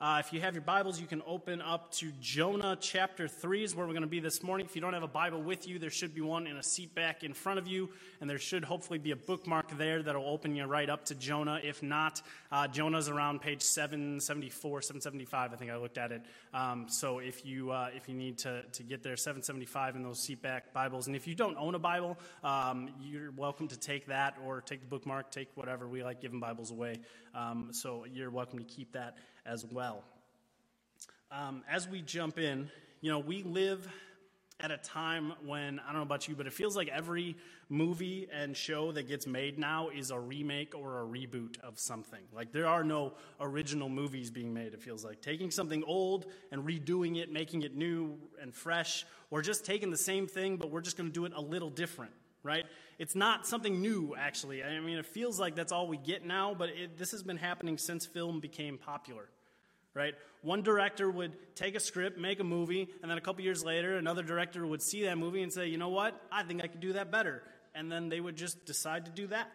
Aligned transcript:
Uh, 0.00 0.18
if 0.20 0.32
you 0.34 0.40
have 0.40 0.54
your 0.54 0.62
Bibles, 0.62 1.00
you 1.00 1.06
can 1.06 1.22
open 1.26 1.62
up 1.62 1.90
to 1.90 2.12
Jonah 2.20 2.76
chapter 2.78 3.26
3 3.26 3.64
is 3.64 3.74
where 3.74 3.86
we're 3.86 3.94
going 3.94 4.02
to 4.02 4.06
be 4.06 4.20
this 4.20 4.42
morning. 4.42 4.66
If 4.66 4.74
you 4.74 4.82
don't 4.82 4.92
have 4.92 5.02
a 5.02 5.08
Bible 5.08 5.40
with 5.40 5.66
you, 5.66 5.78
there 5.78 5.88
should 5.88 6.14
be 6.14 6.20
one 6.20 6.46
in 6.46 6.58
a 6.58 6.62
seat 6.62 6.94
back 6.94 7.24
in 7.24 7.32
front 7.32 7.58
of 7.58 7.66
you, 7.66 7.88
and 8.20 8.28
there 8.28 8.38
should 8.38 8.64
hopefully 8.64 8.98
be 8.98 9.12
a 9.12 9.16
bookmark 9.16 9.78
there 9.78 10.02
that'll 10.02 10.28
open 10.28 10.54
you 10.56 10.64
right 10.64 10.90
up 10.90 11.06
to 11.06 11.14
Jonah. 11.14 11.58
If 11.62 11.82
not, 11.82 12.20
uh, 12.52 12.68
Jonah's 12.68 13.08
around 13.08 13.40
page 13.40 13.62
774, 13.62 14.82
775, 14.82 15.52
I 15.52 15.56
think 15.56 15.70
I 15.70 15.76
looked 15.76 15.96
at 15.96 16.12
it. 16.12 16.22
Um, 16.52 16.86
so, 16.88 17.20
if 17.20 17.46
you, 17.46 17.70
uh, 17.70 17.88
if 17.94 18.08
you 18.08 18.14
need 18.14 18.36
to, 18.38 18.62
to 18.62 18.82
get 18.82 19.02
there, 19.02 19.16
775 19.16 19.96
in 19.96 20.02
those 20.02 20.18
seat 20.18 20.42
back 20.42 20.72
Bibles. 20.74 21.06
And 21.06 21.16
if 21.16 21.26
you 21.26 21.34
don't 21.34 21.56
own 21.56 21.74
a 21.74 21.78
Bible, 21.78 22.18
um, 22.42 22.90
you're 23.00 23.30
welcome 23.30 23.68
to 23.68 23.78
take 23.78 24.06
that 24.08 24.36
or 24.44 24.60
take 24.60 24.80
the 24.80 24.86
bookmark, 24.86 25.30
take 25.30 25.48
whatever. 25.54 25.88
We 25.88 26.02
like 26.02 26.20
giving 26.20 26.40
Bibles 26.40 26.70
away. 26.70 27.00
Um, 27.34 27.68
so, 27.72 28.04
you're 28.12 28.30
welcome 28.30 28.58
to 28.58 28.64
keep 28.64 28.92
that 28.92 29.16
as 29.46 29.64
well. 29.64 30.04
Um, 31.30 31.62
as 31.68 31.88
we 31.88 32.02
jump 32.02 32.38
in, 32.38 32.70
you 33.00 33.10
know, 33.10 33.18
we 33.18 33.42
live 33.42 33.88
at 34.60 34.70
a 34.70 34.76
time 34.76 35.32
when, 35.44 35.80
I 35.80 35.86
don't 35.86 35.96
know 35.96 36.02
about 36.02 36.28
you, 36.28 36.36
but 36.36 36.46
it 36.46 36.52
feels 36.52 36.76
like 36.76 36.88
every 36.88 37.36
movie 37.68 38.28
and 38.32 38.56
show 38.56 38.92
that 38.92 39.08
gets 39.08 39.26
made 39.26 39.58
now 39.58 39.88
is 39.88 40.10
a 40.10 40.18
remake 40.18 40.74
or 40.74 41.02
a 41.02 41.04
reboot 41.04 41.60
of 41.60 41.78
something. 41.78 42.20
Like, 42.32 42.52
there 42.52 42.66
are 42.66 42.84
no 42.84 43.14
original 43.40 43.88
movies 43.88 44.30
being 44.30 44.54
made, 44.54 44.72
it 44.72 44.80
feels 44.80 45.04
like. 45.04 45.20
Taking 45.20 45.50
something 45.50 45.82
old 45.84 46.26
and 46.52 46.64
redoing 46.64 47.16
it, 47.18 47.32
making 47.32 47.62
it 47.62 47.74
new 47.74 48.16
and 48.40 48.54
fresh, 48.54 49.04
or 49.30 49.42
just 49.42 49.64
taking 49.64 49.90
the 49.90 49.98
same 49.98 50.26
thing, 50.26 50.56
but 50.56 50.70
we're 50.70 50.80
just 50.80 50.96
going 50.96 51.08
to 51.08 51.12
do 51.12 51.24
it 51.24 51.32
a 51.34 51.40
little 51.40 51.70
different 51.70 52.12
right? 52.44 52.66
It's 52.98 53.16
not 53.16 53.46
something 53.46 53.80
new, 53.80 54.14
actually. 54.16 54.62
I 54.62 54.78
mean, 54.78 54.98
it 54.98 55.06
feels 55.06 55.40
like 55.40 55.56
that's 55.56 55.72
all 55.72 55.88
we 55.88 55.96
get 55.96 56.24
now, 56.24 56.54
but 56.54 56.68
it, 56.68 56.96
this 56.96 57.10
has 57.10 57.22
been 57.24 57.38
happening 57.38 57.78
since 57.78 58.06
film 58.06 58.38
became 58.38 58.78
popular, 58.78 59.28
right? 59.94 60.14
One 60.42 60.62
director 60.62 61.10
would 61.10 61.32
take 61.54 61.74
a 61.74 61.80
script, 61.80 62.18
make 62.18 62.40
a 62.40 62.44
movie, 62.44 62.88
and 63.02 63.10
then 63.10 63.16
a 63.18 63.20
couple 63.20 63.42
years 63.42 63.64
later, 63.64 63.96
another 63.96 64.22
director 64.22 64.66
would 64.66 64.82
see 64.82 65.04
that 65.04 65.16
movie 65.16 65.42
and 65.42 65.52
say, 65.52 65.68
you 65.68 65.78
know 65.78 65.88
what? 65.88 66.20
I 66.30 66.42
think 66.42 66.62
I 66.62 66.66
could 66.66 66.80
do 66.80 66.94
that 66.94 67.10
better. 67.10 67.42
And 67.74 67.90
then 67.90 68.08
they 68.08 68.20
would 68.20 68.36
just 68.36 68.64
decide 68.66 69.06
to 69.06 69.10
do 69.10 69.26
that, 69.28 69.50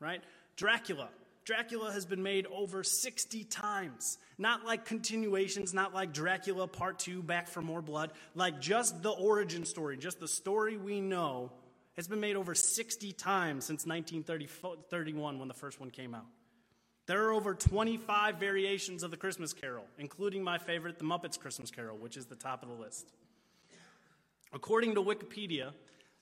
right? 0.00 0.22
Dracula. 0.56 1.08
Dracula 1.44 1.92
has 1.92 2.06
been 2.06 2.22
made 2.22 2.46
over 2.46 2.82
60 2.82 3.44
times. 3.44 4.18
Not 4.38 4.64
like 4.64 4.86
continuations, 4.86 5.74
not 5.74 5.92
like 5.94 6.12
Dracula 6.12 6.66
Part 6.66 6.98
2, 7.00 7.22
Back 7.22 7.48
for 7.48 7.60
More 7.60 7.82
Blood, 7.82 8.12
like 8.34 8.60
just 8.60 9.02
the 9.02 9.10
origin 9.10 9.64
story, 9.64 9.96
just 9.96 10.20
the 10.20 10.28
story 10.28 10.76
we 10.76 11.00
know 11.00 11.52
it's 11.96 12.08
been 12.08 12.20
made 12.20 12.36
over 12.36 12.54
60 12.54 13.12
times 13.12 13.64
since 13.64 13.86
1931 13.86 15.38
when 15.38 15.48
the 15.48 15.54
first 15.54 15.78
one 15.78 15.90
came 15.90 16.14
out. 16.14 16.26
There 17.06 17.26
are 17.26 17.32
over 17.32 17.54
25 17.54 18.36
variations 18.36 19.02
of 19.02 19.10
the 19.10 19.16
Christmas 19.16 19.52
Carol, 19.52 19.84
including 19.98 20.42
my 20.42 20.56
favorite, 20.56 20.98
The 20.98 21.04
Muppets 21.04 21.38
Christmas 21.38 21.70
Carol, 21.70 21.98
which 21.98 22.16
is 22.16 22.26
the 22.26 22.34
top 22.34 22.62
of 22.62 22.70
the 22.70 22.74
list. 22.74 23.12
According 24.54 24.94
to 24.94 25.02
Wikipedia, 25.02 25.72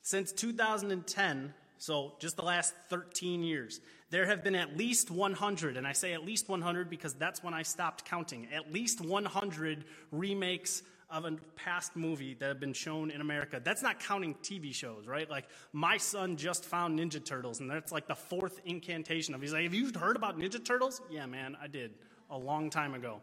since 0.01 0.33
2010, 0.33 1.53
so 1.77 2.13
just 2.19 2.35
the 2.35 2.43
last 2.43 2.73
13 2.89 3.43
years, 3.43 3.79
there 4.09 4.25
have 4.25 4.43
been 4.43 4.55
at 4.55 4.75
least 4.75 5.09
100, 5.09 5.77
and 5.77 5.87
I 5.87 5.93
say 5.93 6.13
at 6.13 6.25
least 6.25 6.49
100 6.49 6.89
because 6.89 7.13
that's 7.13 7.41
when 7.41 7.53
I 7.53 7.61
stopped 7.61 8.03
counting, 8.03 8.49
at 8.53 8.73
least 8.73 8.99
100 8.99 9.85
remakes 10.11 10.83
of 11.13 11.25
a 11.25 11.35
past 11.55 11.95
movie 11.95 12.33
that 12.39 12.47
have 12.47 12.59
been 12.59 12.73
shown 12.73 13.11
in 13.11 13.21
America. 13.21 13.61
That's 13.63 13.83
not 13.83 13.99
counting 13.99 14.33
TV 14.35 14.73
shows, 14.73 15.05
right? 15.07 15.29
Like, 15.29 15.45
my 15.71 15.97
son 15.97 16.35
just 16.37 16.65
found 16.65 16.99
Ninja 16.99 17.23
Turtles, 17.23 17.59
and 17.59 17.69
that's 17.69 17.91
like 17.91 18.07
the 18.07 18.15
fourth 18.15 18.59
incantation 18.65 19.35
of 19.35 19.41
He's 19.41 19.53
like, 19.53 19.63
Have 19.63 19.75
you 19.75 19.91
heard 19.97 20.15
about 20.15 20.39
Ninja 20.39 20.63
Turtles? 20.63 21.01
Yeah, 21.11 21.27
man, 21.27 21.55
I 21.61 21.67
did 21.67 21.91
a 22.31 22.37
long 22.37 22.71
time 22.71 22.95
ago. 22.95 23.21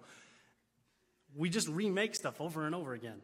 We 1.34 1.50
just 1.50 1.69
remake 1.69 2.14
stuff 2.14 2.41
over 2.41 2.64
and 2.64 2.74
over 2.74 2.92
again. 2.92 3.20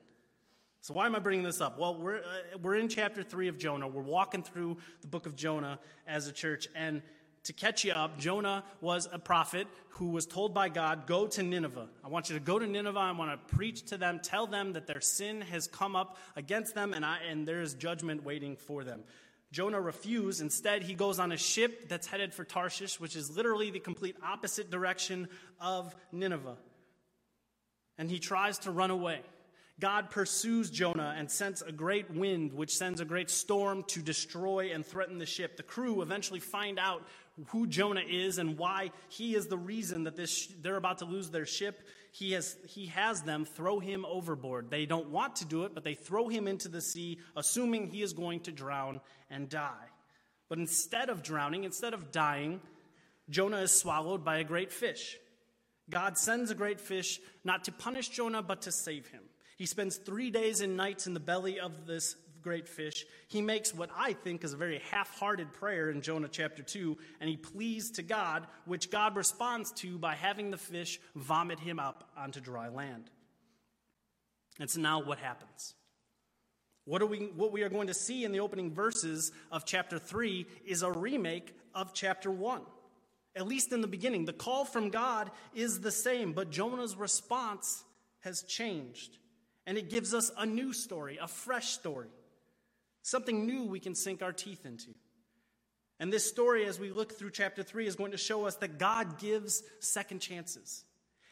So, 0.81 0.95
why 0.95 1.07
am 1.07 1.15
I 1.15 1.21
bringing 1.21 1.45
this 1.45 1.61
up? 1.61 1.79
Well, 1.79 1.97
we're, 1.97 2.19
uh, 2.19 2.59
we're 2.61 2.77
in 2.77 2.89
chapter 2.89 3.23
3 3.23 3.49
of 3.49 3.59
Jonah. 3.59 3.89
We're 3.89 4.03
walking 4.03 4.43
through 4.43 4.79
the 5.01 5.09
book 5.09 5.27
of 5.27 5.37
Jonah 5.37 5.79
as 6.07 6.27
a 6.27 6.33
church, 6.33 6.69
and 6.75 7.03
to 7.47 7.53
catch 7.53 7.85
you 7.85 7.93
up, 7.93 8.19
Jonah 8.19 8.65
was 8.81 9.09
a 9.11 9.19
prophet 9.19 9.67
who 9.91 10.11
was 10.11 10.27
told 10.27 10.53
by 10.53 10.69
God, 10.69 11.07
Go 11.07 11.27
to 11.29 11.43
Nineveh. 11.43 11.89
I 12.05 12.09
want 12.09 12.29
you 12.29 12.35
to 12.35 12.41
go 12.41 12.59
to 12.59 12.67
Nineveh. 12.67 12.99
I 12.99 13.13
want 13.13 13.31
to 13.31 13.55
preach 13.57 13.85
to 13.87 13.97
them, 13.97 14.21
tell 14.23 14.47
them 14.47 14.73
that 14.75 14.87
their 14.87 15.01
sin 15.01 15.41
has 15.43 15.67
come 15.67 15.97
up 15.97 16.19
against 16.35 16.75
them, 16.75 16.93
and, 16.93 17.05
I, 17.05 17.19
and 17.29 17.47
there 17.47 17.61
is 17.61 17.75
judgment 17.75 18.25
waiting 18.25 18.57
for 18.57 18.85
them. 18.85 19.05
Jonah 19.53 19.81
refused. 19.81 20.41
Instead, 20.41 20.83
he 20.83 20.95
goes 20.95 21.19
on 21.19 21.33
a 21.33 21.37
ship 21.37 21.89
that's 21.89 22.07
headed 22.07 22.35
for 22.35 22.45
Tarshish, 22.45 22.99
which 22.99 23.15
is 23.15 23.37
literally 23.37 23.71
the 23.71 23.79
complete 23.79 24.17
opposite 24.23 24.71
direction 24.71 25.29
of 25.61 25.95
Nineveh. 26.13 26.57
And 27.97 28.11
he 28.11 28.19
tries 28.19 28.59
to 28.61 28.71
run 28.71 28.91
away. 28.91 29.21
God 29.79 30.11
pursues 30.11 30.71
Jonah 30.71 31.15
and 31.19 31.31
sends 31.31 31.61
a 31.61 31.71
great 31.71 32.11
wind, 32.11 32.55
which 32.55 32.75
sends 32.75 33.01
a 33.01 33.05
great 33.05 33.29
storm 33.29 33.85
to 33.89 34.01
destroy 34.01 34.71
and 34.73 34.85
threaten 34.85 35.19
the 35.19 35.27
ship. 35.27 35.59
The 35.59 35.63
crew 35.63 36.01
eventually 36.01 36.41
find 36.41 36.79
out 36.79 37.03
who 37.49 37.67
Jonah 37.67 38.05
is 38.09 38.39
and 38.39 38.57
why 38.57 38.91
he 39.09 39.35
is 39.35 39.47
the 39.47 39.59
reason 39.59 40.05
that 40.05 40.17
this, 40.17 40.47
they're 40.63 40.77
about 40.77 40.99
to 40.99 41.05
lose 41.05 41.31
their 41.31 41.47
ship. 41.47 41.81
He 42.13 42.33
has, 42.33 42.57
he 42.67 42.87
has 42.87 43.23
them 43.23 43.45
throw 43.45 43.79
him 43.79 44.07
overboard. 44.07 44.71
They 44.71 44.87
don't 44.87 45.11
want 45.11 45.37
to 45.37 45.45
do 45.45 45.65
it, 45.65 45.75
but 45.75 45.85
they 45.85 45.95
throw 45.95 46.29
him 46.29 46.49
into 46.49 46.69
the 46.69 46.81
sea, 46.81 47.19
assuming 47.37 47.89
he 47.89 48.03
is 48.03 48.15
going 48.15 48.41
to 48.41 48.53
drown 48.53 49.01
and 49.31 49.49
die. 49.49 49.91
But 50.49 50.59
instead 50.59 51.11
of 51.11 51.23
drowning, 51.23 51.65
instead 51.65 51.93
of 51.93 52.11
dying, 52.11 52.61
Jonah 53.29 53.59
is 53.59 53.73
swallowed 53.73 54.25
by 54.25 54.39
a 54.39 54.45
great 54.45 54.73
fish. 54.73 55.17
God 55.91 56.17
sends 56.17 56.51
a 56.51 56.55
great 56.55 56.81
fish 56.81 57.21
not 57.45 57.65
to 57.65 57.73
punish 57.73 58.09
Jonah, 58.09 58.43
but 58.43 58.63
to 58.63 58.73
save 58.73 59.09
him. 59.09 59.23
He 59.57 59.67
spends 59.67 59.97
three 59.97 60.31
days 60.31 60.61
and 60.61 60.77
nights 60.77 61.07
in 61.07 61.15
the 61.15 61.21
belly 61.21 61.61
of 61.61 61.87
this 61.87 62.17
great 62.47 62.69
fish. 62.69 63.05
He 63.27 63.43
makes 63.43 63.75
what 63.75 63.91
I 63.99 64.13
think 64.13 64.45
is 64.45 64.53
a 64.53 64.57
very 64.57 64.81
half 64.93 65.19
hearted 65.19 65.53
prayer 65.53 65.91
in 65.91 66.01
Jonah 66.01 66.29
chapter 66.29 66.63
2, 66.63 66.97
and 67.21 67.29
he 67.29 67.37
pleads 67.37 67.91
to 67.93 68.05
God, 68.05 68.47
which 68.67 68.89
God 68.89 69.17
responds 69.17 69.73
to 69.73 69.99
by 69.99 70.15
having 70.15 70.53
the 70.53 70.57
fish 70.57 71.01
vomit 71.17 71.59
him 71.59 71.81
up 71.81 72.09
onto 72.17 72.39
dry 72.39 72.69
land. 72.69 73.11
And 74.61 74.71
so 74.71 74.81
now 74.81 75.03
what 75.03 75.19
happens? 75.19 75.75
What, 76.85 77.03
are 77.03 77.07
we, 77.07 77.31
what 77.35 77.51
we 77.51 77.63
are 77.63 77.69
going 77.69 77.89
to 77.89 77.95
see 77.95 78.23
in 78.23 78.31
the 78.31 78.39
opening 78.39 78.73
verses 78.73 79.33
of 79.51 79.65
chapter 79.65 79.99
3 79.99 80.47
is 80.65 80.83
a 80.83 80.93
remake 80.93 81.53
of 81.75 81.95
chapter 81.95 82.31
1. 82.31 82.61
At 83.35 83.49
least 83.49 83.73
in 83.73 83.81
the 83.81 83.89
beginning, 83.89 84.25
the 84.25 84.33
call 84.33 84.65
from 84.65 84.91
God 84.91 85.33
is 85.53 85.81
the 85.81 85.91
same, 85.91 86.33
but 86.33 86.51
Jonah's 86.51 86.95
response 86.95 87.83
has 88.21 88.45
changed. 88.45 89.19
And 89.67 89.77
it 89.77 89.91
gives 89.91 90.15
us 90.15 90.31
a 90.39 90.47
new 90.47 90.73
story, 90.73 91.19
a 91.21 91.27
fresh 91.27 91.71
story 91.71 92.07
something 93.07 93.47
new 93.47 93.65
we 93.65 93.79
can 93.79 93.95
sink 93.95 94.21
our 94.21 94.33
teeth 94.33 94.67
into. 94.67 94.91
And 96.01 96.13
this 96.13 96.29
story, 96.29 96.67
as 96.67 96.79
we 96.79 96.91
look 96.91 97.17
through 97.17 97.31
chapter 97.31 97.63
3, 97.63 97.87
is 97.87 97.95
going 97.95 98.11
to 98.11 98.19
show 98.19 98.47
us 98.47 98.57
that 98.57 98.79
God 98.79 99.19
gives 99.19 99.63
second 99.81 100.19
chances. 100.19 100.85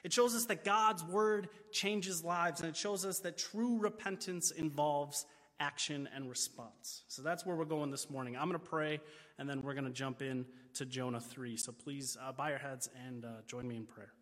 It 0.05 0.13
shows 0.13 0.35
us 0.35 0.47
that 0.47 0.65
God's 0.65 1.03
word 1.03 1.49
changes 1.73 2.23
lives, 2.23 2.61
and 2.61 2.69
it 2.69 2.77
shows 2.77 3.05
us 3.05 3.19
that 3.21 3.37
true 3.37 3.79
repentance 3.79 4.53
involves 4.53 5.27
action 5.59 6.09
and 6.15 6.31
response. 6.31 7.03
So 7.09 7.23
that's 7.23 7.45
where 7.45 7.57
we're 7.57 7.65
going 7.65 7.91
this 7.91 8.09
morning. 8.09 8.37
I'm 8.37 8.49
going 8.49 8.61
to 8.61 8.67
pray, 8.67 9.01
and 9.39 9.49
then 9.49 9.61
we're 9.61 9.75
going 9.75 9.85
to 9.85 9.93
jump 9.93 10.23
in 10.23 10.47
to 10.75 10.87
Jonah 10.87 11.21
3. 11.21 11.57
So 11.57 11.73
please 11.73 12.17
uh, 12.23 12.33
bow 12.33 12.49
your 12.49 12.59
heads 12.59 12.89
and 13.07 13.25
uh, 13.25 13.29
join 13.47 13.67
me 13.67 13.77
in 13.77 13.85
prayer. 13.85 14.13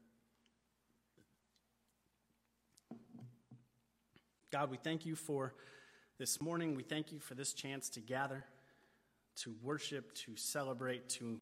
God, 4.50 4.70
we 4.70 4.78
thank 4.78 5.06
you 5.06 5.16
for 5.16 5.54
this 6.22 6.40
morning, 6.40 6.76
we 6.76 6.84
thank 6.84 7.10
you 7.10 7.18
for 7.18 7.34
this 7.34 7.52
chance 7.52 7.88
to 7.88 7.98
gather, 7.98 8.44
to 9.34 9.52
worship, 9.60 10.14
to 10.14 10.36
celebrate, 10.36 11.08
to 11.08 11.40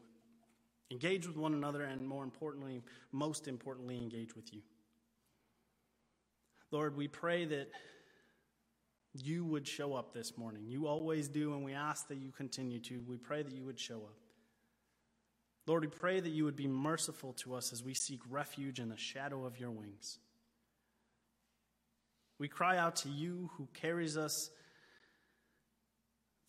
engage 0.89 1.27
with 1.27 1.37
one 1.37 1.53
another, 1.53 1.83
and 1.83 2.07
more 2.07 2.23
importantly, 2.23 2.81
most 3.11 3.47
importantly, 3.47 3.95
engage 3.95 4.35
with 4.35 4.51
you. 4.51 4.59
Lord, 6.71 6.97
we 6.97 7.07
pray 7.07 7.45
that 7.45 7.69
you 9.13 9.45
would 9.45 9.67
show 9.67 9.93
up 9.93 10.15
this 10.15 10.35
morning. 10.35 10.63
You 10.65 10.87
always 10.87 11.27
do, 11.27 11.53
and 11.53 11.63
we 11.63 11.73
ask 11.73 12.07
that 12.07 12.17
you 12.17 12.31
continue 12.31 12.79
to. 12.79 13.03
We 13.07 13.17
pray 13.17 13.43
that 13.43 13.53
you 13.53 13.63
would 13.65 13.79
show 13.79 13.97
up. 13.97 14.17
Lord, 15.67 15.83
we 15.83 15.89
pray 15.89 16.19
that 16.19 16.29
you 16.29 16.43
would 16.45 16.55
be 16.55 16.67
merciful 16.67 17.33
to 17.33 17.53
us 17.53 17.71
as 17.71 17.83
we 17.83 17.93
seek 17.93 18.21
refuge 18.31 18.79
in 18.79 18.89
the 18.89 18.97
shadow 18.97 19.45
of 19.45 19.59
your 19.59 19.69
wings. 19.69 20.17
We 22.39 22.47
cry 22.47 22.77
out 22.79 22.95
to 22.95 23.09
you 23.09 23.51
who 23.57 23.67
carries 23.75 24.17
us 24.17 24.49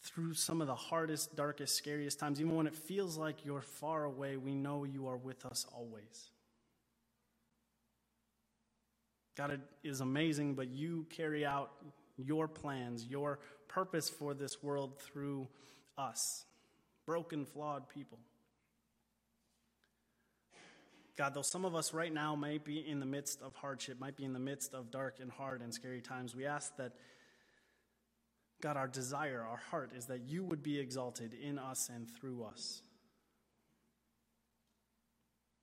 through 0.02 0.34
some 0.34 0.60
of 0.60 0.66
the 0.66 0.74
hardest, 0.74 1.36
darkest, 1.36 1.76
scariest 1.76 2.18
times, 2.18 2.40
even 2.40 2.56
when 2.56 2.66
it 2.66 2.74
feels 2.74 3.16
like 3.16 3.44
you're 3.44 3.62
far 3.62 4.04
away, 4.04 4.36
we 4.36 4.54
know 4.54 4.84
you 4.84 5.06
are 5.06 5.16
with 5.16 5.46
us 5.46 5.64
always. 5.72 6.30
God 9.36 9.60
is 9.82 10.00
amazing, 10.00 10.54
but 10.54 10.68
you 10.68 11.06
carry 11.08 11.46
out 11.46 11.70
your 12.18 12.48
plans, 12.48 13.06
your 13.06 13.38
purpose 13.68 14.10
for 14.10 14.34
this 14.34 14.62
world 14.62 15.00
through 15.00 15.48
us, 15.96 16.44
broken, 17.06 17.46
flawed 17.46 17.88
people. 17.88 18.18
God, 21.16 21.34
though 21.34 21.42
some 21.42 21.64
of 21.64 21.74
us 21.74 21.94
right 21.94 22.12
now 22.12 22.34
might 22.34 22.64
be 22.64 22.78
in 22.86 22.98
the 22.98 23.06
midst 23.06 23.40
of 23.40 23.54
hardship, 23.54 24.00
might 24.00 24.16
be 24.16 24.24
in 24.24 24.32
the 24.32 24.40
midst 24.40 24.74
of 24.74 24.90
dark 24.90 25.18
and 25.20 25.30
hard 25.30 25.60
and 25.62 25.72
scary 25.72 26.00
times, 26.00 26.34
we 26.34 26.44
ask 26.44 26.76
that, 26.76 26.92
God, 28.62 28.76
our 28.76 28.86
desire, 28.86 29.44
our 29.46 29.60
heart 29.70 29.90
is 29.96 30.06
that 30.06 30.20
you 30.20 30.44
would 30.44 30.62
be 30.62 30.78
exalted 30.78 31.34
in 31.34 31.58
us 31.58 31.90
and 31.92 32.08
through 32.08 32.44
us. 32.44 32.80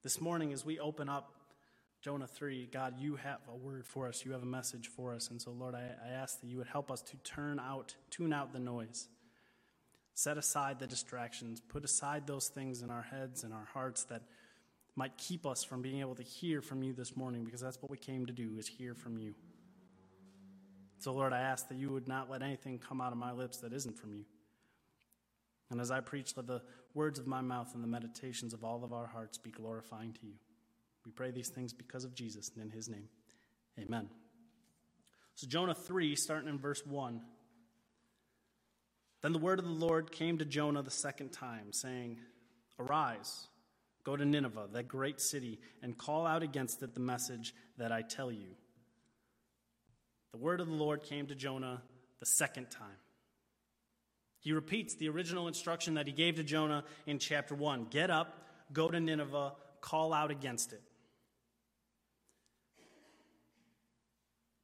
This 0.02 0.20
morning, 0.20 0.52
as 0.52 0.66
we 0.66 0.78
open 0.78 1.08
up 1.08 1.32
Jonah 2.02 2.26
3, 2.26 2.68
God, 2.70 2.94
you 2.98 3.16
have 3.16 3.40
a 3.50 3.56
word 3.56 3.86
for 3.86 4.06
us. 4.06 4.24
You 4.24 4.32
have 4.32 4.42
a 4.42 4.46
message 4.46 4.88
for 4.88 5.14
us. 5.14 5.30
And 5.30 5.40
so, 5.40 5.50
Lord, 5.50 5.74
I, 5.74 5.90
I 6.06 6.10
ask 6.10 6.40
that 6.40 6.46
you 6.46 6.58
would 6.58 6.66
help 6.66 6.90
us 6.90 7.00
to 7.02 7.16
turn 7.18 7.58
out, 7.58 7.94
tune 8.10 8.34
out 8.34 8.52
the 8.52 8.58
noise. 8.58 9.08
Set 10.14 10.36
aside 10.36 10.78
the 10.78 10.86
distractions. 10.86 11.60
Put 11.60 11.84
aside 11.84 12.26
those 12.26 12.48
things 12.48 12.82
in 12.82 12.90
our 12.90 13.02
heads 13.02 13.44
and 13.44 13.54
our 13.54 13.68
hearts 13.72 14.04
that 14.04 14.22
might 14.94 15.16
keep 15.16 15.46
us 15.46 15.64
from 15.64 15.80
being 15.80 16.00
able 16.00 16.14
to 16.16 16.22
hear 16.22 16.60
from 16.60 16.82
you 16.82 16.92
this 16.92 17.16
morning 17.16 17.44
because 17.44 17.62
that's 17.62 17.80
what 17.80 17.90
we 17.90 17.96
came 17.96 18.26
to 18.26 18.32
do 18.32 18.56
is 18.58 18.68
hear 18.68 18.94
from 18.94 19.16
you. 19.16 19.34
So 21.00 21.12
Lord, 21.12 21.32
I 21.32 21.40
ask 21.40 21.68
that 21.68 21.78
you 21.78 21.90
would 21.90 22.06
not 22.06 22.30
let 22.30 22.42
anything 22.42 22.78
come 22.78 23.00
out 23.00 23.12
of 23.12 23.18
my 23.18 23.32
lips 23.32 23.58
that 23.58 23.72
isn't 23.72 23.98
from 23.98 24.14
you. 24.14 24.24
And 25.70 25.80
as 25.80 25.90
I 25.90 26.00
preach, 26.00 26.36
let 26.36 26.46
the 26.46 26.62
words 26.94 27.18
of 27.18 27.26
my 27.26 27.40
mouth 27.40 27.74
and 27.74 27.82
the 27.82 27.88
meditations 27.88 28.52
of 28.52 28.64
all 28.64 28.84
of 28.84 28.92
our 28.92 29.06
hearts 29.06 29.38
be 29.38 29.50
glorifying 29.50 30.12
to 30.12 30.26
you. 30.26 30.34
We 31.04 31.12
pray 31.12 31.30
these 31.30 31.48
things 31.48 31.72
because 31.72 32.04
of 32.04 32.14
Jesus 32.14 32.50
and 32.54 32.64
in 32.64 32.70
his 32.70 32.88
name. 32.88 33.08
Amen. 33.78 34.08
So, 35.36 35.46
Jonah 35.46 35.74
3, 35.74 36.16
starting 36.16 36.48
in 36.48 36.58
verse 36.58 36.84
1. 36.84 37.20
Then 39.22 39.32
the 39.32 39.38
word 39.38 39.58
of 39.58 39.64
the 39.64 39.70
Lord 39.70 40.10
came 40.10 40.38
to 40.38 40.44
Jonah 40.44 40.82
the 40.82 40.90
second 40.90 41.30
time, 41.30 41.72
saying, 41.72 42.18
Arise 42.78 43.48
Go 44.04 44.16
to 44.16 44.24
Nineveh, 44.24 44.68
that 44.72 44.88
great 44.88 45.20
city, 45.20 45.58
and 45.82 45.96
call 45.96 46.26
out 46.26 46.42
against 46.42 46.82
it 46.82 46.94
the 46.94 47.00
message 47.00 47.54
that 47.76 47.92
I 47.92 48.02
tell 48.02 48.32
you. 48.32 48.56
The 50.32 50.38
word 50.38 50.60
of 50.60 50.68
the 50.68 50.74
Lord 50.74 51.02
came 51.02 51.26
to 51.26 51.34
Jonah 51.34 51.82
the 52.18 52.26
second 52.26 52.70
time. 52.70 52.96
He 54.38 54.52
repeats 54.52 54.94
the 54.94 55.08
original 55.08 55.48
instruction 55.48 55.94
that 55.94 56.06
he 56.06 56.12
gave 56.12 56.36
to 56.36 56.42
Jonah 56.42 56.84
in 57.06 57.18
chapter 57.18 57.54
1 57.54 57.86
Get 57.90 58.10
up, 58.10 58.46
go 58.72 58.88
to 58.88 59.00
Nineveh, 59.00 59.52
call 59.80 60.12
out 60.12 60.30
against 60.30 60.72
it. 60.72 60.82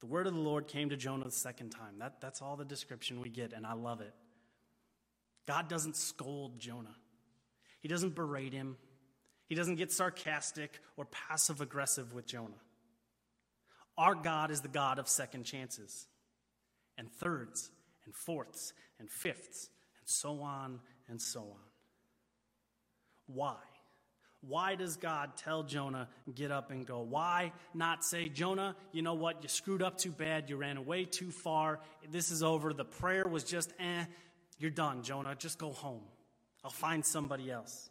The 0.00 0.06
word 0.06 0.26
of 0.26 0.34
the 0.34 0.40
Lord 0.40 0.68
came 0.68 0.90
to 0.90 0.96
Jonah 0.96 1.24
the 1.24 1.30
second 1.30 1.70
time. 1.70 1.98
That, 1.98 2.20
that's 2.20 2.40
all 2.40 2.56
the 2.56 2.64
description 2.64 3.20
we 3.20 3.28
get, 3.28 3.52
and 3.52 3.66
I 3.66 3.72
love 3.72 4.00
it. 4.00 4.14
God 5.46 5.68
doesn't 5.68 5.96
scold 5.96 6.58
Jonah, 6.58 6.96
He 7.80 7.88
doesn't 7.88 8.14
berate 8.14 8.52
him, 8.52 8.76
he 9.48 9.54
doesn't 9.54 9.76
get 9.76 9.92
sarcastic 9.92 10.80
or 10.96 11.04
passive 11.06 11.60
aggressive 11.60 12.12
with 12.12 12.26
Jonah. 12.26 12.60
Our 13.98 14.14
God 14.14 14.50
is 14.50 14.60
the 14.60 14.68
God 14.68 14.98
of 14.98 15.08
second 15.08 15.44
chances, 15.44 16.06
and 16.98 17.10
thirds, 17.10 17.70
and 18.04 18.14
fourths, 18.14 18.72
and 18.98 19.10
fifths, 19.10 19.70
and 20.00 20.08
so 20.08 20.40
on 20.40 20.80
and 21.08 21.20
so 21.20 21.40
on. 21.40 21.66
Why? 23.26 23.56
Why 24.42 24.76
does 24.76 24.96
God 24.96 25.36
tell 25.36 25.64
Jonah, 25.64 26.08
get 26.34 26.52
up 26.52 26.70
and 26.70 26.86
go? 26.86 27.00
Why 27.00 27.52
not 27.74 28.04
say, 28.04 28.28
Jonah, 28.28 28.76
you 28.92 29.02
know 29.02 29.14
what? 29.14 29.42
You 29.42 29.48
screwed 29.48 29.82
up 29.82 29.98
too 29.98 30.12
bad. 30.12 30.48
You 30.48 30.56
ran 30.56 30.76
away 30.76 31.04
too 31.04 31.30
far. 31.30 31.80
This 32.10 32.30
is 32.30 32.42
over. 32.42 32.72
The 32.72 32.84
prayer 32.84 33.26
was 33.26 33.42
just, 33.42 33.72
eh, 33.80 34.04
you're 34.58 34.70
done, 34.70 35.02
Jonah. 35.02 35.34
Just 35.34 35.58
go 35.58 35.72
home. 35.72 36.02
I'll 36.64 36.70
find 36.70 37.04
somebody 37.04 37.50
else. 37.50 37.90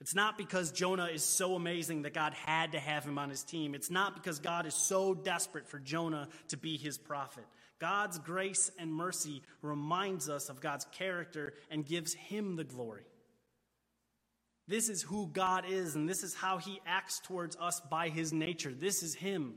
It's 0.00 0.14
not 0.14 0.38
because 0.38 0.70
Jonah 0.70 1.06
is 1.06 1.24
so 1.24 1.54
amazing 1.54 2.02
that 2.02 2.14
God 2.14 2.32
had 2.32 2.72
to 2.72 2.78
have 2.78 3.04
him 3.04 3.18
on 3.18 3.30
his 3.30 3.42
team. 3.42 3.74
It's 3.74 3.90
not 3.90 4.14
because 4.14 4.38
God 4.38 4.64
is 4.64 4.74
so 4.74 5.12
desperate 5.12 5.68
for 5.68 5.78
Jonah 5.78 6.28
to 6.48 6.56
be 6.56 6.76
his 6.76 6.96
prophet. 6.96 7.44
God's 7.80 8.18
grace 8.18 8.70
and 8.78 8.92
mercy 8.92 9.42
reminds 9.60 10.28
us 10.28 10.48
of 10.48 10.60
God's 10.60 10.86
character 10.92 11.54
and 11.70 11.84
gives 11.84 12.14
him 12.14 12.56
the 12.56 12.64
glory. 12.64 13.04
This 14.68 14.88
is 14.88 15.02
who 15.02 15.28
God 15.28 15.64
is, 15.68 15.94
and 15.94 16.08
this 16.08 16.22
is 16.22 16.34
how 16.34 16.58
he 16.58 16.80
acts 16.86 17.20
towards 17.20 17.56
us 17.56 17.80
by 17.80 18.08
his 18.08 18.32
nature. 18.32 18.72
This 18.72 19.02
is 19.02 19.14
him. 19.14 19.54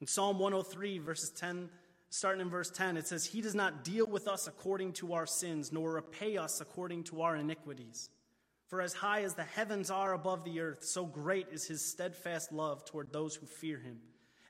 In 0.00 0.06
Psalm 0.06 0.38
103, 0.38 0.98
verses 0.98 1.30
10, 1.30 1.68
starting 2.08 2.40
in 2.40 2.48
verse 2.48 2.70
10, 2.70 2.96
it 2.96 3.06
says, 3.06 3.26
He 3.26 3.42
does 3.42 3.54
not 3.54 3.84
deal 3.84 4.06
with 4.06 4.26
us 4.28 4.46
according 4.46 4.94
to 4.94 5.12
our 5.12 5.26
sins, 5.26 5.72
nor 5.72 5.92
repay 5.92 6.38
us 6.38 6.60
according 6.60 7.04
to 7.04 7.20
our 7.22 7.36
iniquities. 7.36 8.08
For 8.68 8.82
as 8.82 8.92
high 8.92 9.22
as 9.22 9.34
the 9.34 9.44
heavens 9.44 9.90
are 9.90 10.12
above 10.12 10.44
the 10.44 10.60
earth, 10.60 10.84
so 10.84 11.06
great 11.06 11.48
is 11.50 11.66
his 11.66 11.82
steadfast 11.82 12.52
love 12.52 12.84
toward 12.84 13.12
those 13.12 13.34
who 13.34 13.46
fear 13.46 13.78
him. 13.78 13.98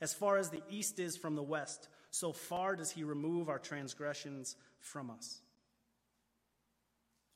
As 0.00 0.12
far 0.12 0.38
as 0.38 0.50
the 0.50 0.62
east 0.68 0.98
is 0.98 1.16
from 1.16 1.36
the 1.36 1.42
west, 1.42 1.88
so 2.10 2.32
far 2.32 2.74
does 2.74 2.90
he 2.90 3.04
remove 3.04 3.48
our 3.48 3.58
transgressions 3.58 4.56
from 4.80 5.10
us. 5.10 5.40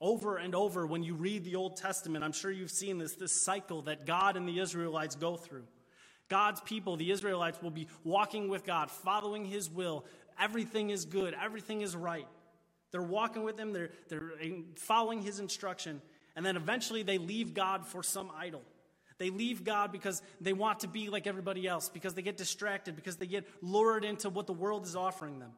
Over 0.00 0.37
and 0.37 0.55
over, 0.56 0.84
when 0.84 1.05
you 1.05 1.14
read 1.14 1.44
the 1.44 1.55
Old 1.55 1.76
Testament, 1.76 2.25
I'm 2.25 2.32
sure 2.32 2.50
you've 2.50 2.73
seen 2.73 2.99
this, 2.99 3.14
this 3.14 3.44
cycle 3.44 3.82
that 3.82 4.05
God 4.05 4.37
and 4.37 4.49
the 4.49 4.58
Israelites 4.58 5.14
go 5.14 5.37
through. 5.37 5.64
God's 6.29 6.61
people, 6.62 6.96
the 6.96 7.12
Israelites, 7.12 7.62
will 7.62 7.70
be 7.70 7.87
walking 8.02 8.49
with 8.49 8.64
God, 8.64 8.90
following 8.90 9.44
his 9.44 9.70
will. 9.70 10.05
Everything 10.40 10.90
is 10.90 11.05
good, 11.05 11.37
everything 11.40 11.82
is 11.82 11.94
right. 11.94 12.26
They're 12.90 13.02
walking 13.02 13.44
with 13.44 13.58
him, 13.58 13.73
they're, 13.73 13.90
they're 14.08 14.32
following 14.75 15.23
his 15.23 15.38
instruction. 15.38 16.02
And 16.34 16.44
then 16.44 16.56
eventually 16.56 17.02
they 17.02 17.19
leave 17.19 17.55
God 17.55 17.87
for 17.87 18.02
some 18.02 18.31
idol. 18.37 18.62
They 19.19 19.31
leave 19.31 19.64
God 19.64 19.93
because 19.93 20.23
they 20.40 20.52
want 20.52 20.81
to 20.81 20.88
be 20.88 21.08
like 21.08 21.26
everybody 21.26 21.67
else, 21.67 21.88
because 21.88 22.14
they 22.14 22.23
get 22.23 22.37
distracted, 22.37 22.96
because 22.96 23.17
they 23.17 23.26
get 23.26 23.46
lured 23.61 24.05
into 24.05 24.31
what 24.31 24.46
the 24.46 24.52
world 24.52 24.84
is 24.84 24.96
offering 24.96 25.38
them. 25.38 25.52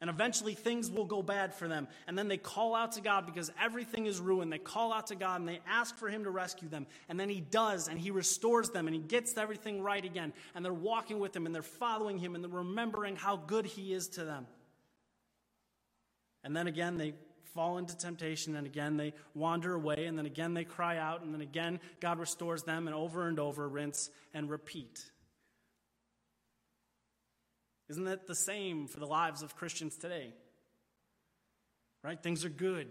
And 0.00 0.08
eventually 0.08 0.54
things 0.54 0.90
will 0.90 1.04
go 1.04 1.22
bad 1.22 1.52
for 1.52 1.66
them. 1.66 1.88
And 2.06 2.16
then 2.16 2.28
they 2.28 2.36
call 2.36 2.74
out 2.76 2.92
to 2.92 3.00
God 3.00 3.26
because 3.26 3.50
everything 3.60 4.06
is 4.06 4.20
ruined. 4.20 4.52
They 4.52 4.58
call 4.58 4.92
out 4.92 5.08
to 5.08 5.16
God 5.16 5.40
and 5.40 5.48
they 5.48 5.58
ask 5.68 5.96
for 5.96 6.08
Him 6.08 6.24
to 6.24 6.30
rescue 6.30 6.68
them. 6.68 6.86
And 7.08 7.18
then 7.18 7.28
He 7.28 7.40
does, 7.40 7.88
and 7.88 7.98
He 7.98 8.12
restores 8.12 8.70
them, 8.70 8.86
and 8.86 8.94
He 8.94 9.02
gets 9.02 9.36
everything 9.36 9.82
right 9.82 10.04
again. 10.04 10.32
And 10.54 10.64
they're 10.64 10.72
walking 10.72 11.18
with 11.18 11.34
Him, 11.34 11.46
and 11.46 11.54
they're 11.54 11.62
following 11.62 12.16
Him, 12.16 12.36
and 12.36 12.44
they're 12.44 12.50
remembering 12.50 13.16
how 13.16 13.36
good 13.36 13.66
He 13.66 13.92
is 13.92 14.08
to 14.10 14.24
them. 14.24 14.46
And 16.44 16.56
then 16.56 16.68
again, 16.68 16.96
they 16.96 17.14
fall 17.58 17.78
into 17.78 17.96
temptation, 17.96 18.54
and 18.54 18.68
again 18.68 18.96
they 18.96 19.12
wander 19.34 19.74
away, 19.74 20.04
and 20.06 20.16
then 20.16 20.26
again 20.26 20.54
they 20.54 20.62
cry 20.62 20.96
out, 20.96 21.24
and 21.24 21.34
then 21.34 21.40
again 21.40 21.80
God 21.98 22.20
restores 22.20 22.62
them, 22.62 22.86
and 22.86 22.94
over 22.94 23.26
and 23.26 23.40
over, 23.40 23.68
rinse 23.68 24.10
and 24.32 24.48
repeat. 24.48 25.00
Isn't 27.88 28.04
that 28.04 28.28
the 28.28 28.36
same 28.36 28.86
for 28.86 29.00
the 29.00 29.08
lives 29.08 29.42
of 29.42 29.56
Christians 29.56 29.96
today? 29.96 30.32
Right? 32.04 32.22
Things 32.22 32.44
are 32.44 32.48
good. 32.48 32.86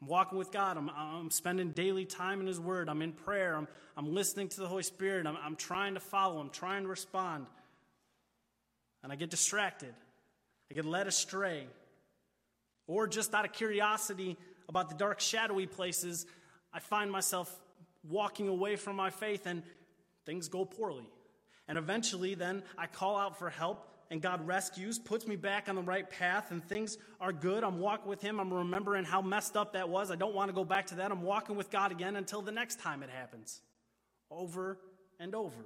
I'm 0.00 0.08
walking 0.08 0.38
with 0.38 0.50
God. 0.50 0.78
I'm, 0.78 0.88
I'm 0.88 1.30
spending 1.30 1.72
daily 1.72 2.06
time 2.06 2.40
in 2.40 2.46
His 2.46 2.58
Word. 2.58 2.88
I'm 2.88 3.02
in 3.02 3.12
prayer. 3.12 3.54
I'm, 3.54 3.68
I'm 3.98 4.14
listening 4.14 4.48
to 4.48 4.60
the 4.60 4.66
Holy 4.66 4.82
Spirit. 4.82 5.26
I'm, 5.26 5.36
I'm 5.36 5.56
trying 5.56 5.92
to 5.92 6.00
follow. 6.00 6.40
I'm 6.40 6.48
trying 6.48 6.84
to 6.84 6.88
respond. 6.88 7.48
And 9.02 9.12
I 9.12 9.16
get 9.16 9.28
distracted. 9.28 9.92
I 10.70 10.74
get 10.74 10.86
led 10.86 11.06
astray. 11.06 11.66
Or 12.86 13.06
just 13.06 13.34
out 13.34 13.44
of 13.44 13.52
curiosity 13.52 14.36
about 14.68 14.88
the 14.88 14.94
dark, 14.94 15.20
shadowy 15.20 15.66
places, 15.66 16.26
I 16.72 16.78
find 16.78 17.10
myself 17.10 17.60
walking 18.08 18.48
away 18.48 18.76
from 18.76 18.96
my 18.96 19.10
faith 19.10 19.46
and 19.46 19.62
things 20.24 20.48
go 20.48 20.64
poorly. 20.64 21.08
And 21.68 21.78
eventually, 21.78 22.34
then 22.34 22.62
I 22.78 22.86
call 22.86 23.16
out 23.16 23.38
for 23.38 23.50
help, 23.50 23.88
and 24.10 24.22
God 24.22 24.46
rescues, 24.46 25.00
puts 25.00 25.26
me 25.26 25.34
back 25.34 25.68
on 25.68 25.74
the 25.74 25.82
right 25.82 26.08
path, 26.08 26.52
and 26.52 26.64
things 26.64 26.96
are 27.20 27.32
good. 27.32 27.64
I'm 27.64 27.80
walking 27.80 28.08
with 28.08 28.22
Him. 28.22 28.38
I'm 28.38 28.54
remembering 28.54 29.04
how 29.04 29.20
messed 29.20 29.56
up 29.56 29.72
that 29.72 29.88
was. 29.88 30.12
I 30.12 30.16
don't 30.16 30.34
want 30.34 30.48
to 30.48 30.54
go 30.54 30.64
back 30.64 30.86
to 30.88 30.96
that. 30.96 31.10
I'm 31.10 31.22
walking 31.22 31.56
with 31.56 31.70
God 31.70 31.90
again 31.90 32.14
until 32.14 32.40
the 32.40 32.52
next 32.52 32.78
time 32.78 33.02
it 33.02 33.10
happens. 33.10 33.60
Over 34.30 34.78
and 35.18 35.34
over. 35.34 35.56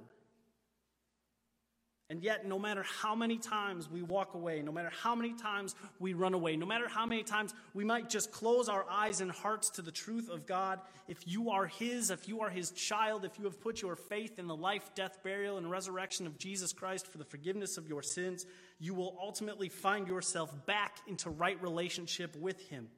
And 2.11 2.21
yet, 2.21 2.45
no 2.45 2.59
matter 2.59 2.83
how 2.83 3.15
many 3.15 3.37
times 3.37 3.89
we 3.89 4.01
walk 4.01 4.33
away, 4.33 4.61
no 4.61 4.73
matter 4.73 4.91
how 5.01 5.15
many 5.15 5.33
times 5.33 5.75
we 5.97 6.13
run 6.13 6.33
away, 6.33 6.57
no 6.57 6.65
matter 6.65 6.89
how 6.89 7.05
many 7.05 7.23
times 7.23 7.53
we 7.73 7.85
might 7.85 8.09
just 8.09 8.33
close 8.33 8.67
our 8.67 8.85
eyes 8.91 9.21
and 9.21 9.31
hearts 9.31 9.69
to 9.69 9.81
the 9.81 9.93
truth 9.93 10.27
of 10.27 10.45
God, 10.45 10.81
if 11.07 11.25
you 11.25 11.51
are 11.51 11.67
His, 11.67 12.11
if 12.11 12.27
you 12.27 12.41
are 12.41 12.49
His 12.49 12.71
child, 12.71 13.23
if 13.23 13.39
you 13.39 13.45
have 13.45 13.61
put 13.61 13.81
your 13.81 13.95
faith 13.95 14.39
in 14.39 14.47
the 14.47 14.55
life, 14.55 14.93
death, 14.93 15.19
burial, 15.23 15.57
and 15.57 15.71
resurrection 15.71 16.27
of 16.27 16.37
Jesus 16.37 16.73
Christ 16.73 17.07
for 17.07 17.17
the 17.17 17.23
forgiveness 17.23 17.77
of 17.77 17.87
your 17.87 18.03
sins, 18.03 18.45
you 18.77 18.93
will 18.93 19.17
ultimately 19.17 19.69
find 19.69 20.05
yourself 20.05 20.53
back 20.65 20.97
into 21.07 21.29
right 21.29 21.63
relationship 21.63 22.35
with 22.35 22.59
Him. 22.67 22.89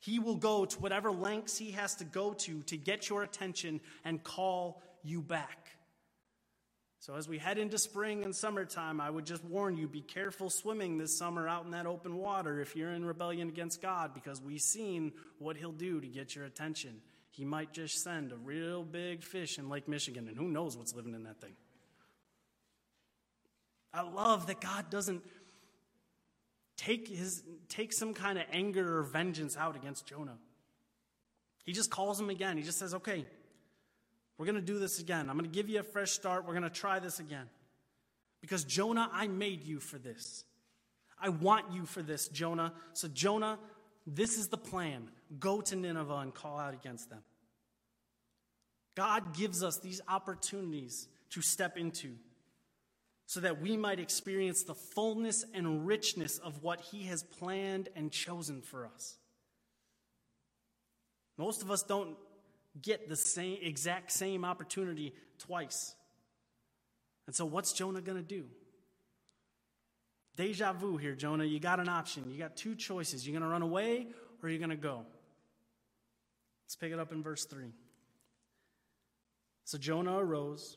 He 0.00 0.18
will 0.18 0.34
go 0.34 0.64
to 0.64 0.80
whatever 0.80 1.12
lengths 1.12 1.56
He 1.56 1.70
has 1.70 1.94
to 1.94 2.04
go 2.04 2.32
to 2.32 2.62
to 2.62 2.76
get 2.76 3.08
your 3.08 3.22
attention 3.22 3.80
and 4.04 4.20
call 4.20 4.82
you 5.04 5.22
back. 5.22 5.75
So, 7.06 7.14
as 7.14 7.28
we 7.28 7.38
head 7.38 7.56
into 7.56 7.78
spring 7.78 8.24
and 8.24 8.34
summertime, 8.34 9.00
I 9.00 9.08
would 9.08 9.24
just 9.24 9.44
warn 9.44 9.76
you 9.76 9.86
be 9.86 10.00
careful 10.00 10.50
swimming 10.50 10.98
this 10.98 11.16
summer 11.16 11.46
out 11.46 11.64
in 11.64 11.70
that 11.70 11.86
open 11.86 12.16
water 12.16 12.60
if 12.60 12.74
you're 12.74 12.90
in 12.90 13.04
rebellion 13.04 13.48
against 13.48 13.80
God, 13.80 14.12
because 14.12 14.42
we've 14.42 14.60
seen 14.60 15.12
what 15.38 15.56
He'll 15.56 15.70
do 15.70 16.00
to 16.00 16.06
get 16.08 16.34
your 16.34 16.46
attention. 16.46 17.00
he 17.30 17.44
might 17.44 17.72
just 17.72 18.02
send 18.02 18.32
a 18.32 18.36
real 18.36 18.82
big 18.82 19.22
fish 19.22 19.56
in 19.56 19.68
Lake 19.68 19.86
Michigan, 19.86 20.26
and 20.26 20.36
who 20.36 20.48
knows 20.48 20.76
what's 20.76 20.96
living 20.96 21.14
in 21.14 21.22
that 21.22 21.40
thing. 21.40 21.54
I 23.94 24.02
love 24.02 24.48
that 24.48 24.60
God 24.60 24.90
doesn't 24.90 25.22
take, 26.76 27.06
his, 27.06 27.44
take 27.68 27.92
some 27.92 28.14
kind 28.14 28.36
of 28.36 28.46
anger 28.50 28.98
or 28.98 29.04
vengeance 29.04 29.56
out 29.56 29.76
against 29.76 30.08
Jonah. 30.08 30.38
He 31.64 31.72
just 31.72 31.88
calls 31.88 32.18
him 32.18 32.30
again. 32.30 32.56
He 32.56 32.64
just 32.64 32.80
says, 32.80 32.94
okay, 32.94 33.26
we're 34.38 34.46
going 34.46 34.56
to 34.56 34.60
do 34.60 34.78
this 34.78 35.00
again. 35.00 35.30
I'm 35.30 35.38
going 35.38 35.50
to 35.50 35.54
give 35.54 35.68
you 35.68 35.80
a 35.80 35.84
fresh 35.84 36.10
start. 36.10 36.46
We're 36.46 36.52
going 36.52 36.62
to 36.62 36.70
try 36.70 36.98
this 36.98 37.20
again. 37.20 37.46
Because 38.40 38.64
Jonah, 38.64 39.08
I 39.12 39.28
made 39.28 39.64
you 39.64 39.80
for 39.80 39.98
this. 39.98 40.44
I 41.18 41.30
want 41.30 41.72
you 41.72 41.86
for 41.86 42.02
this, 42.02 42.28
Jonah. 42.28 42.74
So, 42.92 43.08
Jonah, 43.08 43.58
this 44.06 44.36
is 44.38 44.48
the 44.48 44.58
plan. 44.58 45.08
Go 45.40 45.60
to 45.62 45.76
Nineveh 45.76 46.16
and 46.16 46.34
call 46.34 46.58
out 46.58 46.74
against 46.74 47.08
them. 47.08 47.22
God 48.94 49.34
gives 49.34 49.62
us 49.62 49.78
these 49.78 50.00
opportunities 50.08 51.08
to 51.30 51.42
step 51.42 51.76
into 51.76 52.14
so 53.26 53.40
that 53.40 53.60
we 53.60 53.76
might 53.76 53.98
experience 53.98 54.62
the 54.62 54.74
fullness 54.74 55.44
and 55.52 55.86
richness 55.86 56.38
of 56.38 56.62
what 56.62 56.80
He 56.80 57.04
has 57.04 57.22
planned 57.22 57.88
and 57.96 58.12
chosen 58.12 58.62
for 58.62 58.86
us. 58.86 59.16
Most 61.36 61.62
of 61.62 61.70
us 61.70 61.82
don't 61.82 62.16
get 62.82 63.08
the 63.08 63.16
same 63.16 63.58
exact 63.62 64.12
same 64.12 64.44
opportunity 64.44 65.14
twice. 65.38 65.94
And 67.26 67.34
so 67.34 67.44
what's 67.44 67.72
Jonah 67.72 68.00
going 68.00 68.18
to 68.18 68.22
do? 68.22 68.44
Deja 70.36 70.72
vu 70.72 70.96
here, 70.96 71.14
Jonah. 71.14 71.44
You 71.44 71.58
got 71.58 71.80
an 71.80 71.88
option. 71.88 72.30
You 72.30 72.38
got 72.38 72.56
two 72.56 72.74
choices. 72.74 73.26
You're 73.26 73.32
going 73.32 73.42
to 73.42 73.48
run 73.48 73.62
away 73.62 74.08
or 74.42 74.48
you're 74.48 74.58
going 74.58 74.70
to 74.70 74.76
go. 74.76 75.04
Let's 76.64 76.76
pick 76.76 76.92
it 76.92 76.98
up 76.98 77.12
in 77.12 77.22
verse 77.22 77.44
3. 77.46 77.72
So 79.64 79.78
Jonah 79.78 80.18
arose 80.18 80.76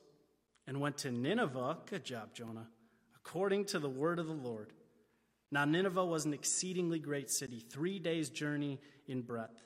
and 0.65 0.79
went 0.79 0.97
to 0.99 1.11
Nineveh. 1.11 1.79
Good 1.85 2.05
job, 2.05 2.33
Jonah. 2.33 2.67
According 3.15 3.65
to 3.65 3.79
the 3.79 3.89
word 3.89 4.17
of 4.17 4.27
the 4.27 4.33
Lord. 4.33 4.71
Now, 5.51 5.65
Nineveh 5.65 6.05
was 6.05 6.25
an 6.25 6.33
exceedingly 6.33 6.99
great 6.99 7.29
city, 7.29 7.59
three 7.59 7.99
days' 7.99 8.29
journey 8.29 8.79
in 9.07 9.21
breadth. 9.21 9.63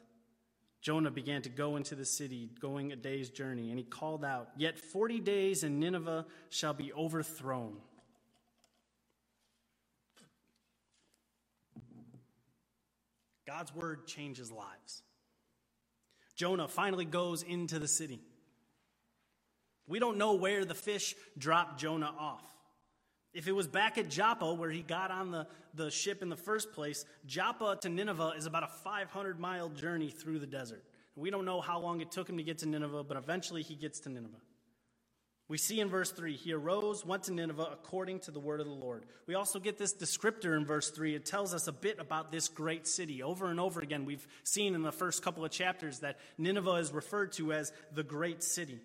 Jonah 0.83 1.11
began 1.11 1.41
to 1.41 1.49
go 1.49 1.77
into 1.77 1.95
the 1.95 2.03
city, 2.03 2.49
going 2.59 2.91
a 2.91 2.97
day's 2.97 3.29
journey, 3.29 3.69
and 3.69 3.79
he 3.79 3.85
called 3.85 4.25
out, 4.25 4.49
Yet 4.57 4.77
forty 4.77 5.21
days 5.21 5.63
and 5.63 5.79
Nineveh 5.79 6.25
shall 6.49 6.73
be 6.73 6.91
overthrown. 6.91 7.77
God's 13.47 13.73
word 13.73 14.07
changes 14.07 14.51
lives. 14.51 15.03
Jonah 16.35 16.67
finally 16.67 17.05
goes 17.05 17.43
into 17.43 17.79
the 17.79 17.87
city. 17.87 18.19
We 19.87 19.99
don't 19.99 20.17
know 20.17 20.33
where 20.33 20.65
the 20.65 20.75
fish 20.75 21.15
dropped 21.37 21.79
Jonah 21.79 22.13
off. 22.19 22.52
If 23.33 23.47
it 23.47 23.51
was 23.51 23.67
back 23.67 23.97
at 23.97 24.09
Joppa 24.09 24.53
where 24.53 24.69
he 24.69 24.81
got 24.81 25.09
on 25.09 25.31
the, 25.31 25.47
the 25.73 25.89
ship 25.89 26.21
in 26.21 26.29
the 26.29 26.35
first 26.35 26.71
place, 26.73 27.05
Joppa 27.25 27.77
to 27.81 27.89
Nineveh 27.89 28.33
is 28.37 28.45
about 28.45 28.63
a 28.63 28.67
500 28.67 29.39
mile 29.39 29.69
journey 29.69 30.09
through 30.09 30.39
the 30.39 30.47
desert. 30.47 30.83
We 31.15 31.29
don't 31.29 31.45
know 31.45 31.61
how 31.61 31.79
long 31.79 32.01
it 32.01 32.11
took 32.11 32.29
him 32.29 32.37
to 32.37 32.43
get 32.43 32.59
to 32.59 32.67
Nineveh, 32.67 33.03
but 33.03 33.17
eventually 33.17 33.63
he 33.63 33.75
gets 33.75 33.99
to 34.01 34.09
Nineveh. 34.09 34.37
We 35.49 35.57
see 35.57 35.81
in 35.81 35.89
verse 35.89 36.11
3, 36.11 36.35
he 36.35 36.53
arose, 36.53 37.05
went 37.05 37.23
to 37.23 37.33
Nineveh 37.33 37.69
according 37.73 38.21
to 38.21 38.31
the 38.31 38.39
word 38.39 38.59
of 38.59 38.65
the 38.65 38.73
Lord. 38.73 39.03
We 39.27 39.35
also 39.35 39.59
get 39.59 39.77
this 39.77 39.93
descriptor 39.93 40.55
in 40.55 40.65
verse 40.65 40.89
3. 40.89 41.15
It 41.15 41.25
tells 41.25 41.53
us 41.53 41.67
a 41.67 41.71
bit 41.71 41.99
about 41.99 42.31
this 42.31 42.47
great 42.47 42.87
city. 42.87 43.21
Over 43.21 43.47
and 43.47 43.59
over 43.59 43.81
again, 43.81 44.05
we've 44.05 44.25
seen 44.43 44.73
in 44.73 44.83
the 44.83 44.91
first 44.91 45.21
couple 45.21 45.43
of 45.43 45.51
chapters 45.51 45.99
that 45.99 46.17
Nineveh 46.37 46.75
is 46.75 46.91
referred 46.91 47.33
to 47.33 47.51
as 47.51 47.73
the 47.93 48.03
great 48.03 48.41
city. 48.41 48.79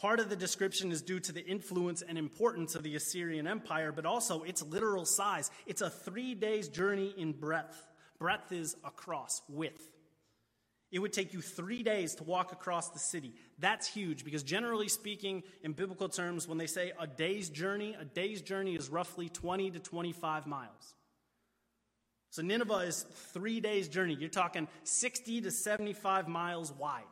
Part 0.00 0.18
of 0.18 0.30
the 0.30 0.36
description 0.36 0.90
is 0.92 1.02
due 1.02 1.20
to 1.20 1.32
the 1.32 1.44
influence 1.44 2.00
and 2.00 2.16
importance 2.16 2.74
of 2.74 2.82
the 2.82 2.96
Assyrian 2.96 3.46
Empire, 3.46 3.92
but 3.92 4.06
also 4.06 4.44
its 4.44 4.62
literal 4.62 5.04
size. 5.04 5.50
It's 5.66 5.82
a 5.82 5.90
three 5.90 6.34
days 6.34 6.68
journey 6.68 7.14
in 7.18 7.32
breadth. 7.32 7.76
Breadth 8.18 8.50
is 8.50 8.76
across, 8.82 9.42
width. 9.50 9.86
It 10.90 11.00
would 11.00 11.12
take 11.12 11.34
you 11.34 11.42
three 11.42 11.82
days 11.82 12.14
to 12.14 12.24
walk 12.24 12.50
across 12.50 12.88
the 12.88 12.98
city. 12.98 13.34
That's 13.58 13.86
huge 13.86 14.24
because, 14.24 14.42
generally 14.42 14.88
speaking, 14.88 15.42
in 15.62 15.72
biblical 15.72 16.08
terms, 16.08 16.48
when 16.48 16.56
they 16.56 16.66
say 16.66 16.92
a 16.98 17.06
day's 17.06 17.50
journey, 17.50 17.94
a 18.00 18.04
day's 18.04 18.40
journey 18.40 18.76
is 18.76 18.88
roughly 18.88 19.28
20 19.28 19.70
to 19.72 19.78
25 19.80 20.46
miles. 20.46 20.94
So, 22.30 22.40
Nineveh 22.40 22.86
is 22.86 23.04
three 23.34 23.60
days' 23.60 23.88
journey. 23.88 24.16
You're 24.18 24.30
talking 24.30 24.66
60 24.84 25.42
to 25.42 25.50
75 25.50 26.26
miles 26.26 26.72
wide. 26.72 27.04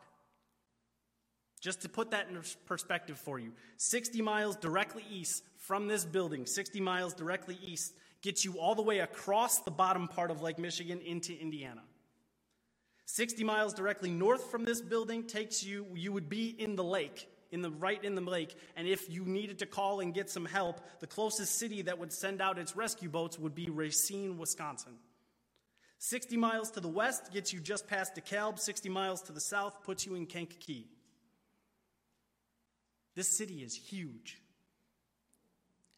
Just 1.59 1.83
to 1.83 1.89
put 1.89 2.13
that 2.13 2.29
in 2.29 2.41
perspective 2.67 3.19
for 3.19 3.39
you 3.39 3.53
60 3.77 4.23
miles 4.23 4.57
directly 4.57 5.05
east 5.11 5.43
from 5.57 5.89
this 5.89 6.05
building, 6.05 6.47
60 6.47 6.81
miles 6.81 7.15
directly 7.15 7.59
east, 7.63 7.95
gets 8.23 8.45
you 8.45 8.59
all 8.59 8.75
the 8.75 8.83
way 8.83 9.01
across 9.01 9.61
the 9.61 9.71
bottom 9.71 10.09
part 10.09 10.31
of 10.31 10.43
Lake 10.43 10.59
Michigan 10.59 11.01
into 11.01 11.39
Indiana. 11.39 11.83
60 13.07 13.43
miles 13.45 13.73
directly 13.73 14.11
north 14.11 14.51
from 14.51 14.65
this 14.65 14.81
building 14.81 15.25
takes 15.25 15.65
you, 15.65 15.87
you 15.95 16.13
would 16.13 16.29
be 16.29 16.49
in 16.49 16.77
the 16.77 16.85
lake, 16.85 17.29
in 17.51 17.63
the 17.63 17.71
right 17.71 18.03
in 18.05 18.15
the 18.15 18.21
lake. 18.21 18.55
And 18.77 18.87
if 18.87 19.11
you 19.11 19.25
needed 19.25 19.61
to 19.61 19.67
call 19.67 20.01
and 20.01 20.13
get 20.13 20.29
some 20.29 20.45
help, 20.45 20.81
the 21.01 21.07
closest 21.07 21.55
city 21.59 21.83
that 21.83 21.99
would 21.99 22.13
send 22.13 22.43
out 22.43 22.59
its 22.59 22.77
rescue 22.77 23.09
boats 23.09 23.39
would 23.39 23.55
be 23.55 23.71
Racine, 23.71 24.37
Wisconsin. 24.37 24.93
60 25.99 26.37
miles 26.37 26.71
to 26.73 26.81
the 26.81 26.89
west 26.89 27.33
gets 27.33 27.53
you 27.53 27.61
just 27.61 27.89
past 27.89 28.15
DeKalb. 28.15 28.59
60 28.59 28.89
miles 28.89 29.23
to 29.23 29.33
the 29.33 29.41
south 29.41 29.83
puts 29.83 30.07
you 30.07 30.15
in 30.15 30.27
Kankakee. 30.27 30.87
This 33.19 33.27
city 33.27 33.65
is 33.65 33.75
huge. 33.75 34.41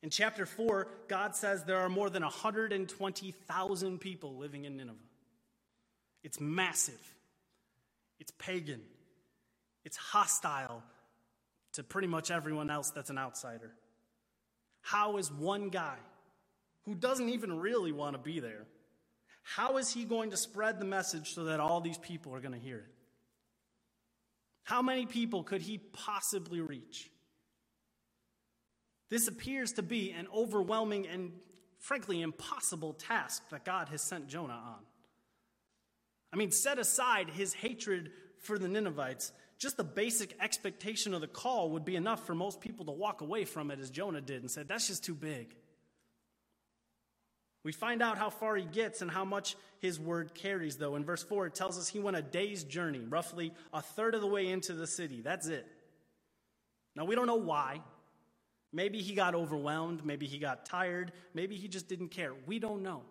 In 0.02 0.08
chapter 0.08 0.46
4, 0.46 0.88
God 1.06 1.36
says 1.36 1.64
there 1.64 1.80
are 1.80 1.90
more 1.90 2.08
than 2.08 2.22
120,000 2.22 3.98
people 3.98 4.36
living 4.38 4.64
in 4.64 4.78
Nineveh. 4.78 4.96
It's 6.24 6.40
massive, 6.40 7.14
it's 8.20 8.30
pagan, 8.38 8.80
it's 9.84 9.98
hostile 9.98 10.82
to 11.74 11.82
pretty 11.82 12.08
much 12.08 12.30
everyone 12.30 12.70
else 12.70 12.88
that's 12.88 13.10
an 13.10 13.18
outsider. 13.18 13.70
How 14.80 15.18
is 15.18 15.30
one 15.30 15.68
guy 15.68 15.98
who 16.86 16.94
doesn't 16.94 17.28
even 17.28 17.60
really 17.60 17.92
want 17.92 18.14
to 18.14 18.18
be 18.18 18.40
there? 18.40 18.64
How 19.42 19.76
is 19.76 19.92
he 19.92 20.06
going 20.06 20.30
to 20.30 20.38
spread 20.38 20.80
the 20.80 20.86
message 20.86 21.34
so 21.34 21.44
that 21.44 21.60
all 21.60 21.82
these 21.82 21.98
people 21.98 22.34
are 22.34 22.40
going 22.40 22.54
to 22.54 22.58
hear 22.58 22.78
it? 22.78 22.94
How 24.70 24.82
many 24.82 25.04
people 25.04 25.42
could 25.42 25.62
he 25.62 25.78
possibly 25.78 26.60
reach? 26.60 27.10
This 29.08 29.26
appears 29.26 29.72
to 29.72 29.82
be 29.82 30.12
an 30.12 30.28
overwhelming 30.32 31.08
and 31.08 31.32
frankly 31.80 32.22
impossible 32.22 32.92
task 32.92 33.42
that 33.50 33.64
God 33.64 33.88
has 33.88 34.00
sent 34.00 34.28
Jonah 34.28 34.52
on. 34.52 34.78
I 36.32 36.36
mean, 36.36 36.52
set 36.52 36.78
aside 36.78 37.30
his 37.30 37.52
hatred 37.52 38.12
for 38.42 38.60
the 38.60 38.68
Ninevites, 38.68 39.32
just 39.58 39.76
the 39.76 39.82
basic 39.82 40.36
expectation 40.40 41.14
of 41.14 41.20
the 41.20 41.26
call 41.26 41.70
would 41.72 41.84
be 41.84 41.96
enough 41.96 42.24
for 42.24 42.36
most 42.36 42.60
people 42.60 42.84
to 42.84 42.92
walk 42.92 43.22
away 43.22 43.44
from 43.46 43.72
it 43.72 43.80
as 43.80 43.90
Jonah 43.90 44.20
did 44.20 44.42
and 44.42 44.48
said, 44.48 44.68
that's 44.68 44.86
just 44.86 45.02
too 45.04 45.16
big. 45.16 45.56
We 47.62 47.72
find 47.72 48.02
out 48.02 48.16
how 48.16 48.30
far 48.30 48.56
he 48.56 48.64
gets 48.64 49.02
and 49.02 49.10
how 49.10 49.24
much 49.24 49.56
his 49.80 50.00
word 50.00 50.34
carries, 50.34 50.76
though. 50.76 50.96
In 50.96 51.04
verse 51.04 51.22
4, 51.22 51.46
it 51.46 51.54
tells 51.54 51.78
us 51.78 51.88
he 51.88 51.98
went 51.98 52.16
a 52.16 52.22
day's 52.22 52.64
journey, 52.64 53.04
roughly 53.08 53.52
a 53.72 53.82
third 53.82 54.14
of 54.14 54.22
the 54.22 54.26
way 54.26 54.48
into 54.48 54.72
the 54.72 54.86
city. 54.86 55.20
That's 55.20 55.46
it. 55.46 55.66
Now, 56.96 57.04
we 57.04 57.14
don't 57.14 57.26
know 57.26 57.36
why. 57.36 57.82
Maybe 58.72 59.00
he 59.00 59.14
got 59.14 59.34
overwhelmed. 59.34 60.04
Maybe 60.04 60.26
he 60.26 60.38
got 60.38 60.64
tired. 60.64 61.12
Maybe 61.34 61.56
he 61.56 61.68
just 61.68 61.88
didn't 61.88 62.08
care. 62.08 62.32
We 62.46 62.58
don't 62.58 62.82
know. 62.82 63.02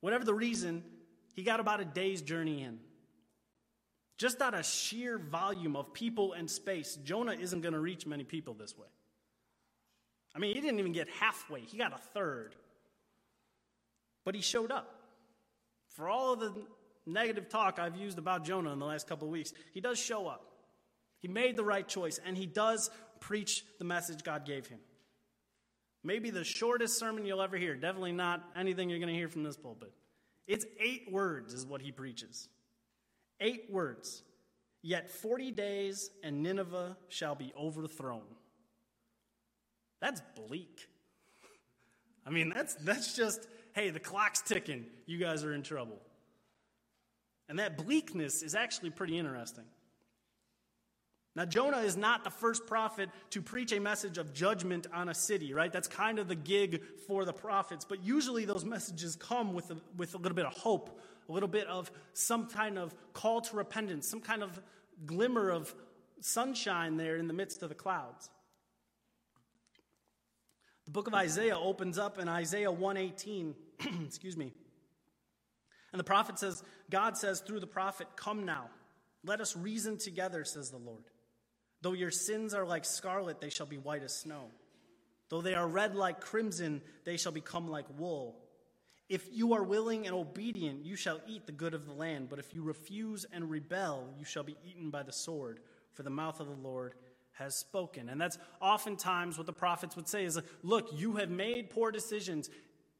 Whatever 0.00 0.24
the 0.24 0.34
reason, 0.34 0.82
he 1.34 1.42
got 1.42 1.60
about 1.60 1.80
a 1.80 1.84
day's 1.84 2.22
journey 2.22 2.62
in. 2.62 2.80
Just 4.18 4.40
out 4.40 4.54
of 4.54 4.64
sheer 4.64 5.18
volume 5.18 5.76
of 5.76 5.92
people 5.92 6.32
and 6.32 6.50
space, 6.50 6.96
Jonah 7.04 7.32
isn't 7.32 7.60
going 7.60 7.74
to 7.74 7.80
reach 7.80 8.06
many 8.06 8.24
people 8.24 8.54
this 8.54 8.76
way. 8.76 8.88
I 10.34 10.38
mean, 10.38 10.54
he 10.54 10.60
didn't 10.60 10.78
even 10.78 10.92
get 10.92 11.08
halfway, 11.08 11.60
he 11.60 11.78
got 11.78 11.92
a 11.92 11.98
third. 11.98 12.54
But 14.26 14.34
he 14.34 14.42
showed 14.42 14.70
up. 14.70 14.92
For 15.88 16.10
all 16.10 16.34
of 16.34 16.40
the 16.40 16.52
negative 17.06 17.48
talk 17.48 17.78
I've 17.78 17.96
used 17.96 18.18
about 18.18 18.44
Jonah 18.44 18.72
in 18.72 18.78
the 18.78 18.84
last 18.84 19.08
couple 19.08 19.28
of 19.28 19.32
weeks, 19.32 19.54
he 19.72 19.80
does 19.80 19.98
show 19.98 20.26
up. 20.26 20.44
He 21.20 21.28
made 21.28 21.56
the 21.56 21.64
right 21.64 21.86
choice, 21.86 22.20
and 22.26 22.36
he 22.36 22.44
does 22.44 22.90
preach 23.20 23.64
the 23.78 23.84
message 23.84 24.22
God 24.22 24.44
gave 24.44 24.66
him. 24.66 24.80
Maybe 26.04 26.30
the 26.30 26.44
shortest 26.44 26.98
sermon 26.98 27.24
you'll 27.24 27.40
ever 27.40 27.56
hear, 27.56 27.74
definitely 27.76 28.12
not 28.12 28.44
anything 28.54 28.90
you're 28.90 28.98
going 28.98 29.12
to 29.12 29.18
hear 29.18 29.28
from 29.28 29.44
this 29.44 29.56
pulpit. 29.56 29.92
It's 30.46 30.66
eight 30.78 31.10
words, 31.10 31.54
is 31.54 31.64
what 31.64 31.80
he 31.80 31.92
preaches. 31.92 32.48
Eight 33.40 33.66
words. 33.70 34.22
Yet 34.82 35.10
40 35.10 35.52
days 35.52 36.10
and 36.22 36.42
Nineveh 36.42 36.96
shall 37.08 37.34
be 37.36 37.52
overthrown. 37.58 38.22
That's 40.00 40.20
bleak. 40.36 40.88
I 42.26 42.30
mean, 42.30 42.52
that's, 42.54 42.74
that's 42.74 43.16
just, 43.16 43.48
hey, 43.76 43.90
the 43.90 44.00
clock's 44.00 44.40
ticking. 44.40 44.86
You 45.04 45.18
guys 45.18 45.44
are 45.44 45.52
in 45.52 45.62
trouble. 45.62 46.00
And 47.48 47.58
that 47.58 47.76
bleakness 47.76 48.42
is 48.42 48.54
actually 48.54 48.88
pretty 48.88 49.18
interesting. 49.18 49.64
Now, 51.36 51.44
Jonah 51.44 51.80
is 51.80 51.94
not 51.94 52.24
the 52.24 52.30
first 52.30 52.66
prophet 52.66 53.10
to 53.30 53.42
preach 53.42 53.72
a 53.72 53.78
message 53.78 54.16
of 54.16 54.32
judgment 54.32 54.86
on 54.94 55.10
a 55.10 55.14
city, 55.14 55.52
right? 55.52 55.70
That's 55.70 55.88
kind 55.88 56.18
of 56.18 56.26
the 56.26 56.34
gig 56.34 56.82
for 57.06 57.26
the 57.26 57.34
prophets. 57.34 57.84
But 57.84 58.02
usually 58.02 58.46
those 58.46 58.64
messages 58.64 59.14
come 59.14 59.52
with 59.52 59.70
a, 59.70 59.76
with 59.98 60.14
a 60.14 60.16
little 60.16 60.34
bit 60.34 60.46
of 60.46 60.54
hope, 60.54 60.98
a 61.28 61.32
little 61.32 61.48
bit 61.48 61.66
of 61.66 61.92
some 62.14 62.48
kind 62.48 62.78
of 62.78 62.94
call 63.12 63.42
to 63.42 63.56
repentance, 63.56 64.08
some 64.08 64.22
kind 64.22 64.42
of 64.42 64.58
glimmer 65.04 65.50
of 65.50 65.74
sunshine 66.20 66.96
there 66.96 67.16
in 67.16 67.28
the 67.28 67.34
midst 67.34 67.62
of 67.62 67.68
the 67.68 67.74
clouds. 67.74 68.30
The 70.86 70.92
book 70.92 71.08
of 71.08 71.14
Isaiah 71.14 71.58
opens 71.58 71.98
up 71.98 72.18
in 72.18 72.28
Isaiah 72.28 72.70
118, 72.70 73.54
excuse 74.04 74.36
me. 74.36 74.52
And 75.92 76.00
the 76.00 76.04
prophet 76.04 76.38
says, 76.38 76.62
God 76.90 77.16
says 77.16 77.40
through 77.40 77.60
the 77.60 77.66
prophet, 77.66 78.08
Come 78.16 78.44
now, 78.44 78.68
let 79.24 79.40
us 79.40 79.56
reason 79.56 79.96
together, 79.96 80.44
says 80.44 80.70
the 80.70 80.78
Lord. 80.78 81.04
Though 81.82 81.92
your 81.92 82.10
sins 82.10 82.54
are 82.54 82.66
like 82.66 82.84
scarlet, 82.84 83.40
they 83.40 83.50
shall 83.50 83.66
be 83.66 83.78
white 83.78 84.02
as 84.02 84.14
snow. 84.14 84.46
Though 85.28 85.40
they 85.40 85.54
are 85.54 85.66
red 85.66 85.94
like 85.94 86.20
crimson, 86.20 86.82
they 87.04 87.16
shall 87.16 87.32
become 87.32 87.68
like 87.68 87.86
wool. 87.98 88.36
If 89.08 89.28
you 89.32 89.54
are 89.54 89.62
willing 89.62 90.06
and 90.06 90.14
obedient, 90.14 90.84
you 90.84 90.96
shall 90.96 91.20
eat 91.28 91.46
the 91.46 91.52
good 91.52 91.74
of 91.74 91.86
the 91.86 91.92
land. 91.92 92.28
But 92.28 92.38
if 92.38 92.54
you 92.54 92.62
refuse 92.62 93.24
and 93.32 93.50
rebel, 93.50 94.08
you 94.18 94.24
shall 94.24 94.42
be 94.42 94.56
eaten 94.64 94.90
by 94.90 95.02
the 95.02 95.12
sword, 95.12 95.60
for 95.94 96.02
the 96.02 96.10
mouth 96.10 96.40
of 96.40 96.48
the 96.48 96.68
Lord 96.68 96.94
has 97.32 97.54
spoken. 97.54 98.08
And 98.08 98.20
that's 98.20 98.38
oftentimes 98.60 99.36
what 99.36 99.46
the 99.46 99.52
prophets 99.52 99.94
would 99.94 100.08
say 100.08 100.24
is, 100.24 100.40
look, 100.62 100.88
you 100.92 101.16
have 101.16 101.30
made 101.30 101.70
poor 101.70 101.90
decisions. 101.90 102.50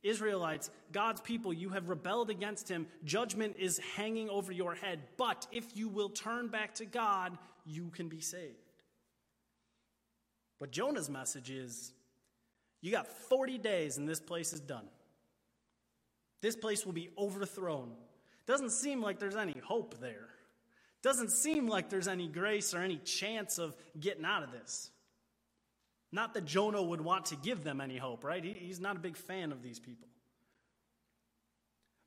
Israelites, 0.06 0.70
God's 0.92 1.20
people, 1.20 1.52
you 1.52 1.70
have 1.70 1.88
rebelled 1.88 2.30
against 2.30 2.68
him. 2.68 2.86
Judgment 3.04 3.56
is 3.58 3.80
hanging 3.96 4.30
over 4.30 4.52
your 4.52 4.75
head. 4.75 5.00
But 5.16 5.46
if 5.50 5.76
you 5.76 5.88
will 5.88 6.08
turn 6.08 6.48
back 6.48 6.75
to 6.76 6.84
God, 6.84 7.36
you 7.64 7.90
can 7.90 8.08
be 8.08 8.20
saved. 8.20 8.54
But 10.58 10.70
Jonah's 10.70 11.10
message 11.10 11.50
is 11.50 11.92
you 12.80 12.90
got 12.90 13.08
40 13.08 13.58
days 13.58 13.98
and 13.98 14.08
this 14.08 14.20
place 14.20 14.52
is 14.52 14.60
done. 14.60 14.86
This 16.40 16.56
place 16.56 16.86
will 16.86 16.92
be 16.92 17.10
overthrown. 17.18 17.90
Doesn't 18.46 18.70
seem 18.70 19.02
like 19.02 19.18
there's 19.18 19.36
any 19.36 19.56
hope 19.64 20.00
there. 20.00 20.28
Doesn't 21.02 21.30
seem 21.30 21.68
like 21.68 21.90
there's 21.90 22.08
any 22.08 22.28
grace 22.28 22.75
or 22.75 22.78
any 22.78 22.98
chance 22.98 23.58
of 23.58 23.76
getting 23.98 24.25
out 24.25 24.42
of 24.42 24.52
this. 24.52 24.90
Not 26.12 26.34
that 26.34 26.44
Jonah 26.44 26.82
would 26.82 27.00
want 27.00 27.26
to 27.26 27.36
give 27.36 27.64
them 27.64 27.80
any 27.80 27.96
hope, 27.96 28.25
right? 28.25 28.42
He, 28.42 28.52
he's 28.52 28.80
not 28.80 28.96
a 28.96 29.00
big 29.00 29.16
fan 29.16 29.52
of 29.52 29.62
these 29.62 29.78
people. 29.78 30.08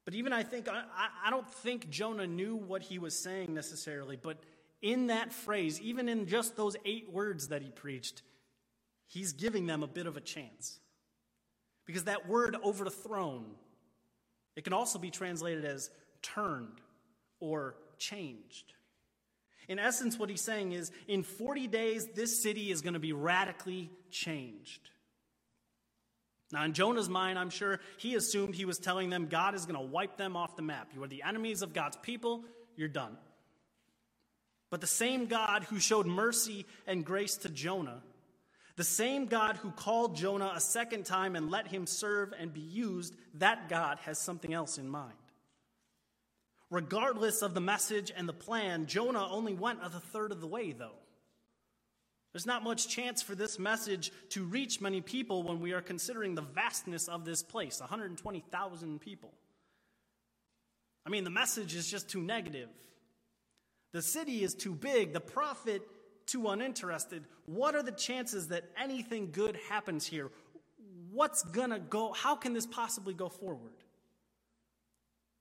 But 0.06 0.15
even 0.15 0.34
I 0.34 0.44
think, 0.44 0.68
I, 0.68 0.84
I 1.25 1.29
don't 1.29 1.48
think 1.48 1.89
Jonah 1.89 2.25
knew 2.25 2.56
what 2.56 2.82
he 2.82 2.98
was 2.98 3.18
saying 3.18 3.53
necessarily, 3.53 4.15
but 4.15 4.38
in 4.82 5.08
that 5.08 5.34
phrase, 5.34 5.79
even 5.82 6.10
in 6.10 6.25
just 6.25 6.56
those 6.56 6.75
eight 6.86 7.12
words 7.12 7.50
that 7.50 7.62
he 7.62 7.70
preached, 7.70 8.24
he's 9.08 9.34
giving 9.34 9.68
them 9.68 9.84
a 9.84 9.88
bit 9.88 10.08
of 10.08 10.18
a 10.18 10.22
chance. 10.22 10.79
Because 11.86 12.06
that 12.06 12.27
word 12.27 12.56
overthrown, 12.63 13.46
it 14.56 14.63
can 14.63 14.74
also 14.74 14.98
be 14.98 15.12
translated 15.12 15.65
as 15.65 15.89
turned 16.22 16.82
or 17.39 17.75
changed. 17.98 18.74
In 19.70 19.80
essence, 19.80 20.20
what 20.20 20.30
he's 20.30 20.42
saying 20.42 20.74
is 20.74 20.92
in 21.08 21.24
40 21.24 21.68
days, 21.68 22.08
this 22.16 22.44
city 22.44 22.72
is 22.72 22.82
going 22.82 22.96
to 22.96 23.00
be 23.00 23.14
radically 23.14 23.90
changed. 24.12 24.82
Now, 26.52 26.66
in 26.66 26.74
Jonah's 26.74 27.08
mind, 27.08 27.40
I'm 27.40 27.52
sure 27.52 27.80
he 27.98 28.16
assumed 28.16 28.56
he 28.56 28.66
was 28.66 28.80
telling 28.80 29.10
them 29.10 29.28
God 29.28 29.56
is 29.56 29.66
going 29.66 29.80
to 29.80 29.86
wipe 29.86 30.18
them 30.18 30.36
off 30.36 30.58
the 30.58 30.64
map. 30.64 30.90
You 30.94 31.04
are 31.04 31.08
the 31.08 31.24
enemies 31.24 31.62
of 31.62 31.74
God's 31.74 31.96
people, 31.98 32.44
you're 32.76 32.88
done. 32.88 33.16
But 34.70 34.82
the 34.82 34.88
same 34.88 35.28
God 35.28 35.64
who 35.64 35.80
showed 35.80 36.08
mercy 36.08 36.66
and 36.86 37.06
grace 37.06 37.38
to 37.38 37.50
Jonah 37.50 38.02
the 38.80 38.86
same 38.86 39.26
God 39.26 39.58
who 39.58 39.72
called 39.72 40.16
Jonah 40.16 40.54
a 40.56 40.62
second 40.62 41.06
time 41.06 41.36
and 41.36 41.51
let 41.51 41.68
him 41.68 41.86
serve 41.86 42.34
and 42.40 42.53
be 42.53 42.62
used, 42.62 43.14
that 43.34 43.68
God 43.68 44.00
has 44.03 44.18
something 44.18 44.53
else 44.53 44.77
in 44.77 44.88
mind. 44.88 45.19
Regardless 46.70 47.42
of 47.42 47.53
the 47.53 47.62
message 47.62 48.12
and 48.16 48.29
the 48.29 48.34
plan, 48.34 48.86
Jonah 48.86 49.27
only 49.29 49.53
went 49.53 49.79
a 49.96 50.00
third 50.00 50.32
of 50.32 50.40
the 50.40 50.48
way, 50.48 50.72
though. 50.72 50.96
There's 52.32 52.46
not 52.46 52.64
much 52.64 52.88
chance 52.88 53.24
for 53.24 53.34
this 53.34 53.58
message 53.58 54.12
to 54.29 54.44
reach 54.44 54.82
many 54.82 55.01
people 55.01 55.42
when 55.42 55.60
we 55.60 55.74
are 55.74 55.82
considering 55.82 56.36
the 56.36 56.44
vastness 56.44 57.08
of 57.08 57.25
this 57.25 57.42
place 57.42 57.79
120,000 57.79 59.01
people. 59.01 59.34
I 61.05 61.10
mean, 61.10 61.24
the 61.24 61.32
message 61.32 61.74
is 61.74 61.90
just 61.90 62.08
too 62.08 62.22
negative. 62.22 62.70
The 63.94 64.03
city 64.03 64.44
is 64.44 64.53
too 64.53 64.75
big. 64.75 65.14
The 65.14 65.20
prophet 65.20 65.82
too 66.29 66.48
uninterested, 66.50 67.24
what 67.48 67.74
are 67.74 67.82
the 67.82 67.92
chances 67.92 68.50
that 68.50 68.66
anything 68.79 69.32
good 69.32 69.58
happens 69.68 70.05
here? 70.05 70.29
What's 71.12 71.42
to 71.72 71.79
go? 71.79 72.14
How 72.14 72.36
can 72.36 72.53
this 72.53 72.68
possibly 72.68 73.16
go 73.16 73.29
forward? 73.29 73.74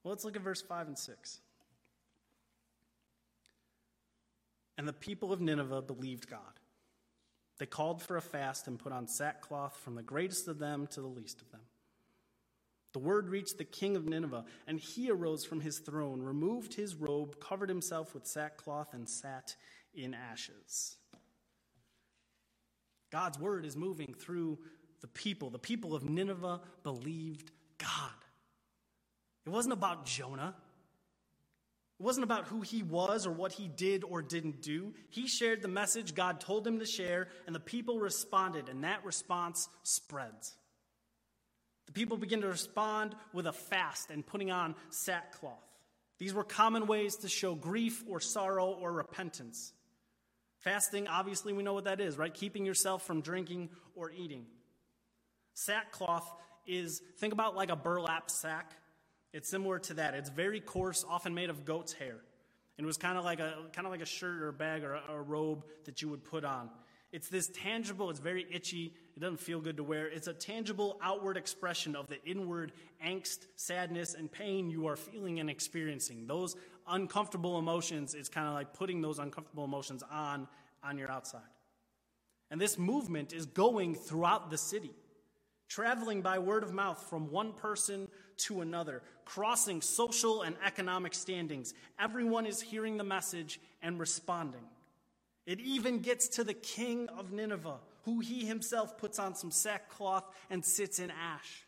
Well, 0.09 0.15
let's 0.15 0.25
look 0.25 0.35
at 0.35 0.41
verse 0.41 0.63
5 0.63 0.87
and 0.87 0.97
6. 0.97 1.39
And 4.79 4.87
the 4.87 4.91
people 4.91 5.31
of 5.31 5.39
Nineveh 5.39 5.83
believed 5.83 6.27
God. 6.27 6.39
They 7.59 7.67
called 7.67 8.01
for 8.01 8.17
a 8.17 8.21
fast 8.21 8.65
and 8.65 8.79
put 8.79 8.91
on 8.91 9.07
sackcloth 9.07 9.77
from 9.77 9.93
the 9.93 10.01
greatest 10.01 10.47
of 10.47 10.57
them 10.57 10.87
to 10.93 11.01
the 11.01 11.07
least 11.07 11.43
of 11.43 11.51
them. 11.51 11.61
The 12.93 12.97
word 12.97 13.29
reached 13.29 13.59
the 13.59 13.65
king 13.65 13.95
of 13.95 14.07
Nineveh, 14.07 14.45
and 14.65 14.79
he 14.79 15.11
arose 15.11 15.45
from 15.45 15.61
his 15.61 15.77
throne, 15.77 16.23
removed 16.23 16.73
his 16.73 16.95
robe, 16.95 17.39
covered 17.39 17.69
himself 17.69 18.15
with 18.15 18.25
sackcloth, 18.25 18.95
and 18.95 19.07
sat 19.07 19.55
in 19.93 20.15
ashes. 20.15 20.97
God's 23.11 23.37
word 23.37 23.63
is 23.63 23.77
moving 23.77 24.15
through 24.17 24.57
the 25.01 25.07
people. 25.07 25.51
The 25.51 25.59
people 25.59 25.93
of 25.93 26.09
Nineveh 26.09 26.61
believed 26.81 27.51
God. 27.77 28.08
It 29.49 29.51
wasn't 29.51 29.73
about 29.73 30.05
Jonah. 30.05 30.53
It 31.99 32.03
wasn't 32.03 32.23
about 32.23 32.45
who 32.45 32.61
he 32.61 32.83
was 32.83 33.25
or 33.25 33.31
what 33.31 33.51
he 33.51 33.67
did 33.67 34.03
or 34.03 34.21
didn't 34.21 34.61
do. 34.61 34.93
He 35.09 35.27
shared 35.27 35.63
the 35.63 35.67
message 35.67 36.13
God 36.13 36.39
told 36.39 36.67
him 36.67 36.77
to 36.77 36.85
share, 36.85 37.29
and 37.47 37.55
the 37.55 37.59
people 37.59 37.99
responded, 37.99 38.69
and 38.69 38.83
that 38.83 39.03
response 39.03 39.67
spreads. 39.81 40.55
The 41.87 41.93
people 41.93 42.17
begin 42.17 42.41
to 42.41 42.47
respond 42.47 43.15
with 43.33 43.47
a 43.47 43.51
fast 43.51 44.11
and 44.11 44.23
putting 44.23 44.51
on 44.51 44.75
sackcloth. 44.91 45.65
These 46.19 46.35
were 46.35 46.43
common 46.43 46.85
ways 46.85 47.15
to 47.17 47.27
show 47.27 47.55
grief 47.55 48.03
or 48.07 48.19
sorrow 48.19 48.67
or 48.67 48.93
repentance. 48.93 49.73
Fasting, 50.59 51.07
obviously, 51.07 51.53
we 51.53 51.63
know 51.63 51.73
what 51.73 51.85
that 51.85 51.99
is, 51.99 52.19
right? 52.19 52.31
Keeping 52.35 52.67
yourself 52.67 53.03
from 53.03 53.21
drinking 53.21 53.69
or 53.95 54.11
eating. 54.11 54.45
Sackcloth 55.55 56.31
is, 56.67 57.01
think 57.17 57.33
about 57.33 57.55
like 57.55 57.71
a 57.71 57.75
burlap 57.75 58.29
sack. 58.29 58.73
It's 59.33 59.49
similar 59.49 59.79
to 59.79 59.95
that. 59.95 60.13
It's 60.13 60.29
very 60.29 60.59
coarse, 60.59 61.05
often 61.07 61.33
made 61.33 61.49
of 61.49 61.65
goat's 61.65 61.93
hair. 61.93 62.15
And 62.77 62.85
it 62.85 62.87
was 62.87 62.97
kind 62.97 63.17
of 63.17 63.25
like 63.25 63.39
a 63.39 63.55
kind 63.73 63.85
of 63.85 63.91
like 63.91 64.01
a 64.01 64.05
shirt 64.05 64.41
or 64.41 64.47
a 64.47 64.53
bag 64.53 64.83
or 64.83 64.93
a, 64.93 65.13
a 65.13 65.21
robe 65.21 65.65
that 65.85 66.01
you 66.01 66.09
would 66.09 66.23
put 66.23 66.45
on. 66.45 66.69
It's 67.11 67.27
this 67.27 67.49
tangible, 67.49 68.09
it's 68.09 68.19
very 68.19 68.45
itchy, 68.51 68.93
it 69.15 69.19
doesn't 69.19 69.39
feel 69.39 69.59
good 69.59 69.77
to 69.77 69.83
wear. 69.83 70.07
It's 70.07 70.27
a 70.27 70.33
tangible 70.33 70.99
outward 71.01 71.37
expression 71.37 71.95
of 71.95 72.07
the 72.07 72.23
inward 72.23 72.71
angst, 73.05 73.47
sadness, 73.55 74.13
and 74.13 74.31
pain 74.31 74.69
you 74.69 74.85
are 74.85 74.95
feeling 74.95 75.39
and 75.39 75.49
experiencing. 75.49 76.27
Those 76.27 76.55
uncomfortable 76.87 77.57
emotions, 77.57 78.13
it's 78.13 78.29
kind 78.29 78.47
of 78.47 78.53
like 78.53 78.73
putting 78.73 79.01
those 79.01 79.19
uncomfortable 79.19 79.65
emotions 79.65 80.03
on 80.11 80.47
on 80.83 80.97
your 80.97 81.11
outside. 81.11 81.41
And 82.51 82.61
this 82.61 82.77
movement 82.77 83.33
is 83.33 83.45
going 83.45 83.95
throughout 83.95 84.49
the 84.49 84.57
city, 84.57 84.91
traveling 85.67 86.21
by 86.21 86.39
word 86.39 86.63
of 86.63 86.73
mouth 86.73 87.05
from 87.09 87.29
one 87.29 87.53
person 87.53 88.07
to 88.39 88.61
another, 88.61 89.01
crossing 89.25 89.81
social 89.81 90.41
and 90.41 90.55
economic 90.65 91.13
standings. 91.13 91.73
Everyone 91.99 92.45
is 92.45 92.61
hearing 92.61 92.97
the 92.97 93.03
message 93.03 93.59
and 93.81 93.99
responding. 93.99 94.63
It 95.45 95.59
even 95.59 95.99
gets 95.99 96.27
to 96.29 96.43
the 96.43 96.53
king 96.53 97.09
of 97.09 97.31
Nineveh, 97.31 97.79
who 98.03 98.19
he 98.19 98.45
himself 98.45 98.97
puts 98.97 99.19
on 99.19 99.35
some 99.35 99.51
sackcloth 99.51 100.25
and 100.49 100.63
sits 100.63 100.99
in 100.99 101.11
ash. 101.11 101.65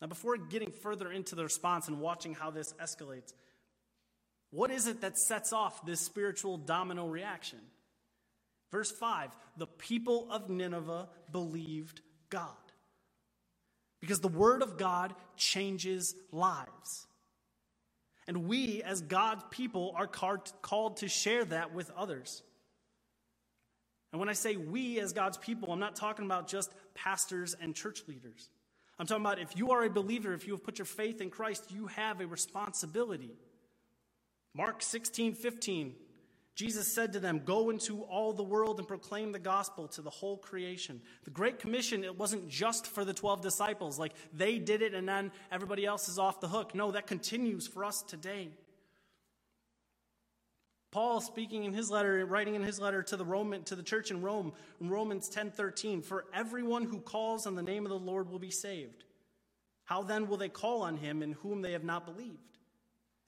Now, 0.00 0.06
before 0.06 0.36
getting 0.36 0.70
further 0.70 1.10
into 1.10 1.34
the 1.34 1.42
response 1.42 1.88
and 1.88 2.00
watching 2.00 2.34
how 2.34 2.50
this 2.50 2.72
escalates, 2.80 3.32
what 4.50 4.70
is 4.70 4.86
it 4.86 5.00
that 5.00 5.18
sets 5.18 5.52
off 5.52 5.84
this 5.84 6.00
spiritual 6.00 6.56
domino 6.56 7.06
reaction? 7.06 7.58
Verse 8.70 8.90
5 8.90 9.30
The 9.56 9.66
people 9.66 10.28
of 10.30 10.48
Nineveh 10.48 11.08
believed 11.32 12.00
God. 12.30 12.67
Because 14.00 14.20
the 14.20 14.28
word 14.28 14.62
of 14.62 14.78
God 14.78 15.14
changes 15.36 16.14
lives. 16.30 17.06
And 18.26 18.46
we, 18.46 18.82
as 18.82 19.00
God's 19.00 19.44
people, 19.50 19.94
are 19.96 20.06
called 20.06 20.98
to 20.98 21.08
share 21.08 21.44
that 21.46 21.74
with 21.74 21.90
others. 21.96 22.42
And 24.12 24.20
when 24.20 24.28
I 24.28 24.34
say 24.34 24.56
we, 24.56 25.00
as 25.00 25.12
God's 25.12 25.38
people, 25.38 25.72
I'm 25.72 25.80
not 25.80 25.96
talking 25.96 26.24
about 26.24 26.48
just 26.48 26.72
pastors 26.94 27.54
and 27.60 27.74
church 27.74 28.02
leaders. 28.06 28.48
I'm 28.98 29.06
talking 29.06 29.24
about 29.24 29.38
if 29.38 29.56
you 29.56 29.70
are 29.70 29.84
a 29.84 29.90
believer, 29.90 30.32
if 30.34 30.46
you 30.46 30.52
have 30.52 30.64
put 30.64 30.78
your 30.78 30.86
faith 30.86 31.20
in 31.20 31.30
Christ, 31.30 31.70
you 31.70 31.86
have 31.88 32.20
a 32.20 32.26
responsibility 32.26 33.36
Mark 34.54 34.82
16, 34.82 35.34
15. 35.34 35.94
Jesus 36.58 36.88
said 36.88 37.12
to 37.12 37.20
them, 37.20 37.42
Go 37.44 37.70
into 37.70 38.02
all 38.02 38.32
the 38.32 38.42
world 38.42 38.80
and 38.80 38.88
proclaim 38.88 39.30
the 39.30 39.38
gospel 39.38 39.86
to 39.86 40.02
the 40.02 40.10
whole 40.10 40.36
creation. 40.36 41.00
The 41.22 41.30
Great 41.30 41.60
Commission, 41.60 42.02
it 42.02 42.18
wasn't 42.18 42.48
just 42.48 42.88
for 42.88 43.04
the 43.04 43.14
12 43.14 43.40
disciples, 43.40 43.96
like 43.96 44.12
they 44.32 44.58
did 44.58 44.82
it 44.82 44.92
and 44.92 45.08
then 45.08 45.30
everybody 45.52 45.86
else 45.86 46.08
is 46.08 46.18
off 46.18 46.40
the 46.40 46.48
hook. 46.48 46.74
No, 46.74 46.90
that 46.90 47.06
continues 47.06 47.68
for 47.68 47.84
us 47.84 48.02
today. 48.02 48.48
Paul 50.90 51.20
speaking 51.20 51.62
in 51.62 51.72
his 51.72 51.92
letter, 51.92 52.26
writing 52.26 52.56
in 52.56 52.64
his 52.64 52.80
letter 52.80 53.04
to 53.04 53.16
the 53.16 53.24
Roman 53.24 53.62
to 53.64 53.76
the 53.76 53.82
church 53.84 54.10
in 54.10 54.20
Rome, 54.20 54.52
in 54.80 54.90
Romans 54.90 55.28
10:13, 55.28 56.02
for 56.02 56.24
everyone 56.34 56.82
who 56.86 56.98
calls 56.98 57.46
on 57.46 57.54
the 57.54 57.62
name 57.62 57.86
of 57.86 57.90
the 57.90 57.98
Lord 58.00 58.28
will 58.28 58.40
be 58.40 58.50
saved. 58.50 59.04
How 59.84 60.02
then 60.02 60.26
will 60.26 60.38
they 60.38 60.48
call 60.48 60.82
on 60.82 60.96
him 60.96 61.22
in 61.22 61.34
whom 61.34 61.62
they 61.62 61.70
have 61.70 61.84
not 61.84 62.04
believed? 62.04 62.57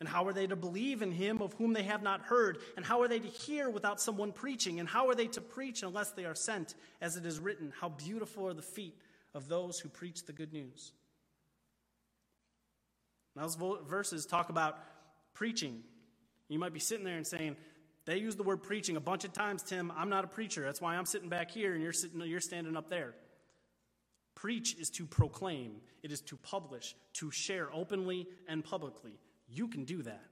And 0.01 0.09
how 0.09 0.27
are 0.27 0.33
they 0.33 0.47
to 0.47 0.57
believe 0.57 1.03
in 1.03 1.13
him 1.13 1.43
of 1.43 1.53
whom 1.55 1.75
they 1.75 1.83
have 1.83 2.03
not 2.03 2.23
heard? 2.23 2.59
And 2.77 2.85
how 2.85 3.03
are 3.03 3.09
they 3.09 3.19
to 3.19 3.29
hear 3.29 3.69
without 3.69 4.01
someone 4.01 4.33
preaching? 4.33 4.81
And 4.81 4.89
how 4.89 5.09
are 5.09 5.15
they 5.15 5.27
to 5.29 5.43
preach 5.43 5.83
unless 5.83 6.13
they 6.13 6.25
are 6.25 6.35
sent? 6.35 6.75
As 7.03 7.17
it 7.17 7.27
is 7.27 7.39
written, 7.39 7.73
How 7.79 7.91
beautiful 7.91 8.49
are 8.49 8.55
the 8.55 8.63
feet 8.63 8.97
of 9.35 9.49
those 9.49 9.79
who 9.79 9.89
preach 9.89 10.25
the 10.25 10.33
good 10.33 10.53
news. 10.53 10.93
Now, 13.37 13.43
those 13.43 13.57
verses 13.87 14.27
talk 14.27 14.51
about 14.51 14.79
preaching. 15.35 15.83
You 16.49 16.59
might 16.59 16.73
be 16.73 16.81
sitting 16.81 17.05
there 17.05 17.17
and 17.17 17.27
saying, 17.27 17.57
They 18.07 18.19
use 18.19 18.37
the 18.37 18.43
word 18.43 18.63
preaching 18.63 18.97
a 18.97 19.01
bunch 19.01 19.25
of 19.25 19.33
times, 19.33 19.63
Tim. 19.63 19.93
I'm 19.97 20.09
not 20.09 20.25
a 20.25 20.29
preacher. 20.29 20.63
That's 20.63 20.81
why 20.81 20.97
I'm 20.97 21.07
sitting 21.07 21.29
back 21.29 21.51
here 21.51 21.75
and 21.75 21.83
you're, 21.83 21.93
sitting, 21.93 22.21
you're 22.23 22.41
standing 22.41 22.77
up 22.77 22.89
there. 22.89 23.15
Preach 24.35 24.75
is 24.79 24.91
to 24.91 25.07
proclaim, 25.07 25.77
it 26.03 26.13
is 26.13 26.21
to 26.23 26.37
publish, 26.37 26.97
to 27.15 27.31
share 27.31 27.69
openly 27.73 28.27
and 28.49 28.65
publicly. 28.65 29.19
You 29.53 29.69
can 29.69 29.85
do 29.85 30.03
that. 30.03 30.31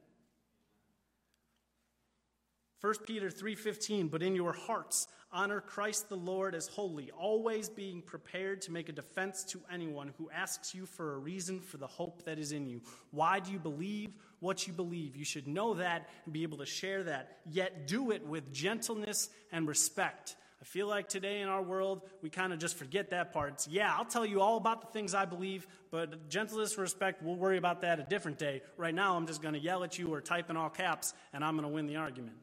1 2.80 2.94
Peter 3.06 3.28
3:15 3.28 4.08
but 4.08 4.22
in 4.22 4.36
your 4.36 4.52
hearts 4.52 5.08
honor 5.32 5.60
Christ 5.60 6.08
the 6.08 6.16
Lord 6.16 6.54
as 6.54 6.68
holy 6.68 7.10
always 7.10 7.68
being 7.68 8.00
prepared 8.00 8.62
to 8.62 8.72
make 8.72 8.88
a 8.88 8.92
defense 8.92 9.42
to 9.46 9.60
anyone 9.70 10.14
who 10.16 10.30
asks 10.30 10.74
you 10.74 10.86
for 10.86 11.14
a 11.14 11.18
reason 11.18 11.60
for 11.60 11.76
the 11.76 11.88
hope 11.88 12.24
that 12.24 12.38
is 12.38 12.52
in 12.52 12.66
you. 12.68 12.80
Why 13.10 13.40
do 13.40 13.50
you 13.50 13.58
believe 13.58 14.10
what 14.38 14.66
you 14.68 14.72
believe? 14.72 15.16
You 15.16 15.24
should 15.24 15.48
know 15.48 15.74
that 15.74 16.08
and 16.24 16.32
be 16.32 16.44
able 16.44 16.58
to 16.58 16.66
share 16.66 17.02
that. 17.02 17.40
Yet 17.50 17.88
do 17.88 18.12
it 18.12 18.24
with 18.24 18.52
gentleness 18.52 19.28
and 19.50 19.66
respect 19.66 20.36
I 20.60 20.64
feel 20.64 20.88
like 20.88 21.08
today 21.08 21.40
in 21.40 21.48
our 21.48 21.62
world, 21.62 22.02
we 22.20 22.30
kind 22.30 22.52
of 22.52 22.58
just 22.58 22.76
forget 22.76 23.10
that 23.10 23.32
part. 23.32 23.52
It's, 23.52 23.68
yeah, 23.68 23.94
I'll 23.96 24.04
tell 24.04 24.26
you 24.26 24.40
all 24.40 24.56
about 24.56 24.80
the 24.80 24.88
things 24.88 25.14
I 25.14 25.24
believe, 25.24 25.66
but 25.90 26.28
gentleness, 26.28 26.76
respect, 26.76 27.22
we'll 27.22 27.36
worry 27.36 27.58
about 27.58 27.82
that 27.82 28.00
a 28.00 28.02
different 28.02 28.38
day. 28.38 28.62
Right 28.76 28.94
now, 28.94 29.16
I'm 29.16 29.26
just 29.26 29.40
going 29.40 29.54
to 29.54 29.60
yell 29.60 29.84
at 29.84 29.98
you 29.98 30.12
or 30.12 30.20
type 30.20 30.50
in 30.50 30.56
all 30.56 30.68
caps, 30.68 31.14
and 31.32 31.44
I'm 31.44 31.54
going 31.54 31.68
to 31.68 31.72
win 31.72 31.86
the 31.86 31.96
argument. 31.96 32.36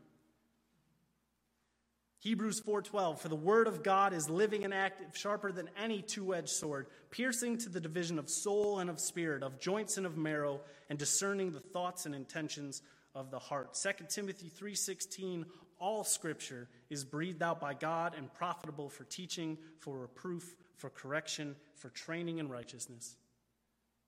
Hebrews 2.19 2.59
4:12 2.61 3.19
For 3.19 3.27
the 3.27 3.35
word 3.35 3.67
of 3.67 3.83
God 3.83 4.11
is 4.11 4.27
living 4.27 4.63
and 4.63 4.73
active 4.73 5.15
sharper 5.15 5.51
than 5.51 5.69
any 5.77 6.01
two-edged 6.01 6.49
sword 6.49 6.87
piercing 7.11 7.59
to 7.59 7.69
the 7.69 7.79
division 7.79 8.17
of 8.17 8.31
soul 8.31 8.79
and 8.79 8.89
of 8.89 8.99
spirit 8.99 9.43
of 9.43 9.59
joints 9.59 9.97
and 9.97 10.07
of 10.07 10.17
marrow 10.17 10.59
and 10.89 10.97
discerning 10.97 11.51
the 11.51 11.59
thoughts 11.59 12.07
and 12.07 12.15
intentions 12.15 12.81
of 13.13 13.29
the 13.29 13.37
heart. 13.37 13.75
2 13.75 14.09
Timothy 14.09 14.49
3:16 14.49 15.45
all 15.79 16.03
scripture 16.03 16.69
is 16.89 17.03
breathed 17.03 17.43
out 17.43 17.59
by 17.59 17.73
God 17.73 18.15
and 18.17 18.33
profitable 18.33 18.89
for 18.89 19.03
teaching, 19.05 19.57
for 19.79 19.99
reproof, 19.99 20.55
for 20.75 20.89
correction, 20.89 21.55
for 21.75 21.89
training 21.89 22.37
in 22.39 22.49
righteousness. 22.49 23.15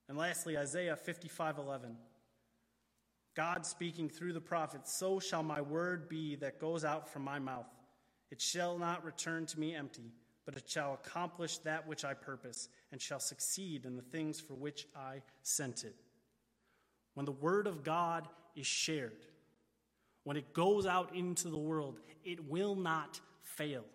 And 0.09 0.17
lastly, 0.17 0.57
Isaiah 0.57 0.95
55:11. 0.95 1.97
God 3.35 3.65
speaking 3.65 4.09
through 4.09 4.33
the 4.33 4.41
prophet, 4.41 4.87
so 4.87 5.19
shall 5.19 5.43
my 5.43 5.61
word 5.61 6.09
be 6.09 6.35
that 6.37 6.59
goes 6.59 6.83
out 6.83 7.07
from 7.07 7.23
my 7.23 7.37
mouth. 7.37 7.69
It 8.31 8.41
shall 8.41 8.77
not 8.77 9.05
return 9.05 9.45
to 9.45 9.59
me 9.59 9.75
empty, 9.75 10.11
but 10.43 10.55
it 10.55 10.67
shall 10.67 10.93
accomplish 10.93 11.59
that 11.59 11.85
which 11.87 12.03
I 12.03 12.13
purpose 12.13 12.69
and 12.91 13.01
shall 13.01 13.19
succeed 13.19 13.85
in 13.85 13.95
the 13.95 14.01
things 14.01 14.39
for 14.39 14.55
which 14.55 14.87
I 14.95 15.21
sent 15.43 15.83
it. 15.83 15.95
When 17.13 17.25
the 17.25 17.31
word 17.31 17.67
of 17.67 17.83
God 17.83 18.27
is 18.55 18.65
shared, 18.65 19.25
when 20.27 20.35
it 20.35 20.51
goes 20.51 20.85
out 20.85 21.15
into 21.15 21.47
the 21.47 21.57
world, 21.57 22.01
it 22.25 22.49
will 22.49 22.75
not 22.75 23.17
fail. 23.43 23.85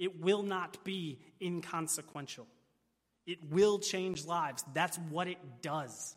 It 0.00 0.20
will 0.20 0.42
not 0.42 0.82
be 0.82 1.20
inconsequential. 1.40 2.48
It 3.24 3.38
will 3.52 3.78
change 3.78 4.26
lives. 4.26 4.64
That's 4.74 4.98
what 5.10 5.28
it 5.28 5.38
does. 5.62 6.16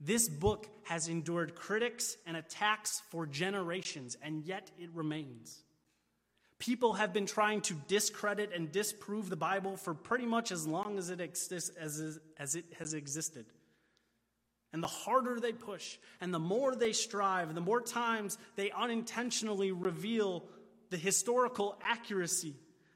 This 0.00 0.26
book 0.26 0.66
has 0.84 1.08
endured 1.08 1.54
critics 1.54 2.16
and 2.24 2.34
attacks 2.34 3.02
for 3.10 3.26
generations, 3.26 4.16
and 4.22 4.42
yet 4.42 4.70
it 4.78 4.88
remains. 4.94 5.62
People 6.58 6.94
have 6.94 7.12
been 7.12 7.26
trying 7.26 7.60
to 7.60 7.74
discredit 7.88 8.52
and 8.54 8.72
disprove 8.72 9.28
the 9.28 9.36
Bible 9.36 9.76
for 9.76 9.92
pretty 9.92 10.24
much 10.24 10.50
as 10.50 10.66
long 10.66 10.96
as 10.96 11.10
it 11.10 11.20
exists 11.20 11.76
as, 11.78 12.18
as 12.38 12.54
it 12.54 12.64
has 12.78 12.94
existed. 12.94 13.44
And 14.76 14.82
the 14.82 14.88
harder 14.88 15.40
they 15.40 15.54
push 15.54 15.96
and 16.20 16.34
the 16.34 16.38
more 16.38 16.74
they 16.74 16.92
strive, 16.92 17.54
the 17.54 17.62
more 17.62 17.80
times 17.80 18.36
they 18.56 18.70
unintentionally 18.70 19.72
reveal 19.72 20.44
the 20.90 20.98
historical 20.98 21.78
accuracy, 21.82 22.52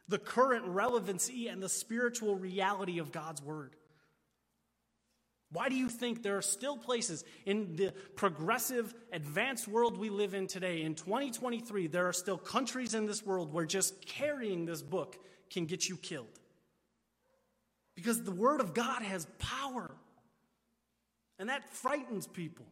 the 0.07 0.19
current 0.19 0.67
relevancy, 0.67 1.49
and 1.49 1.63
the 1.63 1.71
spiritual 1.71 2.37
reality 2.37 2.99
of 2.99 3.13
God's 3.13 3.43
Word. 3.43 3.77
Why 5.53 5.71
do 5.71 5.75
you 5.75 5.89
think 5.89 6.23
there 6.23 6.37
are 6.37 6.43
still 6.43 6.77
places 6.77 7.25
in 7.47 7.77
the 7.77 7.95
progressive, 8.15 8.93
advanced 9.11 9.67
world 9.67 9.97
we 9.97 10.11
live 10.11 10.35
in 10.35 10.49
today, 10.49 10.83
in 10.83 10.95
2023, 10.95 11.87
there 11.87 12.07
are 12.07 12.13
still 12.13 12.37
countries 12.37 12.93
in 12.93 13.07
this 13.07 13.25
world 13.25 13.55
where 13.55 13.65
just 13.65 14.05
carrying 14.05 14.67
this 14.67 14.83
book 14.83 15.17
can 15.49 15.65
get 15.65 15.89
you 15.89 15.97
killed? 15.97 16.39
Because 17.95 18.23
the 18.23 18.33
Word 18.33 18.61
of 18.61 18.75
God 18.75 19.01
has 19.01 19.27
power. 19.39 19.91
And 21.41 21.49
that 21.49 21.69
frightens 21.71 22.27
people. 22.27 22.67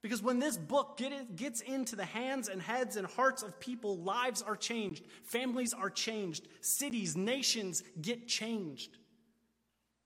Because 0.00 0.22
when 0.22 0.38
this 0.38 0.56
book 0.56 0.96
get 0.96 1.36
gets 1.36 1.60
into 1.60 1.96
the 1.96 2.04
hands 2.04 2.48
and 2.48 2.62
heads 2.62 2.96
and 2.96 3.06
hearts 3.06 3.42
of 3.42 3.58
people, 3.58 3.98
lives 3.98 4.42
are 4.42 4.56
changed, 4.56 5.04
families 5.24 5.74
are 5.74 5.90
changed, 5.90 6.46
cities, 6.60 7.16
nations 7.16 7.82
get 8.00 8.28
changed. 8.28 8.96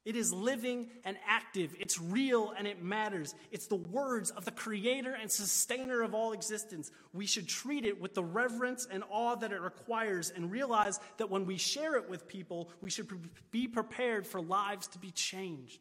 It 0.07 0.16
is 0.16 0.33
living 0.33 0.88
and 1.05 1.16
active, 1.27 1.75
it's 1.79 2.01
real 2.01 2.55
and 2.57 2.66
it 2.66 2.83
matters. 2.83 3.35
It's 3.51 3.66
the 3.66 3.77
words 3.77 4.31
of 4.31 4.44
the 4.44 4.51
creator 4.51 5.14
and 5.20 5.31
sustainer 5.31 6.03
of 6.03 6.14
all 6.14 6.33
existence. 6.33 6.90
We 7.12 7.27
should 7.27 7.49
treat 7.49 7.85
it 7.85 8.01
with 8.01 8.14
the 8.14 8.25
reverence 8.25 8.87
and 8.90 9.03
awe 9.11 9.35
that 9.37 9.53
it 9.53 9.61
requires 9.61 10.31
and 10.31 10.51
realize 10.51 11.01
that 11.18 11.29
when 11.29 11.44
we 11.44 11.59
share 11.59 11.96
it 11.96 12.09
with 12.09 12.29
people, 12.29 12.70
we 12.81 12.88
should 12.88 13.09
be 13.51 13.66
prepared 13.66 14.27
for 14.27 14.40
lives 14.40 14.87
to 14.88 14.99
be 14.99 15.11
changed 15.11 15.81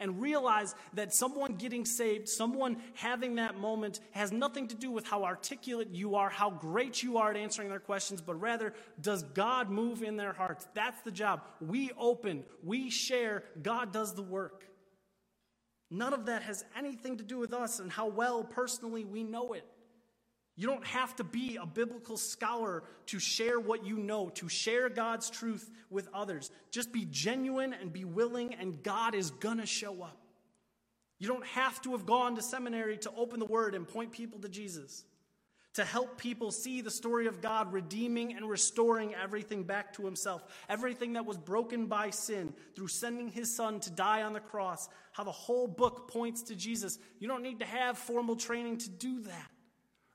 and 0.00 0.20
realize 0.20 0.74
that 0.94 1.14
someone 1.14 1.54
getting 1.54 1.84
saved, 1.84 2.28
someone 2.28 2.78
having 2.94 3.36
that 3.36 3.58
moment, 3.58 4.00
has 4.12 4.32
nothing 4.32 4.66
to 4.68 4.74
do 4.74 4.90
with 4.90 5.06
how 5.06 5.22
articulate 5.24 5.90
you 5.92 6.16
are, 6.16 6.30
how 6.30 6.50
great 6.50 7.02
you 7.02 7.18
are 7.18 7.30
at 7.30 7.36
answering 7.36 7.68
their 7.68 7.78
questions, 7.78 8.20
but 8.20 8.40
rather, 8.40 8.74
does 9.00 9.22
God 9.22 9.70
move 9.70 10.02
in 10.02 10.16
their 10.16 10.32
hearts? 10.32 10.66
That's 10.74 11.00
the 11.02 11.12
job. 11.12 11.42
We 11.60 11.90
open, 11.98 12.44
we 12.64 12.90
share, 12.90 13.44
God 13.62 13.92
does 13.92 14.14
the 14.14 14.22
work. 14.22 14.64
None 15.90 16.14
of 16.14 16.26
that 16.26 16.42
has 16.42 16.64
anything 16.76 17.18
to 17.18 17.24
do 17.24 17.38
with 17.38 17.52
us 17.52 17.80
and 17.80 17.90
how 17.90 18.06
well 18.06 18.44
personally 18.44 19.04
we 19.04 19.22
know 19.22 19.52
it. 19.52 19.64
You 20.60 20.66
don't 20.66 20.86
have 20.88 21.16
to 21.16 21.24
be 21.24 21.56
a 21.56 21.64
biblical 21.64 22.18
scholar 22.18 22.82
to 23.06 23.18
share 23.18 23.58
what 23.58 23.86
you 23.86 23.96
know, 23.96 24.28
to 24.34 24.46
share 24.50 24.90
God's 24.90 25.30
truth 25.30 25.70
with 25.88 26.06
others. 26.12 26.50
Just 26.70 26.92
be 26.92 27.06
genuine 27.06 27.72
and 27.72 27.90
be 27.90 28.04
willing, 28.04 28.52
and 28.56 28.82
God 28.82 29.14
is 29.14 29.30
going 29.30 29.56
to 29.56 29.64
show 29.64 30.02
up. 30.02 30.18
You 31.18 31.28
don't 31.28 31.46
have 31.46 31.80
to 31.80 31.92
have 31.92 32.04
gone 32.04 32.36
to 32.36 32.42
seminary 32.42 32.98
to 32.98 33.10
open 33.16 33.40
the 33.40 33.46
word 33.46 33.74
and 33.74 33.88
point 33.88 34.12
people 34.12 34.38
to 34.40 34.50
Jesus, 34.50 35.02
to 35.76 35.84
help 35.86 36.18
people 36.18 36.50
see 36.50 36.82
the 36.82 36.90
story 36.90 37.26
of 37.26 37.40
God 37.40 37.72
redeeming 37.72 38.34
and 38.34 38.46
restoring 38.46 39.14
everything 39.14 39.62
back 39.62 39.94
to 39.94 40.04
himself, 40.04 40.44
everything 40.68 41.14
that 41.14 41.24
was 41.24 41.38
broken 41.38 41.86
by 41.86 42.10
sin 42.10 42.52
through 42.76 42.88
sending 42.88 43.28
his 43.28 43.56
son 43.56 43.80
to 43.80 43.90
die 43.90 44.24
on 44.24 44.34
the 44.34 44.40
cross, 44.40 44.90
how 45.12 45.24
the 45.24 45.32
whole 45.32 45.66
book 45.66 46.10
points 46.10 46.42
to 46.42 46.54
Jesus. 46.54 46.98
You 47.18 47.28
don't 47.28 47.42
need 47.42 47.60
to 47.60 47.66
have 47.66 47.96
formal 47.96 48.36
training 48.36 48.76
to 48.76 48.90
do 48.90 49.22
that. 49.22 49.50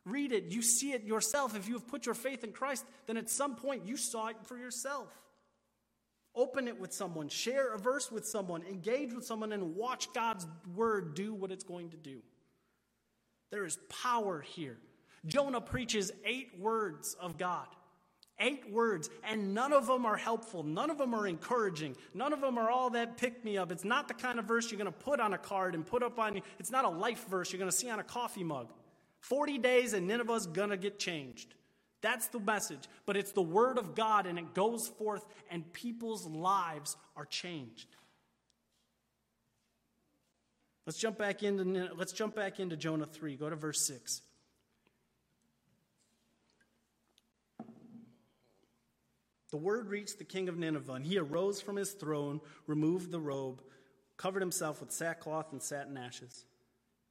Read 0.05 0.31
it. 0.31 0.45
You 0.51 0.61
see 0.61 0.93
it 0.93 1.03
yourself. 1.03 1.55
If 1.55 1.67
you 1.67 1.73
have 1.73 1.87
put 1.87 2.05
your 2.05 2.15
faith 2.15 2.43
in 2.43 2.51
Christ, 2.51 2.85
then 3.07 3.17
at 3.17 3.29
some 3.29 3.55
point 3.55 3.87
you 3.87 3.97
saw 3.97 4.27
it 4.27 4.37
for 4.43 4.57
yourself. 4.57 5.09
Open 6.35 6.67
it 6.67 6.79
with 6.79 6.93
someone, 6.93 7.29
share 7.29 7.73
a 7.73 7.79
verse 7.79 8.11
with 8.11 8.27
someone, 8.27 8.61
engage 8.63 9.13
with 9.13 9.25
someone, 9.25 9.53
and 9.53 9.75
watch 9.75 10.11
God's 10.13 10.45
word 10.75 11.15
do 11.15 11.33
what 11.33 11.49
it's 11.49 11.63
going 11.63 11.91
to 11.91 11.97
do. 11.97 12.21
There 13.51 13.65
is 13.65 13.79
power 14.03 14.41
here. 14.41 14.77
Jonah 15.25 15.61
preaches 15.61 16.11
eight 16.25 16.59
words 16.59 17.15
of 17.19 17.37
God. 17.37 17.67
Eight 18.37 18.69
words, 18.69 19.09
and 19.23 19.53
none 19.53 19.71
of 19.71 19.87
them 19.87 20.05
are 20.05 20.17
helpful. 20.17 20.61
None 20.61 20.89
of 20.89 20.97
them 20.97 21.15
are 21.15 21.25
encouraging. 21.25 21.95
None 22.13 22.33
of 22.33 22.41
them 22.41 22.57
are 22.57 22.69
all 22.69 22.89
that 22.89 23.15
pick 23.15 23.45
me 23.45 23.57
up. 23.57 23.71
It's 23.71 23.85
not 23.85 24.09
the 24.09 24.13
kind 24.13 24.39
of 24.39 24.45
verse 24.45 24.69
you're 24.69 24.77
going 24.77 24.91
to 24.91 24.99
put 24.99 25.21
on 25.21 25.33
a 25.33 25.37
card 25.37 25.73
and 25.73 25.85
put 25.85 26.03
up 26.03 26.19
on 26.19 26.35
you. 26.35 26.41
It's 26.59 26.69
not 26.69 26.83
a 26.83 26.89
life 26.89 27.25
verse 27.29 27.53
you're 27.53 27.59
going 27.59 27.71
to 27.71 27.77
see 27.77 27.89
on 27.89 27.99
a 27.99 28.03
coffee 28.03 28.43
mug. 28.43 28.67
40 29.29 29.57
days 29.57 29.93
and 29.93 30.07
Nineveh's 30.07 30.45
gonna 30.45 30.77
get 30.77 30.99
changed. 30.99 31.53
That's 32.01 32.27
the 32.27 32.39
message. 32.39 32.87
But 33.07 33.17
it's 33.17 33.31
the 33.31 33.41
word 33.41 33.79
of 33.79 33.95
God 33.95 34.27
and 34.27 34.37
it 34.37 34.53
goes 34.53 34.87
forth 34.87 35.25
and 35.49 35.71
people's 35.73 36.27
lives 36.27 36.95
are 37.15 37.25
changed. 37.25 37.87
Let's 40.85 40.99
jump 40.99 41.17
back 41.17 41.41
into 41.41 41.89
let's 41.95 42.13
jump 42.13 42.35
back 42.35 42.59
into 42.59 42.77
Jonah 42.77 43.07
3. 43.07 43.35
Go 43.35 43.49
to 43.49 43.55
verse 43.55 43.81
6. 43.87 44.21
The 49.49 49.57
word 49.57 49.89
reached 49.89 50.19
the 50.19 50.25
king 50.25 50.49
of 50.49 50.57
Nineveh, 50.57 50.93
and 50.93 51.05
he 51.05 51.17
arose 51.17 51.61
from 51.61 51.77
his 51.77 51.91
throne, 51.91 52.41
removed 52.67 53.09
the 53.09 53.19
robe, 53.19 53.61
covered 54.17 54.41
himself 54.41 54.81
with 54.81 54.91
sackcloth 54.91 55.51
and 55.53 55.63
satin 55.63 55.97
ashes. 55.97 56.45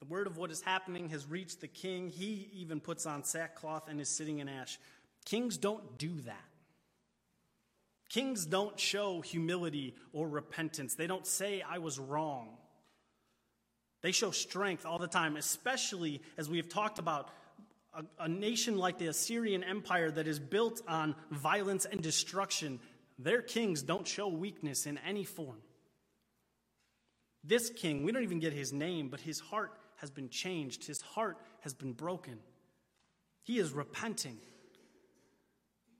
The 0.00 0.06
word 0.06 0.26
of 0.26 0.38
what 0.38 0.50
is 0.50 0.62
happening 0.62 1.10
has 1.10 1.26
reached 1.26 1.60
the 1.60 1.68
king. 1.68 2.08
He 2.08 2.48
even 2.54 2.80
puts 2.80 3.04
on 3.04 3.22
sackcloth 3.22 3.88
and 3.88 4.00
is 4.00 4.08
sitting 4.08 4.38
in 4.38 4.48
ash. 4.48 4.78
Kings 5.26 5.58
don't 5.58 5.98
do 5.98 6.20
that. 6.22 6.44
Kings 8.08 8.46
don't 8.46 8.80
show 8.80 9.20
humility 9.20 9.94
or 10.12 10.28
repentance. 10.28 10.94
They 10.94 11.06
don't 11.06 11.26
say, 11.26 11.62
I 11.62 11.78
was 11.78 11.98
wrong. 11.98 12.48
They 14.02 14.12
show 14.12 14.30
strength 14.30 14.86
all 14.86 14.98
the 14.98 15.06
time, 15.06 15.36
especially 15.36 16.22
as 16.38 16.48
we 16.48 16.56
have 16.56 16.68
talked 16.68 16.98
about 16.98 17.28
a, 17.94 18.02
a, 18.24 18.28
nation 18.28 18.78
like 18.78 18.98
the 18.98 19.08
Assyrian 19.08 19.62
Empire 19.62 20.10
that 20.10 20.26
is 20.26 20.38
built 20.38 20.80
on 20.88 21.14
violence 21.30 21.84
and 21.84 22.00
destruction. 22.00 22.80
Their 23.18 23.42
kings 23.42 23.82
don't 23.82 24.08
show 24.08 24.28
weakness 24.28 24.86
in 24.86 24.98
any 24.98 25.24
form. 25.24 25.58
This 27.44 27.70
king, 27.70 28.02
we 28.02 28.12
don't 28.12 28.22
even 28.22 28.40
get 28.40 28.52
his 28.52 28.72
name, 28.72 29.08
but 29.08 29.20
his 29.20 29.40
heart 29.40 29.72
has 30.00 30.10
been 30.10 30.28
changed, 30.28 30.86
his 30.86 31.00
heart 31.00 31.38
has 31.60 31.74
been 31.74 31.92
broken. 31.92 32.38
He 33.42 33.58
is 33.58 33.72
repenting. 33.72 34.38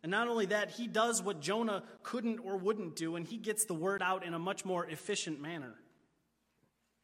And 0.03 0.11
not 0.11 0.29
only 0.29 0.47
that, 0.47 0.71
he 0.71 0.87
does 0.87 1.23
what 1.23 1.41
Jonah 1.41 1.83
couldn't 2.03 2.39
or 2.39 2.57
wouldn't 2.57 2.97
do, 2.97 3.17
and 3.17 3.27
he 3.27 3.37
gets 3.37 3.67
the 3.67 3.75
word 3.75 4.03
out 4.03 4.25
in 4.25 4.33
a 4.33 4.39
much 4.39 4.65
more 4.65 4.87
efficient 4.87 5.41
manner. 5.41 5.75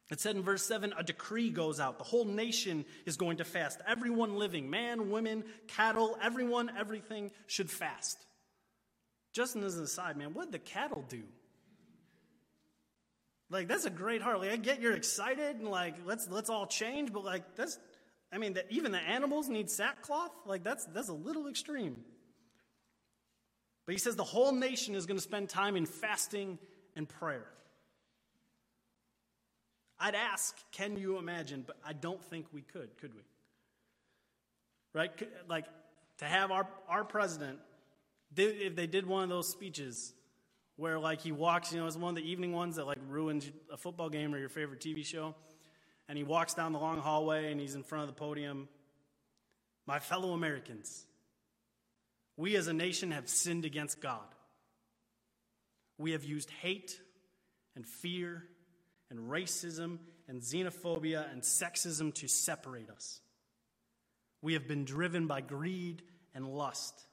It 0.09 0.21
said 0.21 0.35
in 0.35 0.41
verse 0.41 0.63
7 0.63 0.93
a 0.97 1.03
decree 1.03 1.49
goes 1.49 1.79
out. 1.79 1.97
The 1.97 2.05
whole 2.05 2.25
nation 2.25 2.85
is 3.05 3.17
going 3.17 3.37
to 3.37 3.43
fast. 3.43 3.81
Everyone 3.85 4.37
living, 4.37 4.69
man, 4.69 5.11
women, 5.11 5.43
cattle, 5.67 6.17
everyone, 6.21 6.71
everything 6.77 7.31
should 7.45 7.69
fast. 7.69 8.17
Just 9.33 9.55
as 9.55 9.77
an 9.77 9.83
aside, 9.83 10.17
man, 10.17 10.33
what 10.33 10.45
did 10.45 10.53
the 10.53 10.59
cattle 10.59 11.05
do? 11.07 11.23
Like 13.49 13.67
that's 13.67 13.85
a 13.85 13.89
great 13.89 14.21
heart. 14.21 14.39
Like 14.39 14.51
I 14.51 14.57
get 14.57 14.81
you're 14.81 14.95
excited 14.95 15.57
and 15.57 15.69
like 15.69 15.95
let's 16.05 16.27
let's 16.29 16.49
all 16.49 16.67
change, 16.67 17.13
but 17.13 17.23
like 17.23 17.55
that's 17.55 17.79
I 18.31 18.37
mean 18.37 18.57
even 18.69 18.91
the 18.91 18.99
animals 18.99 19.47
need 19.47 19.69
sackcloth. 19.69 20.31
Like 20.45 20.63
that's 20.63 20.85
that's 20.85 21.09
a 21.09 21.13
little 21.13 21.47
extreme. 21.47 21.97
But 23.85 23.93
he 23.93 23.99
says 23.99 24.17
the 24.17 24.23
whole 24.23 24.51
nation 24.51 24.95
is 24.95 25.05
going 25.05 25.17
to 25.17 25.23
spend 25.23 25.47
time 25.47 25.77
in 25.77 25.85
fasting 25.85 26.59
and 26.97 27.07
prayer. 27.07 27.47
I'd 29.99 30.13
ask, 30.13 30.55
can 30.71 30.97
you 30.97 31.17
imagine? 31.17 31.63
But 31.65 31.77
I 31.85 31.93
don't 31.93 32.23
think 32.23 32.47
we 32.53 32.61
could, 32.61 32.97
could 32.99 33.15
we? 33.15 33.21
Right? 34.93 35.11
Like 35.47 35.65
to 36.17 36.25
have 36.25 36.51
our, 36.51 36.67
our 36.87 37.03
president, 37.03 37.59
if 38.35 38.75
they 38.75 38.87
did 38.87 39.07
one 39.07 39.23
of 39.23 39.29
those 39.29 39.47
speeches 39.47 40.13
where 40.77 40.99
like 40.99 41.21
he 41.21 41.31
walks, 41.31 41.73
you 41.73 41.79
know, 41.79 41.87
it's 41.87 41.97
one 41.97 42.09
of 42.09 42.15
the 42.15 42.29
evening 42.29 42.53
ones 42.53 42.77
that 42.77 42.85
like 42.85 42.99
ruins 43.09 43.49
a 43.71 43.77
football 43.77 44.09
game 44.09 44.33
or 44.33 44.37
your 44.37 44.49
favorite 44.49 44.79
TV 44.79 45.05
show. 45.05 45.35
And 46.07 46.17
he 46.17 46.23
walks 46.23 46.53
down 46.53 46.71
the 46.71 46.79
long 46.79 46.99
hallway 46.99 47.51
and 47.51 47.59
he's 47.59 47.75
in 47.75 47.83
front 47.83 48.03
of 48.03 48.07
the 48.07 48.19
podium. 48.19 48.69
My 49.85 49.99
fellow 49.99 50.31
Americans, 50.31 51.05
we 52.37 52.55
as 52.55 52.67
a 52.67 52.73
nation 52.73 53.11
have 53.11 53.27
sinned 53.27 53.65
against 53.65 53.99
God. 53.99 54.23
We 55.97 56.11
have 56.11 56.23
used 56.23 56.49
hate 56.61 56.99
and 57.75 57.85
fear 57.85 58.43
and 59.09 59.31
racism 59.31 59.97
and 60.27 60.41
xenophobia 60.41 61.31
and 61.31 61.41
sexism 61.41 62.13
to 62.15 62.27
separate 62.27 62.89
us. 62.89 63.21
We 64.41 64.53
have 64.53 64.67
been 64.67 64.85
driven 64.85 65.25
by 65.25 65.41
greed 65.41 66.03
and 66.35 66.47
lust. 66.47 67.06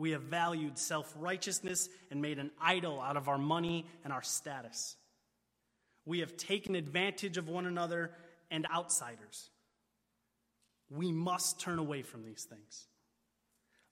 We 0.00 0.12
have 0.12 0.22
valued 0.22 0.78
self 0.78 1.12
righteousness 1.18 1.90
and 2.10 2.22
made 2.22 2.38
an 2.38 2.50
idol 2.58 3.02
out 3.02 3.18
of 3.18 3.28
our 3.28 3.36
money 3.36 3.84
and 4.02 4.14
our 4.14 4.22
status. 4.22 4.96
We 6.06 6.20
have 6.20 6.38
taken 6.38 6.74
advantage 6.74 7.36
of 7.36 7.50
one 7.50 7.66
another 7.66 8.10
and 8.50 8.66
outsiders. 8.74 9.50
We 10.88 11.12
must 11.12 11.60
turn 11.60 11.78
away 11.78 12.00
from 12.00 12.24
these 12.24 12.44
things. 12.44 12.86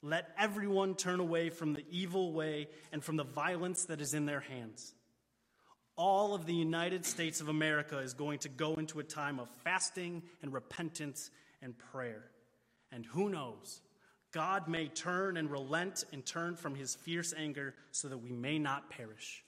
Let 0.00 0.30
everyone 0.38 0.94
turn 0.94 1.20
away 1.20 1.50
from 1.50 1.74
the 1.74 1.84
evil 1.90 2.32
way 2.32 2.68
and 2.90 3.04
from 3.04 3.16
the 3.16 3.24
violence 3.24 3.84
that 3.84 4.00
is 4.00 4.14
in 4.14 4.24
their 4.24 4.40
hands. 4.40 4.94
All 5.94 6.34
of 6.34 6.46
the 6.46 6.54
United 6.54 7.04
States 7.04 7.42
of 7.42 7.50
America 7.50 7.98
is 7.98 8.14
going 8.14 8.38
to 8.40 8.48
go 8.48 8.76
into 8.76 8.98
a 8.98 9.04
time 9.04 9.38
of 9.38 9.50
fasting 9.62 10.22
and 10.40 10.54
repentance 10.54 11.30
and 11.60 11.76
prayer. 11.76 12.30
And 12.90 13.04
who 13.04 13.28
knows? 13.28 13.82
God 14.38 14.68
may 14.68 14.86
turn 14.86 15.36
and 15.36 15.50
relent 15.50 16.04
and 16.12 16.24
turn 16.24 16.54
from 16.54 16.76
his 16.76 16.94
fierce 16.94 17.34
anger 17.36 17.74
so 17.90 18.06
that 18.06 18.18
we 18.18 18.30
may 18.30 18.56
not 18.56 18.88
perish. 18.88 19.42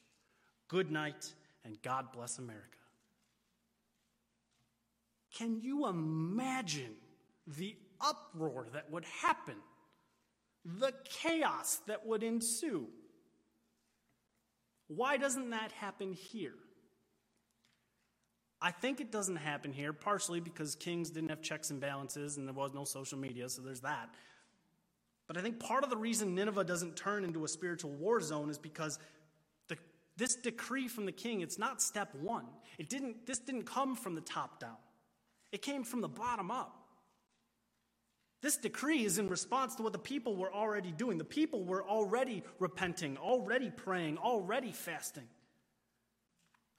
Good 0.66 0.90
night, 0.90 1.32
and 1.64 1.80
God 1.80 2.06
bless 2.12 2.38
America. 2.38 2.66
Can 5.32 5.60
you 5.60 5.86
imagine 5.86 6.96
the 7.46 7.76
uproar 8.00 8.66
that 8.72 8.90
would 8.90 9.04
happen? 9.04 9.54
The 10.64 10.92
chaos 11.04 11.82
that 11.86 12.04
would 12.04 12.24
ensue? 12.24 12.88
Why 14.88 15.18
doesn't 15.18 15.50
that 15.50 15.70
happen 15.70 16.14
here? 16.14 16.54
I 18.60 18.72
think 18.72 19.00
it 19.00 19.12
doesn't 19.12 19.36
happen 19.36 19.72
here, 19.72 19.92
partially 19.92 20.40
because 20.40 20.74
kings 20.74 21.10
didn't 21.10 21.30
have 21.30 21.42
checks 21.42 21.70
and 21.70 21.80
balances 21.80 22.38
and 22.38 22.48
there 22.48 22.54
was 22.54 22.74
no 22.74 22.82
social 22.82 23.18
media, 23.18 23.48
so 23.48 23.62
there's 23.62 23.82
that. 23.82 24.10
But 25.30 25.36
I 25.36 25.42
think 25.42 25.60
part 25.60 25.84
of 25.84 25.90
the 25.90 25.96
reason 25.96 26.34
Nineveh 26.34 26.64
doesn't 26.64 26.96
turn 26.96 27.22
into 27.22 27.44
a 27.44 27.48
spiritual 27.48 27.92
war 27.92 28.20
zone 28.20 28.50
is 28.50 28.58
because 28.58 28.98
the, 29.68 29.76
this 30.16 30.34
decree 30.34 30.88
from 30.88 31.06
the 31.06 31.12
king, 31.12 31.40
it's 31.40 31.56
not 31.56 31.80
step 31.80 32.12
one. 32.16 32.46
It 32.78 32.88
didn't, 32.88 33.28
this 33.28 33.38
didn't 33.38 33.62
come 33.62 33.94
from 33.94 34.16
the 34.16 34.22
top 34.22 34.58
down, 34.58 34.74
it 35.52 35.62
came 35.62 35.84
from 35.84 36.00
the 36.00 36.08
bottom 36.08 36.50
up. 36.50 36.74
This 38.42 38.56
decree 38.56 39.04
is 39.04 39.18
in 39.18 39.28
response 39.28 39.76
to 39.76 39.84
what 39.84 39.92
the 39.92 40.00
people 40.00 40.34
were 40.34 40.52
already 40.52 40.90
doing. 40.90 41.16
The 41.16 41.22
people 41.22 41.62
were 41.62 41.86
already 41.86 42.42
repenting, 42.58 43.16
already 43.16 43.70
praying, 43.70 44.18
already 44.18 44.72
fasting. 44.72 45.28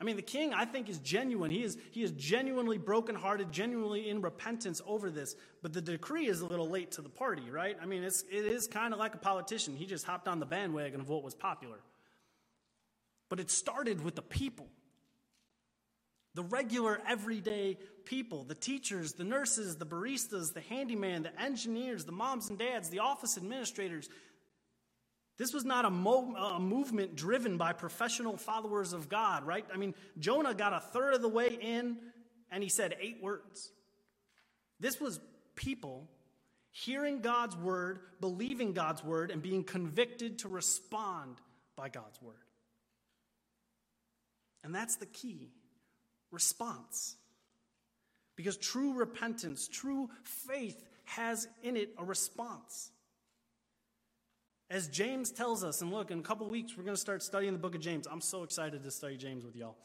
I 0.01 0.03
mean, 0.03 0.15
the 0.15 0.23
king, 0.23 0.51
I 0.51 0.65
think, 0.65 0.89
is 0.89 0.97
genuine. 0.97 1.51
He 1.51 1.63
is, 1.63 1.77
he 1.91 2.01
is 2.01 2.09
genuinely 2.13 2.79
brokenhearted, 2.79 3.51
genuinely 3.51 4.09
in 4.09 4.19
repentance 4.23 4.81
over 4.87 5.11
this. 5.11 5.35
But 5.61 5.73
the 5.73 5.81
decree 5.81 6.25
is 6.25 6.41
a 6.41 6.45
little 6.47 6.67
late 6.67 6.93
to 6.93 7.03
the 7.03 7.09
party, 7.09 7.51
right? 7.51 7.77
I 7.79 7.85
mean, 7.85 8.03
it's, 8.03 8.23
it 8.23 8.45
is 8.45 8.65
kind 8.65 8.93
of 8.93 8.99
like 8.99 9.13
a 9.13 9.19
politician. 9.19 9.75
He 9.75 9.85
just 9.85 10.03
hopped 10.03 10.27
on 10.27 10.39
the 10.39 10.45
bandwagon 10.47 11.01
of 11.01 11.07
what 11.07 11.21
was 11.21 11.35
popular. 11.35 11.77
But 13.29 13.39
it 13.39 13.51
started 13.51 14.03
with 14.03 14.15
the 14.15 14.23
people 14.23 14.69
the 16.33 16.43
regular, 16.43 17.01
everyday 17.07 17.77
people 18.05 18.43
the 18.45 18.55
teachers, 18.55 19.13
the 19.13 19.23
nurses, 19.23 19.75
the 19.75 19.85
baristas, 19.85 20.53
the 20.53 20.61
handyman, 20.61 21.23
the 21.23 21.41
engineers, 21.41 22.05
the 22.05 22.11
moms 22.11 22.49
and 22.49 22.57
dads, 22.57 22.89
the 22.89 22.99
office 22.99 23.37
administrators, 23.37 24.09
this 25.41 25.55
was 25.55 25.65
not 25.65 25.85
a, 25.85 25.89
mo- 25.89 26.35
a, 26.35 26.59
movement 26.59 27.15
driven 27.15 27.57
by 27.57 27.73
professional 27.73 28.37
followers 28.37 28.93
of 28.93 29.09
God, 29.09 29.43
right? 29.43 29.65
I 29.73 29.77
mean, 29.77 29.95
Jonah 30.19 30.53
got 30.53 30.71
a 30.71 30.79
third 30.79 31.15
of 31.15 31.23
the 31.23 31.29
way 31.29 31.57
in 31.59 31.97
and 32.51 32.61
he 32.61 32.69
said 32.69 32.95
eight 33.01 33.23
words. 33.23 33.71
This 34.79 35.01
was 35.01 35.19
people 35.55 36.07
hearing 36.69 37.21
God's 37.21 37.57
word, 37.57 38.01
believing 38.19 38.73
God's 38.73 39.03
word, 39.03 39.31
and 39.31 39.41
being 39.41 39.63
convicted 39.63 40.37
to 40.39 40.47
respond 40.47 41.37
by 41.75 41.89
God's 41.89 42.21
word. 42.21 42.35
And 44.63 44.75
that's 44.75 44.97
the 44.97 45.07
key 45.07 45.49
response. 46.29 47.15
Because 48.35 48.57
true 48.57 48.93
repentance, 48.93 49.67
true 49.67 50.07
faith 50.23 50.79
has 51.05 51.47
in 51.63 51.77
it 51.77 51.95
a 51.97 52.05
response. 52.05 52.91
As 54.71 54.87
James 54.87 55.31
tells 55.31 55.65
us, 55.65 55.81
and 55.81 55.91
look, 55.91 56.11
in 56.11 56.19
a 56.19 56.21
couple 56.21 56.47
weeks 56.47 56.77
we're 56.77 56.85
going 56.85 56.95
to 56.95 57.01
start 57.01 57.21
studying 57.21 57.51
the 57.51 57.59
book 57.59 57.75
of 57.75 57.81
James. 57.81 58.07
I'm 58.07 58.21
so 58.21 58.43
excited 58.43 58.83
to 58.83 58.89
study 58.89 59.17
James 59.17 59.43
with 59.43 59.53
y'all. 59.53 59.75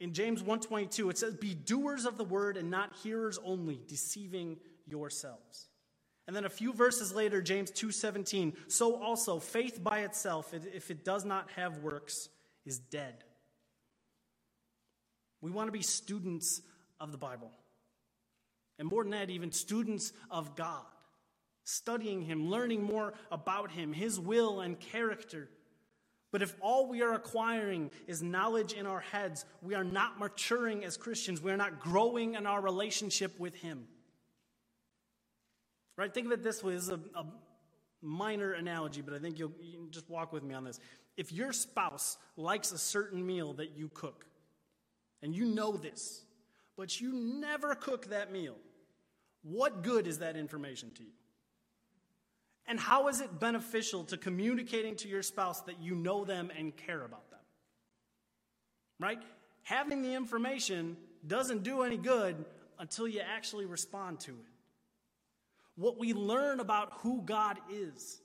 In 0.00 0.12
James 0.12 0.42
1:22 0.42 1.08
it 1.08 1.16
says, 1.16 1.34
"Be 1.34 1.54
doers 1.54 2.04
of 2.04 2.18
the 2.18 2.24
word 2.24 2.58
and 2.58 2.70
not 2.70 2.94
hearers 2.96 3.38
only, 3.38 3.82
deceiving 3.86 4.60
yourselves." 4.86 5.70
And 6.26 6.36
then 6.36 6.44
a 6.44 6.50
few 6.50 6.74
verses 6.74 7.14
later, 7.14 7.40
James 7.40 7.70
2:17, 7.70 8.54
"So 8.68 8.96
also 9.02 9.38
faith 9.38 9.82
by 9.82 10.00
itself, 10.00 10.52
if 10.52 10.90
it 10.90 11.06
does 11.06 11.24
not 11.24 11.50
have 11.52 11.78
works, 11.78 12.28
is 12.66 12.78
dead." 12.78 13.24
We 15.40 15.50
want 15.50 15.68
to 15.68 15.72
be 15.72 15.82
students 15.82 16.60
of 17.00 17.12
the 17.12 17.18
Bible. 17.18 17.50
And 18.78 18.88
more 18.88 19.04
than 19.04 19.12
that, 19.12 19.30
even 19.30 19.52
students 19.52 20.12
of 20.30 20.54
God 20.54 20.92
studying 21.64 22.22
Him, 22.22 22.48
learning 22.48 22.82
more 22.82 23.14
about 23.30 23.70
Him, 23.70 23.92
His 23.92 24.18
will 24.18 24.60
and 24.60 24.78
character. 24.78 25.48
But 26.30 26.42
if 26.42 26.56
all 26.60 26.88
we 26.88 27.02
are 27.02 27.12
acquiring 27.12 27.90
is 28.06 28.22
knowledge 28.22 28.72
in 28.72 28.86
our 28.86 29.00
heads, 29.00 29.44
we 29.60 29.74
are 29.74 29.84
not 29.84 30.18
maturing 30.18 30.82
as 30.84 30.96
Christians. 30.96 31.42
We 31.42 31.52
are 31.52 31.58
not 31.58 31.78
growing 31.78 32.34
in 32.34 32.46
our 32.46 32.60
relationship 32.60 33.38
with 33.38 33.54
Him. 33.56 33.84
Right? 35.96 36.12
Think 36.12 36.26
of 36.26 36.32
it 36.32 36.42
this 36.42 36.64
way 36.64 36.74
this 36.74 36.84
is 36.84 36.90
a, 36.90 37.00
a 37.14 37.26
minor 38.00 38.52
analogy, 38.52 39.02
but 39.02 39.14
I 39.14 39.18
think 39.18 39.38
you'll 39.38 39.52
you 39.60 39.88
just 39.90 40.08
walk 40.08 40.32
with 40.32 40.42
me 40.42 40.54
on 40.54 40.64
this. 40.64 40.80
If 41.16 41.32
your 41.32 41.52
spouse 41.52 42.16
likes 42.36 42.72
a 42.72 42.78
certain 42.78 43.24
meal 43.24 43.52
that 43.54 43.76
you 43.76 43.90
cook, 43.92 44.24
and 45.22 45.34
you 45.34 45.44
know 45.44 45.72
this, 45.72 46.22
but 46.76 47.00
you 47.00 47.12
never 47.12 47.74
cook 47.74 48.06
that 48.06 48.32
meal, 48.32 48.56
what 49.42 49.82
good 49.82 50.06
is 50.06 50.18
that 50.18 50.36
information 50.36 50.90
to 50.96 51.02
you? 51.02 51.10
And 52.66 52.78
how 52.78 53.08
is 53.08 53.20
it 53.20 53.40
beneficial 53.40 54.04
to 54.04 54.16
communicating 54.16 54.96
to 54.96 55.08
your 55.08 55.22
spouse 55.22 55.60
that 55.62 55.80
you 55.80 55.94
know 55.94 56.24
them 56.24 56.50
and 56.56 56.76
care 56.76 57.04
about 57.04 57.28
them? 57.30 57.40
Right? 59.00 59.18
Having 59.64 60.02
the 60.02 60.14
information 60.14 60.96
doesn't 61.26 61.62
do 61.62 61.82
any 61.82 61.96
good 61.96 62.44
until 62.78 63.06
you 63.06 63.20
actually 63.20 63.66
respond 63.66 64.20
to 64.20 64.30
it. 64.30 64.52
What 65.76 65.98
we 65.98 66.12
learn 66.12 66.60
about 66.60 66.92
who 66.98 67.22
God 67.22 67.58
is, 67.70 68.20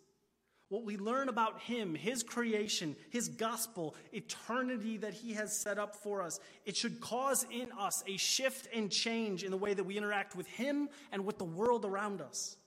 what 0.70 0.84
we 0.84 0.98
learn 0.98 1.30
about 1.30 1.62
Him, 1.62 1.96
His 1.96 2.24
creation, 2.24 2.96
His 3.10 3.30
gospel, 3.30 3.96
eternity 4.12 4.98
that 4.98 5.14
He 5.14 5.34
has 5.34 5.58
set 5.58 5.78
up 5.78 5.96
for 5.96 6.22
us, 6.22 6.40
it 6.66 6.76
should 6.76 7.00
cause 7.00 7.46
in 7.50 7.72
us 7.80 8.04
a 8.06 8.18
shift 8.18 8.68
and 8.74 8.92
change 8.92 9.44
in 9.44 9.52
the 9.52 9.58
way 9.58 9.74
that 9.74 9.86
we 9.86 9.98
interact 9.98 10.36
with 10.36 10.48
Him 10.48 10.90
and 11.12 11.26
with 11.26 11.38
the 11.38 11.46
world 11.46 11.86
around 11.86 12.22
us. 12.22 12.58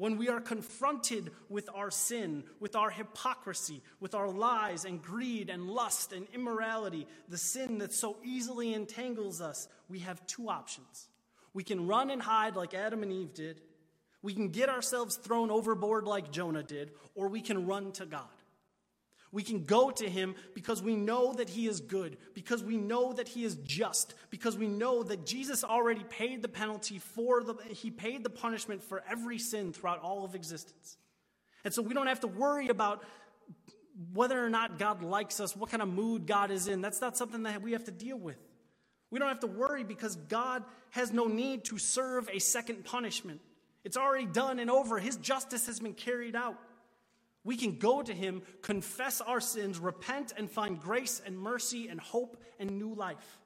When 0.00 0.16
we 0.16 0.30
are 0.30 0.40
confronted 0.40 1.30
with 1.50 1.68
our 1.74 1.90
sin, 1.90 2.44
with 2.58 2.74
our 2.74 2.88
hypocrisy, 2.88 3.82
with 4.00 4.14
our 4.14 4.30
lies 4.30 4.86
and 4.86 5.02
greed 5.02 5.50
and 5.50 5.68
lust 5.68 6.14
and 6.14 6.26
immorality, 6.32 7.06
the 7.28 7.36
sin 7.36 7.76
that 7.80 7.92
so 7.92 8.16
easily 8.24 8.72
entangles 8.72 9.42
us, 9.42 9.68
we 9.90 9.98
have 9.98 10.26
two 10.26 10.48
options. 10.48 11.10
We 11.52 11.64
can 11.64 11.86
run 11.86 12.08
and 12.08 12.22
hide 12.22 12.56
like 12.56 12.72
Adam 12.72 13.02
and 13.02 13.12
Eve 13.12 13.34
did, 13.34 13.60
we 14.22 14.32
can 14.32 14.48
get 14.48 14.70
ourselves 14.70 15.16
thrown 15.16 15.50
overboard 15.50 16.06
like 16.06 16.30
Jonah 16.30 16.62
did, 16.62 16.92
or 17.14 17.28
we 17.28 17.42
can 17.42 17.66
run 17.66 17.92
to 17.92 18.06
God. 18.06 18.24
We 19.32 19.42
can 19.42 19.64
go 19.64 19.90
to 19.90 20.08
him 20.08 20.34
because 20.54 20.82
we 20.82 20.96
know 20.96 21.32
that 21.34 21.48
he 21.48 21.68
is 21.68 21.80
good, 21.80 22.16
because 22.34 22.64
we 22.64 22.76
know 22.76 23.12
that 23.12 23.28
he 23.28 23.44
is 23.44 23.56
just, 23.56 24.14
because 24.28 24.58
we 24.58 24.66
know 24.66 25.04
that 25.04 25.24
Jesus 25.24 25.62
already 25.62 26.02
paid 26.02 26.42
the 26.42 26.48
penalty 26.48 26.98
for 26.98 27.44
the, 27.44 27.54
he 27.68 27.90
paid 27.90 28.24
the 28.24 28.30
punishment 28.30 28.82
for 28.82 29.04
every 29.08 29.38
sin 29.38 29.72
throughout 29.72 30.00
all 30.00 30.24
of 30.24 30.34
existence. 30.34 30.96
And 31.64 31.72
so 31.72 31.80
we 31.80 31.94
don't 31.94 32.08
have 32.08 32.20
to 32.20 32.26
worry 32.26 32.68
about 32.68 33.04
whether 34.12 34.44
or 34.44 34.50
not 34.50 34.78
God 34.78 35.02
likes 35.02 35.38
us, 35.38 35.54
what 35.54 35.70
kind 35.70 35.82
of 35.82 35.88
mood 35.88 36.26
God 36.26 36.50
is 36.50 36.66
in. 36.66 36.80
That's 36.80 37.00
not 37.00 37.16
something 37.16 37.44
that 37.44 37.62
we 37.62 37.72
have 37.72 37.84
to 37.84 37.92
deal 37.92 38.18
with. 38.18 38.38
We 39.10 39.18
don't 39.18 39.28
have 39.28 39.40
to 39.40 39.46
worry 39.46 39.84
because 39.84 40.16
God 40.16 40.64
has 40.90 41.12
no 41.12 41.26
need 41.26 41.64
to 41.66 41.78
serve 41.78 42.28
a 42.32 42.38
second 42.40 42.84
punishment. 42.84 43.40
It's 43.84 43.96
already 43.96 44.26
done 44.26 44.58
and 44.58 44.70
over. 44.70 44.98
His 44.98 45.16
justice 45.16 45.66
has 45.66 45.80
been 45.80 45.94
carried 45.94 46.34
out. 46.34 46.58
We 47.44 47.56
can 47.56 47.78
go 47.78 48.02
to 48.02 48.12
him, 48.12 48.42
confess 48.62 49.20
our 49.20 49.40
sins, 49.40 49.78
repent, 49.78 50.32
and 50.36 50.50
find 50.50 50.80
grace 50.80 51.22
and 51.24 51.38
mercy 51.38 51.88
and 51.88 51.98
hope 51.98 52.42
and 52.58 52.78
new 52.78 52.94
life. 52.94 53.38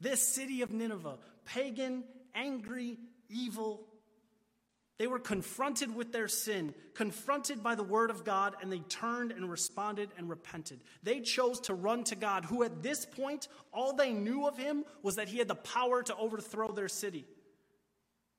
This 0.00 0.26
city 0.26 0.62
of 0.62 0.70
Nineveh, 0.72 1.18
pagan, 1.44 2.04
angry, 2.34 2.98
evil, 3.28 3.86
they 5.00 5.06
were 5.06 5.18
confronted 5.18 5.94
with 5.94 6.12
their 6.12 6.28
sin, 6.28 6.74
confronted 6.92 7.62
by 7.62 7.74
the 7.74 7.82
word 7.82 8.10
of 8.10 8.22
God, 8.22 8.54
and 8.60 8.70
they 8.70 8.80
turned 8.80 9.32
and 9.32 9.50
responded 9.50 10.10
and 10.18 10.28
repented. 10.28 10.84
They 11.02 11.20
chose 11.20 11.58
to 11.60 11.74
run 11.74 12.04
to 12.04 12.16
God, 12.16 12.44
who 12.44 12.64
at 12.64 12.82
this 12.82 13.06
point, 13.06 13.48
all 13.72 13.94
they 13.94 14.12
knew 14.12 14.46
of 14.46 14.58
him 14.58 14.84
was 15.02 15.16
that 15.16 15.30
he 15.30 15.38
had 15.38 15.48
the 15.48 15.54
power 15.54 16.02
to 16.02 16.14
overthrow 16.16 16.72
their 16.72 16.90
city. 16.90 17.24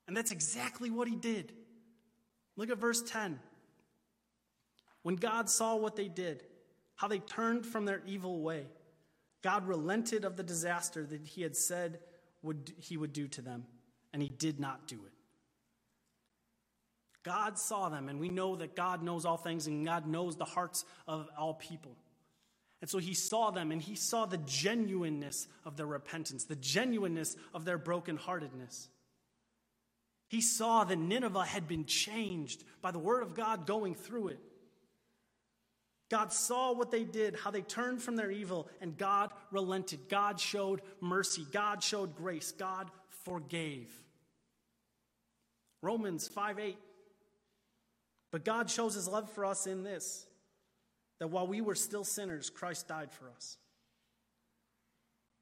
And 0.08 0.16
that's 0.16 0.30
exactly 0.30 0.92
what 0.92 1.08
he 1.08 1.16
did. 1.16 1.52
Look 2.58 2.70
at 2.70 2.78
verse 2.78 3.02
10. 3.02 3.40
When 5.04 5.16
God 5.16 5.50
saw 5.50 5.76
what 5.76 5.96
they 5.96 6.08
did, 6.08 6.44
how 6.96 7.08
they 7.08 7.20
turned 7.20 7.66
from 7.66 7.86
their 7.86 8.02
evil 8.06 8.42
way, 8.42 8.66
God 9.42 9.68
relented 9.68 10.24
of 10.24 10.38
the 10.38 10.44
disaster 10.44 11.04
that 11.04 11.26
he 11.26 11.42
had 11.42 11.56
said 11.56 12.00
would, 12.44 12.74
he 12.78 12.98
would 12.98 13.14
do 13.14 13.28
to 13.30 13.42
them, 13.42 13.66
and 14.14 14.22
he 14.22 14.30
did 14.30 14.60
not 14.60 14.88
do 14.88 14.96
it. 14.96 15.14
God 17.24 17.58
saw 17.58 17.90
them, 17.90 18.10
and 18.10 18.20
we 18.20 18.30
know 18.30 18.56
that 18.56 18.76
God 18.76 19.04
knows 19.04 19.26
all 19.26 19.38
things 19.38 19.68
and 19.68 19.86
God 19.86 20.08
knows 20.08 20.36
the 20.36 20.46
hearts 20.46 20.86
of 21.08 21.28
all 21.38 21.54
people. 21.54 21.96
And 22.82 22.90
so 22.90 22.98
he 22.98 23.14
saw 23.14 23.52
them 23.52 23.72
and 23.72 23.80
he 23.80 23.96
saw 23.96 24.26
the 24.26 24.40
genuineness 24.40 25.48
of 25.66 25.78
their 25.78 25.86
repentance, 25.86 26.46
the 26.46 26.56
genuineness 26.56 27.36
of 27.54 27.64
their 27.64 27.78
brokenheartedness. 27.78 28.88
He 30.30 30.42
saw 30.42 30.84
that 30.84 30.96
Nineveh 30.98 31.46
had 31.46 31.68
been 31.68 31.86
changed 31.86 32.64
by 32.82 32.90
the 32.90 33.00
word 33.00 33.22
of 33.22 33.36
God 33.36 33.68
going 33.68 33.94
through 33.94 34.30
it. 34.30 34.40
God 36.12 36.34
saw 36.34 36.74
what 36.74 36.92
they 36.92 37.06
did, 37.06 37.38
how 37.38 37.52
they 37.52 37.62
turned 37.62 38.04
from 38.04 38.18
their 38.18 38.30
evil, 38.30 38.68
and 38.82 38.98
God 38.98 39.32
relented. 39.50 40.10
God 40.10 40.42
showed 40.42 40.82
mercy. 41.00 41.48
God 41.54 41.82
showed 41.82 42.18
grace. 42.18 42.52
God 42.52 42.92
forgave. 43.24 43.90
Romans 45.82 46.28
5 46.28 46.60
8. 46.60 46.78
But 48.30 48.44
God 48.44 48.70
shows 48.70 48.94
his 48.94 49.08
love 49.08 49.32
for 49.32 49.46
us 49.46 49.68
in 49.68 49.84
this 49.84 50.26
that 51.20 51.30
while 51.30 51.48
we 51.48 51.62
were 51.62 51.76
still 51.76 52.04
sinners, 52.04 52.50
Christ 52.50 52.90
died 52.90 53.14
for 53.14 53.30
us. 53.30 53.58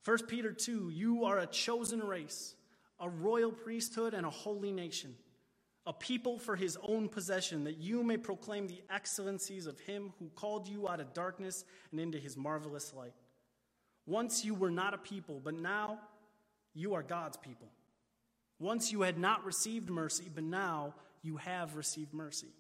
1 0.05 0.27
Peter 0.27 0.51
2 0.51 0.91
You 0.91 1.25
are 1.25 1.39
a 1.39 1.47
chosen 1.47 1.99
race, 1.99 2.53
a 2.99 3.10
royal 3.10 3.51
priesthood, 3.51 4.13
and 4.13 4.23
a 4.23 4.29
holy 4.29 4.71
nation 4.71 5.15
a 5.89 5.93
people 5.93 6.38
for 6.38 6.56
his 6.56 6.78
own 6.84 7.10
possession, 7.10 7.63
that 7.63 7.80
you 7.80 8.04
may 8.04 8.15
proclaim 8.15 8.67
the 8.67 8.80
excellencies 8.91 9.65
of 9.65 9.80
him 9.80 10.13
who 10.19 10.30
called 10.36 10.67
you 10.67 10.88
out 10.88 10.99
of 10.99 11.15
darkness 11.15 11.65
and 11.89 11.99
into 11.99 12.19
his 12.19 12.38
marvelous 12.38 12.93
light. 12.93 13.15
Once 14.06 14.45
you 14.45 14.54
were 14.54 14.69
not 14.69 14.93
a 14.93 14.99
people, 14.99 15.41
but 15.43 15.56
now 15.56 15.97
you 16.75 16.93
are 16.93 17.02
God's 17.02 17.38
people. 17.38 17.67
Once 18.60 18.91
you 18.91 19.02
had 19.02 19.17
not 19.17 19.43
received 19.43 19.89
mercy, 19.89 20.25
but 20.34 20.43
now 20.43 20.93
you 21.23 21.38
have 21.38 21.75
received 21.75 22.13
mercy. 22.13 22.54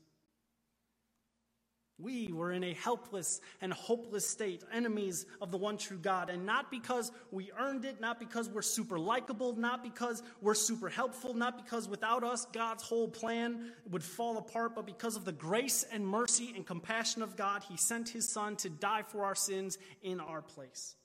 We 1.99 2.31
were 2.31 2.53
in 2.53 2.63
a 2.63 2.73
helpless 2.73 3.41
and 3.59 3.73
hopeless 3.73 4.27
state, 4.27 4.63
enemies 4.71 5.25
of 5.41 5.51
the 5.51 5.57
one 5.57 5.77
true 5.77 5.97
God. 5.97 6.29
And 6.29 6.45
not 6.45 6.71
because 6.71 7.11
we 7.31 7.51
earned 7.59 7.83
it, 7.83 7.99
not 7.99 8.19
because 8.19 8.49
we're 8.49 8.61
super 8.61 8.97
likable, 8.97 9.55
not 9.55 9.83
because 9.83 10.23
we're 10.41 10.53
super 10.53 10.87
helpful, 10.87 11.33
not 11.33 11.63
because 11.63 11.89
without 11.89 12.23
us 12.23 12.45
God's 12.53 12.83
whole 12.83 13.09
plan 13.09 13.73
would 13.89 14.03
fall 14.03 14.37
apart, 14.37 14.75
but 14.75 14.85
because 14.85 15.17
of 15.17 15.25
the 15.25 15.33
grace 15.33 15.85
and 15.91 16.07
mercy 16.07 16.53
and 16.55 16.65
compassion 16.65 17.21
of 17.21 17.35
God, 17.35 17.63
He 17.67 17.75
sent 17.75 18.09
His 18.09 18.29
Son 18.29 18.55
to 18.57 18.69
die 18.69 19.03
for 19.03 19.25
our 19.25 19.35
sins 19.35 19.77
in 20.01 20.21
our 20.21 20.41
place. 20.41 20.95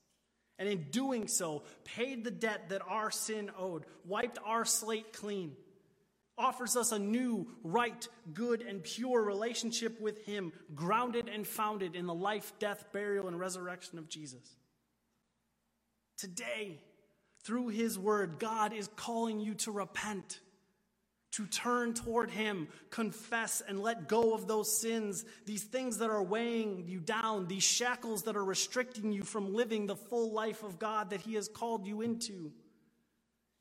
And 0.58 0.68
in 0.68 0.86
doing 0.90 1.26
so, 1.26 1.64
paid 1.84 2.22
the 2.22 2.30
debt 2.30 2.68
that 2.68 2.82
our 2.86 3.10
sin 3.10 3.50
owed, 3.58 3.84
wiped 4.06 4.38
our 4.44 4.64
slate 4.64 5.12
clean 5.12 5.56
offers 6.36 6.76
us 6.76 6.92
a 6.92 6.98
new, 6.98 7.46
right, 7.62 8.08
good, 8.32 8.62
and 8.62 8.82
pure 8.82 9.22
relationship 9.22 10.00
with 10.00 10.24
Him, 10.24 10.52
grounded 10.74 11.28
and 11.28 11.46
founded 11.46 11.94
in 11.94 12.06
the 12.06 12.14
life, 12.14 12.52
death, 12.58 12.86
burial, 12.92 13.28
and 13.28 13.38
resurrection 13.38 13.98
of 13.98 14.08
Jesus. 14.08 14.56
Today, 16.18 16.80
through 17.44 17.68
His 17.68 17.98
Word, 17.98 18.38
God 18.38 18.72
is 18.72 18.88
calling 18.96 19.38
you 19.38 19.54
to 19.54 19.70
repent, 19.70 20.40
to 21.32 21.46
turn 21.46 21.94
toward 21.94 22.30
Him, 22.30 22.68
confess, 22.90 23.62
and 23.66 23.80
let 23.80 24.08
go 24.08 24.34
of 24.34 24.48
those 24.48 24.80
sins, 24.80 25.24
these 25.46 25.64
things 25.64 25.98
that 25.98 26.10
are 26.10 26.22
weighing 26.22 26.84
you 26.88 27.00
down, 27.00 27.46
these 27.46 27.62
shackles 27.62 28.24
that 28.24 28.36
are 28.36 28.44
restricting 28.44 29.12
you 29.12 29.22
from 29.22 29.54
living 29.54 29.86
the 29.86 29.96
full 29.96 30.32
life 30.32 30.62
of 30.62 30.78
God 30.78 31.10
that 31.10 31.20
He 31.20 31.34
has 31.34 31.48
called 31.48 31.86
you 31.86 32.00
into. 32.00 32.52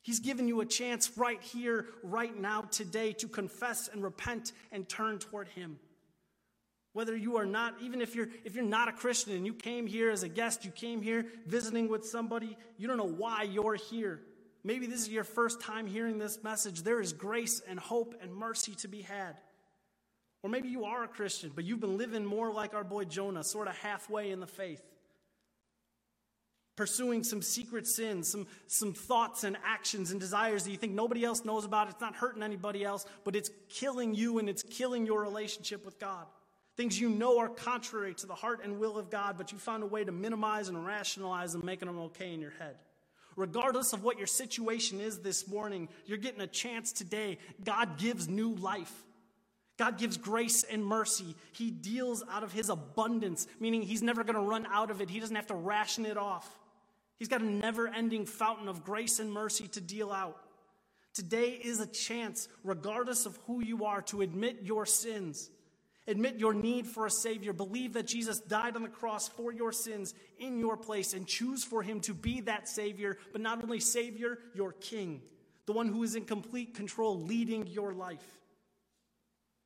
He's 0.04 0.20
given 0.20 0.48
you 0.48 0.60
a 0.60 0.66
chance 0.66 1.16
right 1.16 1.42
here, 1.42 1.86
right 2.02 2.38
now, 2.38 2.60
today 2.60 3.14
to 3.14 3.26
confess 3.26 3.88
and 3.88 4.02
repent 4.02 4.52
and 4.70 4.86
turn 4.86 5.18
toward 5.18 5.48
Him. 5.48 5.78
Whether 6.92 7.16
you 7.16 7.38
are 7.38 7.46
not, 7.46 7.76
even 7.80 8.02
if 8.02 8.14
you're, 8.14 8.28
if 8.44 8.54
you're 8.54 8.64
not 8.64 8.88
a 8.88 8.92
Christian 8.92 9.32
and 9.32 9.46
you 9.46 9.54
came 9.54 9.86
here 9.86 10.10
as 10.10 10.22
a 10.22 10.28
guest, 10.28 10.62
you 10.66 10.70
came 10.70 11.00
here 11.00 11.24
visiting 11.46 11.88
with 11.88 12.04
somebody, 12.04 12.54
you 12.76 12.86
don't 12.86 12.98
know 12.98 13.04
why 13.04 13.44
you're 13.44 13.76
here. 13.76 14.20
Maybe 14.62 14.86
this 14.86 15.00
is 15.00 15.08
your 15.08 15.24
first 15.24 15.62
time 15.62 15.86
hearing 15.86 16.18
this 16.18 16.38
message. 16.44 16.82
There 16.82 17.00
is 17.00 17.14
grace 17.14 17.62
and 17.66 17.80
hope 17.80 18.14
and 18.20 18.30
mercy 18.30 18.74
to 18.76 18.88
be 18.88 19.00
had. 19.00 19.36
Or 20.42 20.50
maybe 20.50 20.68
you 20.68 20.84
are 20.84 21.02
a 21.04 21.08
Christian, 21.08 21.50
but 21.54 21.64
you've 21.64 21.80
been 21.80 21.96
living 21.96 22.26
more 22.26 22.52
like 22.52 22.74
our 22.74 22.84
boy 22.84 23.04
Jonah, 23.04 23.42
sort 23.42 23.68
of 23.68 23.76
halfway 23.78 24.32
in 24.32 24.40
the 24.40 24.46
faith 24.46 24.82
pursuing 26.76 27.22
some 27.22 27.40
secret 27.40 27.86
sins, 27.86 28.28
some, 28.28 28.46
some 28.66 28.92
thoughts 28.92 29.44
and 29.44 29.56
actions 29.64 30.10
and 30.10 30.20
desires 30.20 30.64
that 30.64 30.70
you 30.70 30.76
think 30.76 30.92
nobody 30.92 31.24
else 31.24 31.44
knows 31.44 31.64
about. 31.64 31.88
It's 31.88 32.00
not 32.00 32.16
hurting 32.16 32.42
anybody 32.42 32.84
else, 32.84 33.06
but 33.24 33.36
it's 33.36 33.50
killing 33.68 34.14
you 34.14 34.38
and 34.38 34.48
it's 34.48 34.62
killing 34.62 35.06
your 35.06 35.22
relationship 35.22 35.84
with 35.84 35.98
God. 35.98 36.26
Things 36.76 37.00
you 37.00 37.08
know 37.08 37.38
are 37.38 37.48
contrary 37.48 38.14
to 38.14 38.26
the 38.26 38.34
heart 38.34 38.60
and 38.64 38.80
will 38.80 38.98
of 38.98 39.08
God, 39.08 39.36
but 39.38 39.52
you 39.52 39.58
found 39.58 39.84
a 39.84 39.86
way 39.86 40.02
to 40.02 40.10
minimize 40.10 40.68
and 40.68 40.84
rationalize 40.84 41.52
them, 41.52 41.62
making 41.64 41.86
them 41.86 42.00
okay 42.00 42.34
in 42.34 42.40
your 42.40 42.52
head. 42.58 42.74
Regardless 43.36 43.92
of 43.92 44.02
what 44.02 44.18
your 44.18 44.26
situation 44.26 45.00
is 45.00 45.20
this 45.20 45.46
morning, 45.46 45.88
you're 46.06 46.18
getting 46.18 46.40
a 46.40 46.46
chance 46.46 46.92
today. 46.92 47.38
God 47.64 47.98
gives 47.98 48.28
new 48.28 48.54
life. 48.54 48.92
God 49.76 49.98
gives 49.98 50.16
grace 50.16 50.62
and 50.62 50.84
mercy. 50.84 51.34
He 51.52 51.70
deals 51.70 52.22
out 52.30 52.44
of 52.44 52.52
his 52.52 52.68
abundance, 52.68 53.46
meaning 53.58 53.82
he's 53.82 54.02
never 54.02 54.22
going 54.22 54.36
to 54.36 54.40
run 54.40 54.66
out 54.66 54.90
of 54.90 55.00
it. 55.00 55.10
He 55.10 55.18
doesn't 55.18 55.34
have 55.34 55.48
to 55.48 55.54
ration 55.54 56.06
it 56.06 56.16
off. 56.16 56.48
He's 57.18 57.28
got 57.28 57.42
a 57.42 57.44
never 57.44 57.88
ending 57.88 58.26
fountain 58.26 58.68
of 58.68 58.84
grace 58.84 59.18
and 59.18 59.32
mercy 59.32 59.68
to 59.68 59.80
deal 59.80 60.10
out. 60.10 60.38
Today 61.12 61.50
is 61.62 61.78
a 61.80 61.86
chance, 61.86 62.48
regardless 62.64 63.24
of 63.24 63.38
who 63.46 63.62
you 63.62 63.84
are, 63.84 64.02
to 64.02 64.20
admit 64.20 64.62
your 64.62 64.84
sins, 64.84 65.48
admit 66.08 66.40
your 66.40 66.52
need 66.52 66.88
for 66.88 67.06
a 67.06 67.10
Savior, 67.10 67.52
believe 67.52 67.92
that 67.92 68.08
Jesus 68.08 68.40
died 68.40 68.74
on 68.74 68.82
the 68.82 68.88
cross 68.88 69.28
for 69.28 69.52
your 69.52 69.70
sins 69.70 70.12
in 70.38 70.58
your 70.58 70.76
place, 70.76 71.14
and 71.14 71.24
choose 71.24 71.62
for 71.62 71.84
Him 71.84 72.00
to 72.00 72.14
be 72.14 72.40
that 72.42 72.68
Savior, 72.68 73.16
but 73.30 73.40
not 73.40 73.62
only 73.62 73.78
Savior, 73.78 74.38
your 74.54 74.72
King, 74.72 75.22
the 75.66 75.72
one 75.72 75.86
who 75.86 76.02
is 76.02 76.16
in 76.16 76.24
complete 76.24 76.74
control, 76.74 77.22
leading 77.22 77.68
your 77.68 77.92
life. 77.92 78.26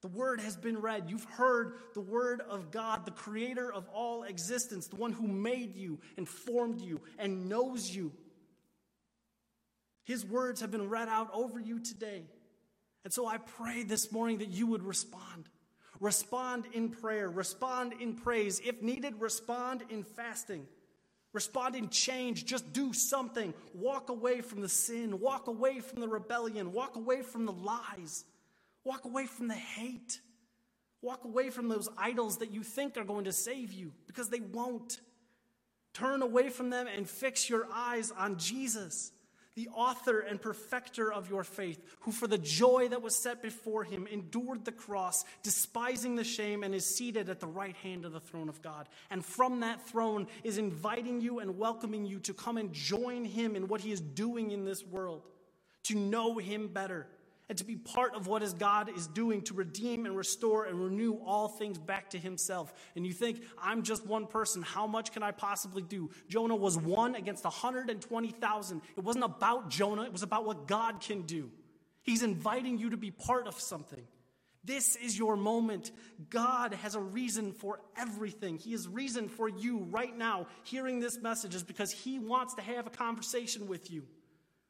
The 0.00 0.08
word 0.08 0.40
has 0.40 0.56
been 0.56 0.80
read. 0.80 1.10
You've 1.10 1.24
heard 1.24 1.74
the 1.94 2.00
word 2.00 2.40
of 2.48 2.70
God, 2.70 3.04
the 3.04 3.10
creator 3.10 3.72
of 3.72 3.88
all 3.88 4.22
existence, 4.22 4.86
the 4.86 4.96
one 4.96 5.12
who 5.12 5.26
made 5.26 5.74
you 5.74 5.98
and 6.16 6.28
formed 6.28 6.80
you 6.80 7.00
and 7.18 7.48
knows 7.48 7.94
you. 7.94 8.12
His 10.04 10.24
words 10.24 10.60
have 10.60 10.70
been 10.70 10.88
read 10.88 11.08
out 11.08 11.30
over 11.32 11.58
you 11.58 11.80
today. 11.80 12.24
And 13.04 13.12
so 13.12 13.26
I 13.26 13.38
pray 13.38 13.82
this 13.82 14.12
morning 14.12 14.38
that 14.38 14.48
you 14.48 14.68
would 14.68 14.82
respond. 14.82 15.48
Respond 16.00 16.66
in 16.72 16.90
prayer, 16.90 17.28
respond 17.28 17.92
in 18.00 18.14
praise. 18.14 18.60
If 18.64 18.82
needed, 18.82 19.20
respond 19.20 19.82
in 19.90 20.04
fasting. 20.04 20.66
Respond 21.32 21.76
in 21.76 21.88
change. 21.88 22.46
Just 22.46 22.72
do 22.72 22.92
something. 22.92 23.52
Walk 23.74 24.08
away 24.08 24.40
from 24.40 24.60
the 24.60 24.68
sin, 24.68 25.20
walk 25.20 25.48
away 25.48 25.80
from 25.80 26.00
the 26.00 26.08
rebellion, 26.08 26.72
walk 26.72 26.96
away 26.96 27.22
from 27.22 27.46
the 27.46 27.52
lies. 27.52 28.24
Walk 28.88 29.04
away 29.04 29.26
from 29.26 29.48
the 29.48 29.54
hate. 29.54 30.18
Walk 31.02 31.26
away 31.26 31.50
from 31.50 31.68
those 31.68 31.90
idols 31.98 32.38
that 32.38 32.52
you 32.52 32.62
think 32.62 32.96
are 32.96 33.04
going 33.04 33.26
to 33.26 33.32
save 33.32 33.70
you 33.70 33.92
because 34.06 34.30
they 34.30 34.40
won't. 34.40 35.02
Turn 35.92 36.22
away 36.22 36.48
from 36.48 36.70
them 36.70 36.86
and 36.86 37.06
fix 37.06 37.50
your 37.50 37.68
eyes 37.70 38.10
on 38.16 38.38
Jesus, 38.38 39.12
the 39.56 39.68
author 39.74 40.20
and 40.20 40.40
perfecter 40.40 41.12
of 41.12 41.28
your 41.28 41.44
faith, 41.44 41.84
who 42.00 42.12
for 42.12 42.26
the 42.26 42.38
joy 42.38 42.88
that 42.88 43.02
was 43.02 43.14
set 43.14 43.42
before 43.42 43.84
him 43.84 44.06
endured 44.06 44.64
the 44.64 44.72
cross, 44.72 45.26
despising 45.42 46.16
the 46.16 46.24
shame, 46.24 46.62
and 46.62 46.74
is 46.74 46.86
seated 46.86 47.28
at 47.28 47.40
the 47.40 47.46
right 47.46 47.76
hand 47.76 48.06
of 48.06 48.12
the 48.12 48.20
throne 48.20 48.48
of 48.48 48.62
God. 48.62 48.88
And 49.10 49.22
from 49.22 49.60
that 49.60 49.86
throne 49.86 50.28
is 50.44 50.56
inviting 50.56 51.20
you 51.20 51.40
and 51.40 51.58
welcoming 51.58 52.06
you 52.06 52.20
to 52.20 52.32
come 52.32 52.56
and 52.56 52.72
join 52.72 53.26
him 53.26 53.54
in 53.54 53.68
what 53.68 53.82
he 53.82 53.92
is 53.92 54.00
doing 54.00 54.50
in 54.50 54.64
this 54.64 54.82
world, 54.82 55.26
to 55.82 55.94
know 55.94 56.38
him 56.38 56.68
better 56.68 57.06
and 57.48 57.56
to 57.58 57.64
be 57.64 57.76
part 57.76 58.14
of 58.14 58.26
what 58.26 58.58
God 58.58 58.90
is 58.94 59.06
doing 59.06 59.42
to 59.42 59.54
redeem 59.54 60.06
and 60.06 60.16
restore 60.16 60.66
and 60.66 60.82
renew 60.82 61.14
all 61.24 61.48
things 61.48 61.78
back 61.78 62.10
to 62.10 62.18
himself. 62.18 62.72
And 62.94 63.06
you 63.06 63.12
think, 63.12 63.42
I'm 63.60 63.82
just 63.82 64.06
one 64.06 64.26
person. 64.26 64.62
How 64.62 64.86
much 64.86 65.12
can 65.12 65.22
I 65.22 65.30
possibly 65.30 65.82
do? 65.82 66.10
Jonah 66.28 66.56
was 66.56 66.76
one 66.76 67.14
against 67.14 67.44
120,000. 67.44 68.82
It 68.96 69.04
wasn't 69.04 69.24
about 69.24 69.70
Jonah, 69.70 70.02
it 70.02 70.12
was 70.12 70.22
about 70.22 70.44
what 70.44 70.66
God 70.66 71.00
can 71.00 71.22
do. 71.22 71.50
He's 72.02 72.22
inviting 72.22 72.78
you 72.78 72.90
to 72.90 72.96
be 72.96 73.10
part 73.10 73.46
of 73.46 73.58
something. 73.60 74.02
This 74.64 74.96
is 74.96 75.18
your 75.18 75.36
moment. 75.36 75.92
God 76.28 76.74
has 76.74 76.94
a 76.94 77.00
reason 77.00 77.52
for 77.52 77.80
everything. 77.96 78.58
He 78.58 78.72
has 78.72 78.86
reason 78.86 79.28
for 79.28 79.48
you 79.48 79.86
right 79.90 80.16
now 80.16 80.46
hearing 80.64 81.00
this 81.00 81.18
message 81.18 81.54
is 81.54 81.62
because 81.62 81.90
he 81.90 82.18
wants 82.18 82.54
to 82.54 82.62
have 82.62 82.86
a 82.86 82.90
conversation 82.90 83.68
with 83.68 83.90
you. 83.90 84.04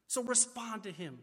So 0.07 0.23
respond 0.23 0.83
to 0.83 0.91
him. 0.91 1.19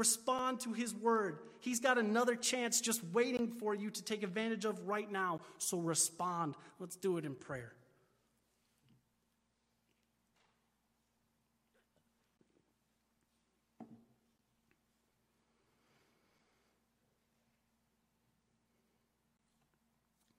Respond 0.00 0.60
to 0.60 0.72
his 0.72 0.94
word. 0.94 1.40
He's 1.60 1.78
got 1.78 1.98
another 1.98 2.34
chance 2.34 2.80
just 2.80 3.04
waiting 3.12 3.48
for 3.48 3.74
you 3.74 3.90
to 3.90 4.02
take 4.02 4.22
advantage 4.22 4.64
of 4.64 4.88
right 4.88 5.12
now. 5.12 5.40
So 5.58 5.78
respond. 5.78 6.54
Let's 6.78 6.96
do 6.96 7.18
it 7.18 7.26
in 7.26 7.34
prayer. 7.34 7.74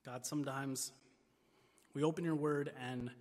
God, 0.04 0.26
sometimes 0.26 0.90
we 1.94 2.02
open 2.02 2.24
your 2.24 2.34
word 2.34 2.72
and 2.84 3.12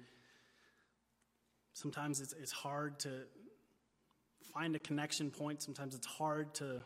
sometimes 1.73 2.19
it's, 2.19 2.33
it's 2.33 2.51
hard 2.51 2.97
to, 3.01 3.25
find 4.53 4.75
a 4.75 4.79
connection 4.79 5.31
point. 5.31 5.61
Sometimes 5.61 5.95
it's 5.95 6.07
hard 6.07 6.53
to 6.55 6.81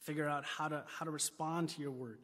figure 0.00 0.28
out 0.28 0.44
how 0.44 0.68
to, 0.68 0.84
how 0.86 1.04
to 1.04 1.10
respond 1.10 1.70
to 1.70 1.80
your 1.80 1.90
word. 1.90 2.18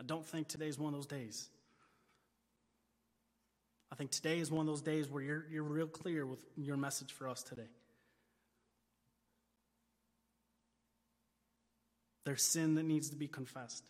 I 0.00 0.04
don't 0.04 0.26
think 0.26 0.48
today's 0.48 0.78
one 0.78 0.94
of 0.94 0.98
those 0.98 1.06
days. 1.06 1.48
I 3.90 3.96
think 3.96 4.10
today 4.10 4.38
is 4.38 4.50
one 4.50 4.60
of 4.60 4.66
those 4.66 4.82
days 4.82 5.08
where 5.08 5.22
you're, 5.22 5.46
you're 5.50 5.62
real 5.62 5.86
clear 5.86 6.26
with 6.26 6.44
your 6.56 6.76
message 6.76 7.12
for 7.12 7.28
us 7.28 7.42
today. 7.42 7.68
There's 12.24 12.42
sin 12.42 12.74
that 12.74 12.84
needs 12.84 13.08
to 13.10 13.16
be 13.16 13.26
confessed. 13.26 13.84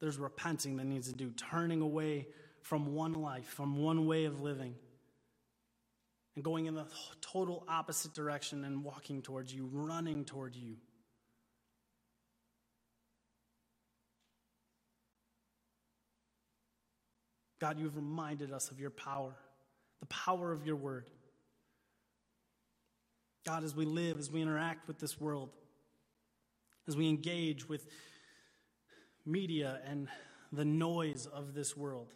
There's 0.00 0.18
repenting 0.18 0.76
that 0.76 0.84
needs 0.84 1.08
to 1.08 1.14
do, 1.14 1.30
turning 1.30 1.80
away 1.80 2.28
from 2.60 2.94
one 2.94 3.14
life, 3.14 3.46
from 3.46 3.78
one 3.78 4.06
way 4.06 4.24
of 4.24 4.40
living, 4.40 4.76
and 6.36 6.44
going 6.44 6.66
in 6.66 6.74
the 6.74 6.86
total 7.22 7.64
opposite 7.66 8.14
direction 8.14 8.64
and 8.64 8.84
walking 8.84 9.22
towards 9.22 9.52
you, 9.52 9.68
running 9.72 10.24
toward 10.24 10.54
you. 10.54 10.76
God, 17.58 17.78
you've 17.78 17.96
reminded 17.96 18.52
us 18.52 18.70
of 18.70 18.78
your 18.78 18.90
power, 18.90 19.34
the 20.00 20.06
power 20.06 20.52
of 20.52 20.66
your 20.66 20.76
word. 20.76 21.08
God, 23.46 23.64
as 23.64 23.74
we 23.74 23.86
live, 23.86 24.18
as 24.18 24.30
we 24.30 24.42
interact 24.42 24.86
with 24.86 24.98
this 24.98 25.18
world, 25.18 25.48
as 26.86 26.96
we 26.96 27.08
engage 27.08 27.66
with 27.66 27.86
media 29.24 29.80
and 29.86 30.08
the 30.52 30.66
noise 30.66 31.26
of 31.32 31.54
this 31.54 31.74
world, 31.74 32.12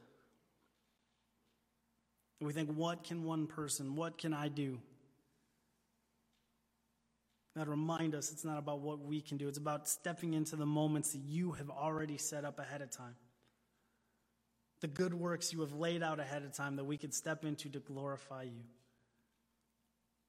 and 2.41 2.47
we 2.47 2.53
think, 2.53 2.71
what 2.71 3.05
can 3.05 3.25
one 3.25 3.47
person, 3.47 3.95
what 3.95 4.19
can 4.19 4.33
I 4.33 4.49
do? 4.49 4.81
God, 7.57 7.69
remind 7.69 8.15
us 8.15 8.33
it's 8.33 8.45
not 8.45 8.59
about 8.59 8.81
what 8.81 9.01
we 9.01 9.21
can 9.21 9.37
do, 9.37 9.47
it's 9.47 9.59
about 9.59 9.89
stepping 9.89 10.35
into 10.35 10.57
the 10.57 10.67
moments 10.67 11.13
that 11.13 11.21
you 11.21 11.53
have 11.53 11.69
already 11.69 12.17
set 12.17 12.45
up 12.45 12.59
ahead 12.59 12.81
of 12.81 12.91
time. 12.91 13.17
The 14.81 14.89
good 14.89 15.13
works 15.13 15.53
you 15.53 15.61
have 15.61 15.75
laid 15.75 16.03
out 16.03 16.21
ahead 16.21 16.43
of 16.43 16.53
time 16.53 16.77
that 16.77 16.85
we 16.85 16.97
could 16.97 17.13
step 17.13 17.45
into 17.45 17.69
to 17.69 17.81
glorify 17.81 18.45
you. 18.45 18.63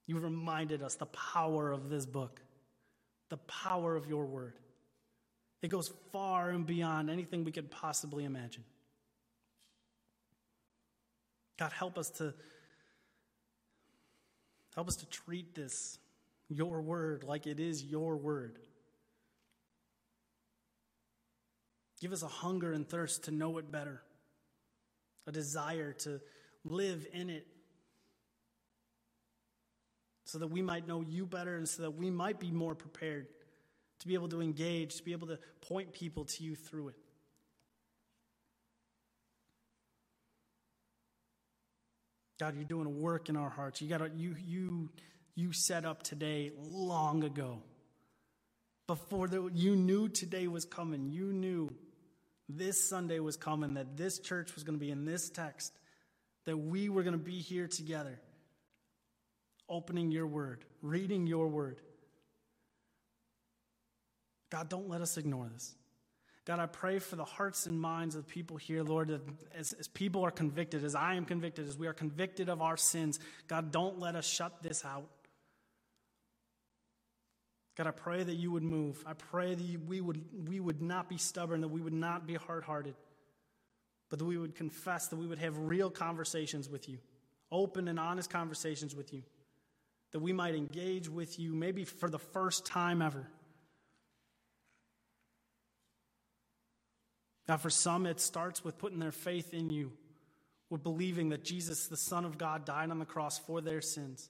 You 0.07 0.19
reminded 0.19 0.83
us 0.83 0.95
the 0.95 1.05
power 1.05 1.71
of 1.71 1.89
this 1.89 2.05
book, 2.05 2.41
the 3.29 3.37
power 3.37 3.95
of 3.95 4.07
your 4.07 4.25
word. 4.25 4.55
It 5.61 5.69
goes 5.69 5.93
far 6.11 6.49
and 6.49 6.65
beyond 6.65 7.09
anything 7.09 7.45
we 7.45 7.51
could 7.51 7.71
possibly 7.71 8.25
imagine. 8.25 8.63
God, 11.57 11.71
help 11.71 11.97
us 11.97 12.09
to 12.11 12.33
help 14.75 14.87
us 14.87 14.95
to 14.97 15.05
treat 15.05 15.53
this 15.53 15.99
your 16.49 16.81
word 16.81 17.23
like 17.23 17.47
it 17.47 17.59
is 17.59 17.83
your 17.83 18.17
word. 18.17 18.59
Give 22.01 22.13
us 22.13 22.23
a 22.23 22.27
hunger 22.27 22.73
and 22.73 22.87
thirst 22.87 23.25
to 23.25 23.31
know 23.31 23.57
it 23.59 23.71
better, 23.71 24.01
a 25.27 25.31
desire 25.31 25.93
to 25.93 26.19
live 26.63 27.05
in 27.13 27.29
it, 27.29 27.45
so 30.25 30.39
that 30.39 30.47
we 30.47 30.61
might 30.61 30.87
know 30.87 31.01
you 31.01 31.25
better 31.25 31.57
and 31.57 31.67
so 31.67 31.83
that 31.83 31.91
we 31.91 32.09
might 32.09 32.39
be 32.39 32.51
more 32.51 32.73
prepared 32.73 33.27
to 33.99 34.07
be 34.07 34.15
able 34.15 34.29
to 34.29 34.41
engage, 34.41 34.95
to 34.95 35.03
be 35.03 35.11
able 35.11 35.27
to 35.27 35.37
point 35.61 35.93
people 35.93 36.25
to 36.25 36.43
you 36.43 36.55
through 36.55 36.87
it. 36.87 36.95
God, 42.41 42.55
you're 42.55 42.63
doing 42.63 42.87
a 42.87 42.89
work 42.89 43.29
in 43.29 43.37
our 43.37 43.51
hearts. 43.51 43.83
You 43.83 43.87
got 43.87 44.15
you 44.15 44.35
you 44.43 44.89
you 45.35 45.53
set 45.53 45.85
up 45.85 46.01
today 46.01 46.51
long 46.71 47.23
ago. 47.23 47.61
Before 48.87 49.27
the, 49.27 49.51
you 49.53 49.75
knew 49.75 50.09
today 50.09 50.47
was 50.47 50.65
coming, 50.65 51.11
you 51.11 51.31
knew 51.33 51.69
this 52.49 52.89
Sunday 52.89 53.19
was 53.19 53.37
coming, 53.37 53.75
that 53.75 53.95
this 53.95 54.17
church 54.17 54.55
was 54.55 54.63
going 54.63 54.75
to 54.75 54.83
be 54.83 54.89
in 54.89 55.05
this 55.05 55.29
text, 55.29 55.71
that 56.45 56.57
we 56.57 56.89
were 56.89 57.03
going 57.03 57.15
to 57.15 57.23
be 57.23 57.41
here 57.41 57.67
together, 57.67 58.19
opening 59.69 60.11
your 60.11 60.25
word, 60.25 60.65
reading 60.81 61.27
your 61.27 61.47
word. 61.47 61.79
God, 64.49 64.67
don't 64.67 64.89
let 64.89 65.01
us 65.01 65.15
ignore 65.15 65.47
this. 65.47 65.75
God, 66.45 66.59
I 66.59 66.65
pray 66.65 66.97
for 66.97 67.15
the 67.15 67.23
hearts 67.23 67.67
and 67.67 67.79
minds 67.79 68.15
of 68.15 68.27
people 68.27 68.57
here, 68.57 68.83
Lord, 68.83 69.09
that 69.09 69.21
as, 69.55 69.73
as 69.73 69.87
people 69.87 70.25
are 70.25 70.31
convicted, 70.31 70.83
as 70.83 70.95
I 70.95 71.13
am 71.13 71.25
convicted, 71.25 71.67
as 71.67 71.77
we 71.77 71.85
are 71.85 71.93
convicted 71.93 72.49
of 72.49 72.61
our 72.61 72.77
sins, 72.77 73.19
God, 73.47 73.71
don't 73.71 73.99
let 73.99 74.15
us 74.15 74.27
shut 74.27 74.63
this 74.63 74.83
out. 74.83 75.07
God, 77.77 77.85
I 77.85 77.91
pray 77.91 78.23
that 78.23 78.35
you 78.35 78.51
would 78.51 78.63
move. 78.63 79.03
I 79.05 79.13
pray 79.13 79.53
that 79.53 79.63
you, 79.63 79.79
we, 79.79 80.01
would, 80.01 80.23
we 80.49 80.59
would 80.59 80.81
not 80.81 81.09
be 81.09 81.17
stubborn, 81.17 81.61
that 81.61 81.67
we 81.67 81.79
would 81.79 81.93
not 81.93 82.25
be 82.25 82.33
hard 82.33 82.63
hearted, 82.63 82.95
but 84.09 84.17
that 84.19 84.25
we 84.25 84.37
would 84.37 84.55
confess, 84.55 85.07
that 85.07 85.17
we 85.17 85.27
would 85.27 85.39
have 85.39 85.57
real 85.57 85.91
conversations 85.91 86.67
with 86.67 86.89
you, 86.89 86.97
open 87.51 87.87
and 87.87 87.99
honest 87.99 88.31
conversations 88.31 88.95
with 88.95 89.13
you, 89.13 89.21
that 90.11 90.19
we 90.19 90.33
might 90.33 90.55
engage 90.55 91.07
with 91.07 91.39
you 91.39 91.53
maybe 91.53 91.85
for 91.85 92.09
the 92.09 92.19
first 92.19 92.65
time 92.65 93.01
ever. 93.01 93.27
Now, 97.51 97.57
for 97.57 97.69
some, 97.69 98.05
it 98.05 98.21
starts 98.21 98.63
with 98.63 98.77
putting 98.77 98.99
their 98.99 99.11
faith 99.11 99.53
in 99.53 99.69
you, 99.69 99.91
with 100.69 100.83
believing 100.83 101.27
that 101.29 101.43
Jesus, 101.43 101.87
the 101.87 101.97
Son 101.97 102.23
of 102.23 102.37
God, 102.37 102.63
died 102.63 102.89
on 102.89 102.97
the 102.97 103.03
cross 103.03 103.37
for 103.37 103.59
their 103.59 103.81
sins, 103.81 104.29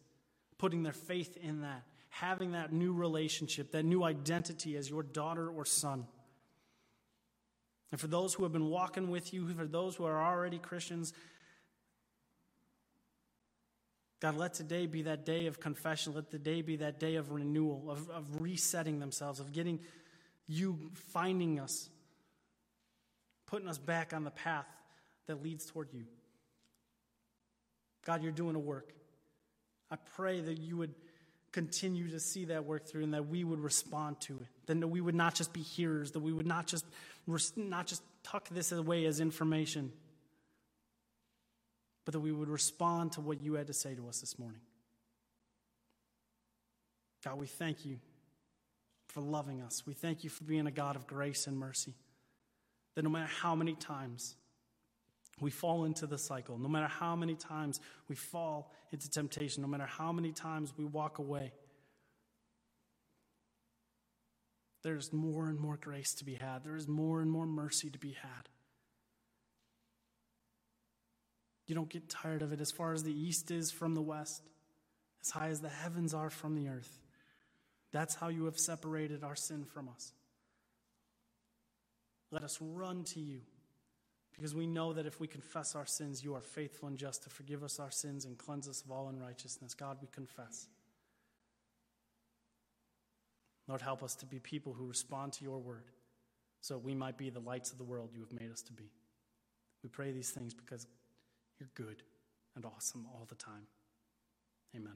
putting 0.57 0.81
their 0.81 0.91
faith 0.91 1.37
in 1.37 1.61
that 1.61 1.83
having 2.09 2.53
that 2.53 2.73
new 2.73 2.93
relationship, 2.93 3.73
that 3.73 3.85
new 3.85 4.03
identity 4.03 4.75
as 4.75 4.89
your 4.89 5.03
daughter 5.03 5.47
or 5.47 5.65
son. 5.65 6.07
And 7.91 8.01
for 8.01 8.07
those 8.07 8.33
who 8.33 8.41
have 8.41 8.51
been 8.51 8.71
walking 8.71 9.11
with 9.11 9.35
you, 9.35 9.47
for 9.53 9.67
those 9.67 9.97
who 9.97 10.05
are 10.05 10.19
already 10.19 10.57
Christians, 10.57 11.13
God, 14.19 14.35
let 14.35 14.55
today 14.55 14.87
be 14.87 15.03
that 15.03 15.27
day 15.27 15.45
of 15.45 15.59
confession. 15.59 16.15
Let 16.15 16.31
the 16.31 16.39
day 16.39 16.63
be 16.63 16.77
that 16.77 16.99
day 16.99 17.17
of 17.17 17.31
renewal, 17.31 17.85
of, 17.87 18.09
of 18.09 18.41
resetting 18.41 18.99
themselves, 18.99 19.39
of 19.39 19.53
getting 19.53 19.79
you 20.47 20.89
finding 21.11 21.59
us, 21.59 21.87
putting 23.51 23.67
us 23.67 23.77
back 23.77 24.13
on 24.13 24.23
the 24.23 24.31
path 24.31 24.65
that 25.27 25.43
leads 25.43 25.65
toward 25.65 25.89
you. 25.93 26.05
God, 28.05 28.23
you're 28.23 28.31
doing 28.31 28.55
a 28.55 28.59
work. 28.59 28.93
I 29.91 29.97
pray 30.15 30.39
that 30.39 30.57
you 30.57 30.77
would 30.77 30.95
continue 31.51 32.09
to 32.11 32.19
see 32.19 32.45
that 32.45 32.63
work 32.65 32.87
through 32.87 33.03
and 33.03 33.13
that 33.13 33.27
we 33.27 33.43
would 33.43 33.59
respond 33.59 34.21
to 34.21 34.37
it. 34.37 34.47
Then 34.65 34.79
that 34.79 34.87
we 34.87 35.01
would 35.01 35.15
not 35.15 35.35
just 35.35 35.51
be 35.51 35.59
hearers, 35.59 36.11
that 36.11 36.21
we 36.21 36.31
would 36.31 36.47
not 36.47 36.65
just, 36.65 36.85
not 37.57 37.87
just 37.87 38.01
tuck 38.23 38.47
this 38.49 38.71
away 38.71 39.05
as 39.05 39.19
information, 39.19 39.91
but 42.05 42.13
that 42.13 42.21
we 42.21 42.31
would 42.31 42.49
respond 42.49 43.11
to 43.13 43.21
what 43.21 43.43
you 43.43 43.55
had 43.55 43.67
to 43.67 43.73
say 43.73 43.93
to 43.93 44.07
us 44.07 44.21
this 44.21 44.39
morning. 44.39 44.61
God, 47.25 47.37
we 47.37 47.47
thank 47.47 47.85
you 47.85 47.97
for 49.09 49.19
loving 49.19 49.61
us. 49.61 49.85
We 49.85 49.93
thank 49.93 50.23
you 50.23 50.29
for 50.29 50.45
being 50.45 50.67
a 50.67 50.71
God 50.71 50.95
of 50.95 51.05
grace 51.05 51.47
and 51.47 51.57
mercy. 51.57 51.93
That 52.95 53.03
no 53.03 53.09
matter 53.09 53.31
how 53.41 53.55
many 53.55 53.75
times 53.75 54.35
we 55.39 55.49
fall 55.49 55.85
into 55.85 56.05
the 56.05 56.17
cycle. 56.17 56.57
No 56.57 56.69
matter 56.69 56.87
how 56.87 57.15
many 57.15 57.35
times 57.35 57.79
we 58.07 58.15
fall 58.15 58.71
into 58.91 59.09
temptation, 59.09 59.61
no 59.61 59.67
matter 59.67 59.87
how 59.87 60.11
many 60.11 60.31
times 60.31 60.73
we 60.77 60.85
walk 60.85 61.17
away, 61.17 61.51
there's 64.83 65.11
more 65.11 65.47
and 65.47 65.59
more 65.59 65.77
grace 65.77 66.13
to 66.15 66.25
be 66.25 66.35
had. 66.35 66.63
There 66.63 66.75
is 66.75 66.87
more 66.87 67.21
and 67.21 67.29
more 67.29 67.45
mercy 67.45 67.89
to 67.89 67.99
be 67.99 68.11
had. 68.21 68.49
You 71.67 71.75
don't 71.75 71.89
get 71.89 72.09
tired 72.09 72.41
of 72.41 72.51
it 72.51 72.59
as 72.59 72.71
far 72.71 72.93
as 72.93 73.03
the 73.03 73.13
east 73.13 73.51
is 73.51 73.71
from 73.71 73.95
the 73.95 74.01
west, 74.01 74.43
as 75.21 75.31
high 75.31 75.49
as 75.49 75.61
the 75.61 75.69
heavens 75.69 76.13
are 76.13 76.29
from 76.29 76.55
the 76.55 76.67
earth. 76.67 76.99
That's 77.91 78.15
how 78.15 78.29
you 78.29 78.45
have 78.45 78.57
separated 78.57 79.23
our 79.23 79.35
sin 79.35 79.65
from 79.65 79.89
us. 79.89 80.13
Let 82.31 82.43
us 82.43 82.57
run 82.61 83.03
to 83.05 83.19
you. 83.19 83.41
Because 84.33 84.55
we 84.55 84.65
know 84.65 84.93
that 84.93 85.05
if 85.05 85.19
we 85.19 85.27
confess 85.27 85.75
our 85.75 85.85
sins, 85.85 86.23
you 86.23 86.33
are 86.33 86.41
faithful 86.41 86.87
and 86.87 86.97
just 86.97 87.23
to 87.23 87.29
forgive 87.29 87.63
us 87.63 87.79
our 87.79 87.91
sins 87.91 88.25
and 88.25 88.37
cleanse 88.37 88.67
us 88.67 88.81
of 88.81 88.89
all 88.89 89.09
unrighteousness. 89.09 89.73
God, 89.73 89.97
we 90.01 90.07
confess. 90.07 90.67
Lord, 93.67 93.81
help 93.81 94.01
us 94.01 94.15
to 94.15 94.25
be 94.25 94.39
people 94.39 94.73
who 94.73 94.85
respond 94.87 95.33
to 95.33 95.43
your 95.43 95.59
word 95.59 95.91
so 96.61 96.77
we 96.77 96.95
might 96.95 97.17
be 97.17 97.29
the 97.29 97.39
lights 97.39 97.71
of 97.71 97.77
the 97.77 97.83
world 97.83 98.11
you 98.13 98.21
have 98.21 98.39
made 98.39 98.51
us 98.51 98.61
to 98.63 98.73
be. 98.73 98.91
We 99.83 99.89
pray 99.89 100.11
these 100.11 100.29
things 100.29 100.53
because 100.53 100.87
you're 101.59 101.69
good 101.75 102.03
and 102.55 102.65
awesome 102.65 103.05
all 103.13 103.25
the 103.27 103.35
time. 103.35 103.67
Amen. 104.75 104.95